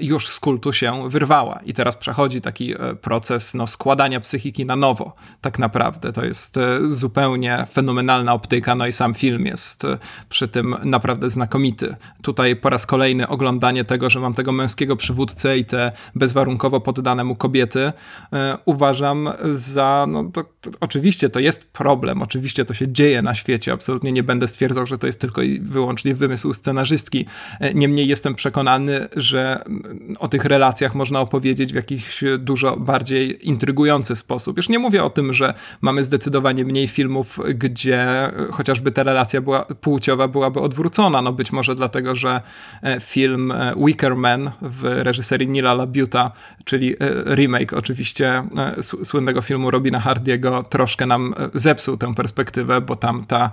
[0.00, 5.14] już z kultu się wyrwała i teraz przechodzi taki proces no, składania psychiki na nowo,
[5.40, 6.12] tak naprawdę.
[6.12, 9.86] To jest zupełnie fenomenalna optyka, no i sam film jest
[10.28, 11.96] przy tym naprawdę znakomity.
[12.22, 17.24] Tutaj po raz kolejny oglądanie tego, że mam tego męskiego przywódcę i te bezwarunkowo poddane
[17.24, 17.92] mu kobiety,
[18.32, 23.34] e, uważam za, no to, to, oczywiście to jest problem, oczywiście to się dzieje na
[23.34, 27.26] świecie, absolutnie nie będę stwierdzał, że to jest tylko i wyłącznie wymysł scenarzystki.
[27.60, 33.48] E, niemniej jestem przekonany, że mm, o tych relacjach można opowiedzieć w jakiś dużo bardziej
[33.48, 34.56] intrygujący sposób.
[34.56, 38.06] Już nie mówię o tym, że mamy zdecydowanie mniej filmów, gdzie
[38.50, 42.40] chociażby ta relacja była, płciowa byłaby odwrócona, no być może dlatego, że
[42.82, 46.32] e, film Wicker Man w reżyserii Nila Labuta,
[46.64, 52.80] czyli e, remake oczywiście e, słynnego filmu Robina Hardiego, troszkę nam e, zepsuł tę perspektywę,
[52.80, 53.50] bo tam ta,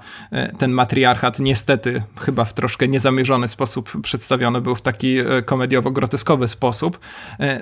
[0.57, 6.99] ten matriarchat niestety chyba w troszkę niezamierzony sposób przedstawiony był w taki komediowo-groteskowy sposób.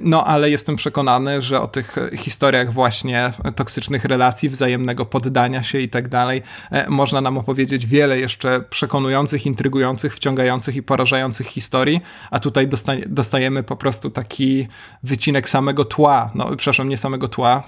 [0.02, 5.90] No ale jestem przekonany, że o tych historiach właśnie toksycznych relacji, wzajemnego poddania się i
[5.90, 6.42] tak dalej,
[6.90, 12.02] można nam opowiedzieć wiele jeszcze przekonujących, intrygujących, wciągających i porażających historii,
[12.32, 12.70] a tutaj
[13.08, 14.68] dostajemy po prostu taki
[15.04, 17.64] wycinek samego tła, no przepraszam, nie samego tła,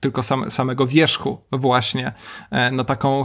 [0.00, 2.12] tylko sam, samego wierzchu właśnie,
[2.50, 3.24] e, no taką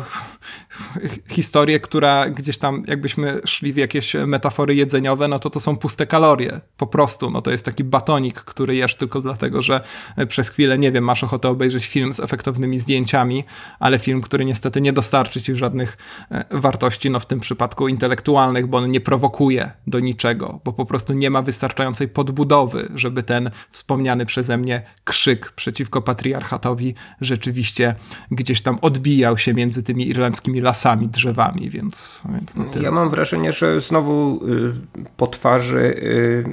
[1.38, 6.06] historię, która gdzieś tam jakbyśmy szli w jakieś metafory jedzeniowe, no to to są puste
[6.06, 9.82] kalorie, po prostu, no to jest taki batonik, który jesz tylko dlatego, że
[10.28, 13.44] przez chwilę, nie wiem, masz ochotę obejrzeć film z efektownymi zdjęciami,
[13.80, 15.98] ale film, który niestety nie dostarczy ci żadnych
[16.32, 20.86] e, wartości, no w tym przypadku intelektualnych, bo on nie prowokuje do niczego, bo po
[20.86, 27.91] prostu nie ma wystarczającej podbudowy, żeby ten wspomniany przeze mnie krzyk przeciwko patriarchatowi rzeczywiście
[28.32, 33.52] gdzieś tam odbijał się między tymi irlandzkimi lasami, drzewami, więc, więc no Ja mam wrażenie,
[33.52, 34.74] że znowu y,
[35.18, 36.46] po twarzy, y,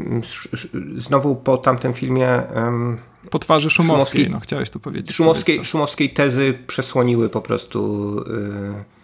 [0.97, 2.43] znowu po tamtym filmie
[3.31, 5.17] po twarzy Szumowskiej, Szumowskiej no chciałeś to powiedzieć.
[5.17, 8.98] Szumowskiej, Szumowskiej tezy przesłoniły po prostu y,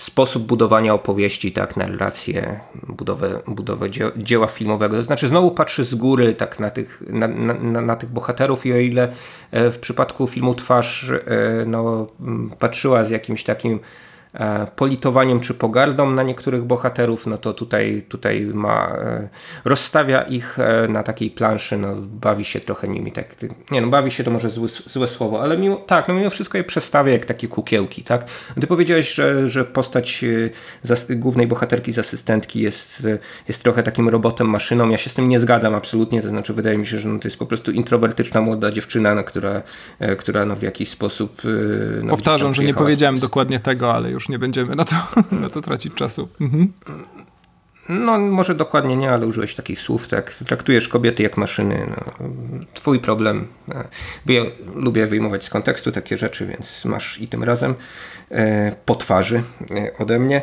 [0.00, 4.96] sposób budowania opowieści, tak, narrację, budowę, budowę dzieła filmowego.
[4.96, 8.72] To znaczy znowu patrzy z góry tak na tych, na, na, na tych bohaterów i
[8.72, 9.12] o ile
[9.50, 11.20] e, w przypadku filmu Twarz e,
[11.66, 12.06] no,
[12.58, 13.80] patrzyła z jakimś takim
[14.76, 19.28] politowaniem czy pogardą na niektórych bohaterów, no to tutaj, tutaj ma, e,
[19.64, 23.36] rozstawia ich e, na takiej planszy, no bawi się trochę nimi, tak,
[23.70, 26.58] nie no bawi się to może złe, złe słowo, ale mimo, tak, no mimo wszystko
[26.58, 28.24] je przestawia jak takie kukiełki, tak.
[28.60, 30.24] Ty powiedziałeś, że, że postać
[31.10, 33.06] głównej bohaterki z asystentki jest,
[33.48, 36.78] jest trochę takim robotem, maszyną, ja się z tym nie zgadzam absolutnie, to znaczy wydaje
[36.78, 39.62] mi się, że no, to jest po prostu introwertyczna młoda dziewczyna, no, która,
[40.18, 41.42] która no, w jakiś sposób
[42.02, 44.96] no, Powtarzam, że nie powiedziałem dokładnie tego, ale już nie będziemy na to,
[45.42, 46.28] na to tracić czasu.
[46.40, 46.72] Mhm.
[47.88, 50.34] No, może dokładnie nie, ale użyłeś takich słów, tak?
[50.34, 51.86] Traktujesz kobiety jak maszyny.
[51.90, 52.28] No,
[52.74, 53.46] twój problem.
[54.26, 54.42] Ja
[54.74, 57.74] lubię wyjmować z kontekstu takie rzeczy, więc masz i tym razem
[58.30, 60.42] e, po twarzy e, ode mnie.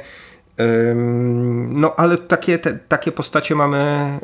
[1.69, 4.19] No, ale takie, te, takie postacie mamy,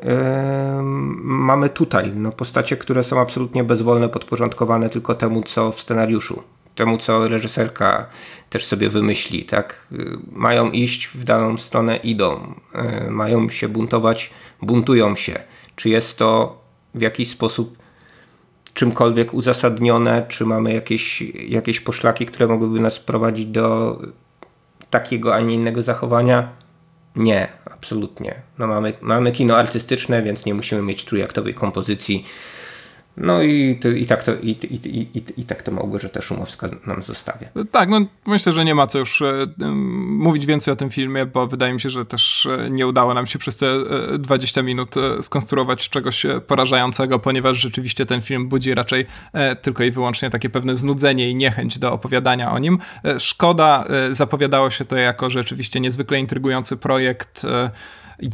[1.24, 2.12] mamy tutaj.
[2.16, 6.44] No, postacie, które są absolutnie bezwolne, podporządkowane tylko temu, co w scenariuszu
[6.76, 8.06] temu, co reżyserka
[8.50, 9.88] też sobie wymyśli, tak?
[10.32, 12.56] Mają iść w daną stronę, idą.
[12.74, 14.30] E, mają się buntować,
[14.62, 15.40] buntują się.
[15.76, 16.62] Czy jest to
[16.96, 17.78] w jakiś sposób
[18.74, 24.00] czymkolwiek uzasadnione, czy mamy jakieś, jakieś poszlaki, które mogłyby nas prowadzić do
[24.90, 26.50] takiego, a nie innego zachowania?
[27.16, 28.42] Nie, absolutnie.
[28.58, 32.26] No mamy, mamy kino artystyczne, więc nie musimy mieć trójaktowej kompozycji
[33.18, 37.48] no i, i, tak to, i, i, i, tak to Małgorzata Szumowska nam zostawia.
[37.72, 39.48] Tak, no myślę, że nie ma co już e,
[40.06, 43.28] mówić więcej o tym filmie, bo wydaje mi się, że też e, nie udało nam
[43.28, 43.68] się przez te
[44.20, 49.06] 20 e, minut skonstruować czegoś porażającego, ponieważ rzeczywiście ten film budzi raczej
[49.62, 52.78] tylko i wyłącznie takie pewne znudzenie i niechęć do opowiadania o nim.
[53.20, 57.46] Szkoda, zapowiadało się to jako rzeczywiście niezwykle intrygujący projekt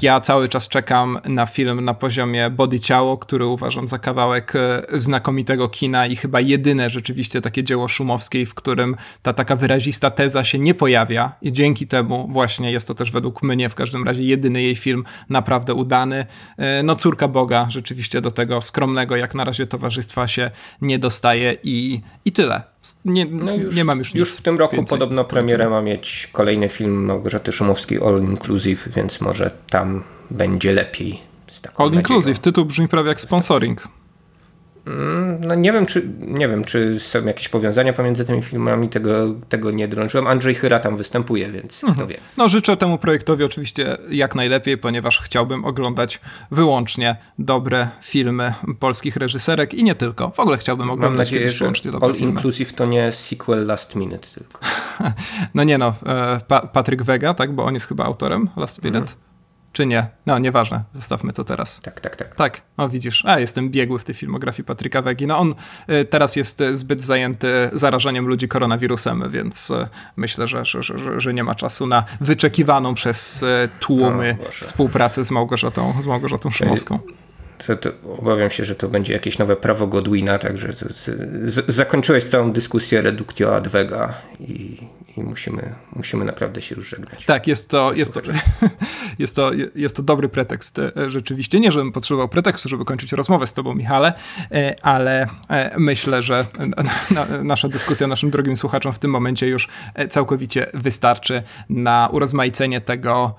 [0.02, 4.82] ja cały czas czekam na film na poziomie Body Ciało, który uważam za kawałek e,
[4.94, 10.44] znakomitego kina i chyba jedyne rzeczywiście takie dzieło szumowskiej, w którym ta taka wyrazista teza
[10.44, 14.24] się nie pojawia i dzięki temu właśnie jest to też według mnie w każdym razie
[14.24, 16.26] jedyny jej film naprawdę udany.
[16.58, 20.52] E, no córka Boga rzeczywiście do tego skromnego jak na razie towarzystwa się
[20.82, 22.77] nie dostaje i, i tyle.
[23.06, 26.70] Nie, no już, nie mam już Już w tym roku podobno premierę ma mieć kolejny
[26.70, 31.20] film Małgorzaty Szumowskiej All Inclusive, więc może tam będzie lepiej.
[31.76, 33.88] All Inclusive, tytuł brzmi prawie jak sponsoring.
[34.88, 39.36] Mm, no nie wiem, czy, nie wiem, czy są jakieś powiązania pomiędzy tymi filmami, tego,
[39.50, 40.28] tego nie drążyłem.
[40.28, 41.94] Andrzej Chyra tam występuje, więc mhm.
[41.94, 42.18] kto wie.
[42.38, 46.20] No życzę temu projektowi oczywiście jak najlepiej, ponieważ chciałbym oglądać
[46.52, 50.32] wyłącznie dobre filmy polskich reżyserek i nie tylko.
[50.32, 52.32] W ogóle chciałbym oglądać Mam nadzieję, że wyłącznie dobre All filmy.
[52.32, 54.60] Inclusive to nie sequel Last Minute tylko.
[55.56, 59.00] no nie no, e, pa Patryk Wega, tak, bo on jest chyba autorem Last Minute.
[59.00, 59.27] Mhm.
[59.74, 60.08] Czy nie?
[60.26, 61.82] No, nieważne, zostawmy to teraz.
[61.82, 62.36] Tak, tak, tak.
[62.36, 65.28] Tak, o widzisz, a jestem biegły w tej filmografii Patryka Wegi.
[65.28, 65.54] No on
[65.90, 71.20] y, teraz jest y, zbyt zajęty zarażaniem ludzi koronawirusem, więc y, myślę, że, że, że,
[71.20, 73.46] że, nie ma czasu na wyczekiwaną przez
[73.80, 77.00] tłumy no, współpracę z Małgorzatą, z Małgorzatą Szymowską.
[77.68, 77.90] To, to,
[78.20, 83.02] obawiam się, że to będzie jakieś nowe prawo Godwina, także to, z, zakończyłeś całą dyskusję
[83.02, 84.78] reductio ad vega i
[85.18, 87.26] i musimy, musimy naprawdę się już żegnać.
[87.26, 88.22] Tak, jest to, jest to,
[89.20, 91.60] jest to, jest to dobry pretekst e, rzeczywiście.
[91.60, 94.14] Nie, żebym potrzebował pretekstu, żeby kończyć rozmowę z tobą, Michale,
[94.52, 96.46] e, ale e, myślę, że
[97.44, 99.68] nasza dyskusja naszym drogim słuchaczom w tym momencie już
[100.10, 103.36] całkowicie wystarczy na urozmaicenie tego,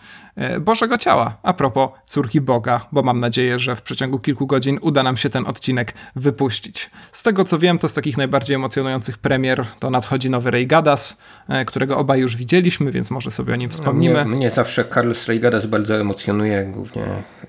[0.61, 1.37] Bożego Ciała.
[1.43, 5.31] A propos córki Boga, bo mam nadzieję, że w przeciągu kilku godzin uda nam się
[5.31, 6.91] ten odcinek wypuścić.
[7.13, 11.19] Z tego co wiem, to z takich najbardziej emocjonujących premier to nadchodzi nowy Ray Gadas,
[11.49, 14.25] e, którego obaj już widzieliśmy, więc może sobie o nim wspomnimy.
[14.25, 17.05] Mnie, mnie zawsze Carlos Ray Gadas bardzo emocjonuje, głównie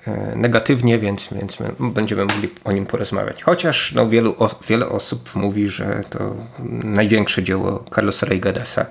[0.07, 3.43] e, negatywnie, więc, więc będziemy mogli o nim porozmawiać.
[3.43, 4.35] Chociaż no, wielu,
[4.67, 6.35] wiele osób mówi, że to
[6.83, 8.85] największe dzieło Carlosa Ray Gadasa.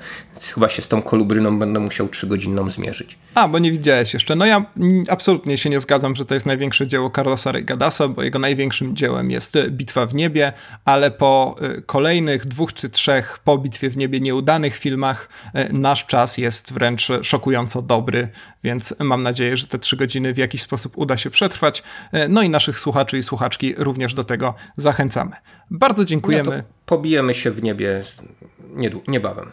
[0.54, 3.18] Chyba się z tą kolubryną będę musiał trzygodzinną zmierzyć.
[3.34, 4.36] A, bo nie widziałem widziałeś jeszcze.
[4.36, 4.64] No ja
[5.08, 9.30] absolutnie się nie zgadzam, że to jest największe dzieło Carlosa Regadasa, bo jego największym dziełem
[9.30, 10.52] jest Bitwa w niebie,
[10.84, 15.28] ale po y, kolejnych dwóch czy trzech po Bitwie w niebie nieudanych filmach
[15.70, 18.28] y, nasz czas jest wręcz szokująco dobry,
[18.64, 21.82] więc mam nadzieję, że te trzy godziny w jakiś sposób uda się przetrwać.
[22.14, 25.36] Y, no i naszych słuchaczy i słuchaczki również do tego zachęcamy.
[25.70, 26.56] Bardzo dziękujemy.
[26.56, 28.04] No pobijemy się w niebie
[29.08, 29.50] niebawem.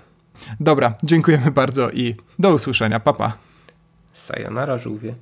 [0.59, 2.99] Dobra, dziękujemy bardzo i do usłyszenia.
[2.99, 3.29] Papa.
[3.29, 3.44] Pa.
[4.15, 5.15] Sayonara żółwie.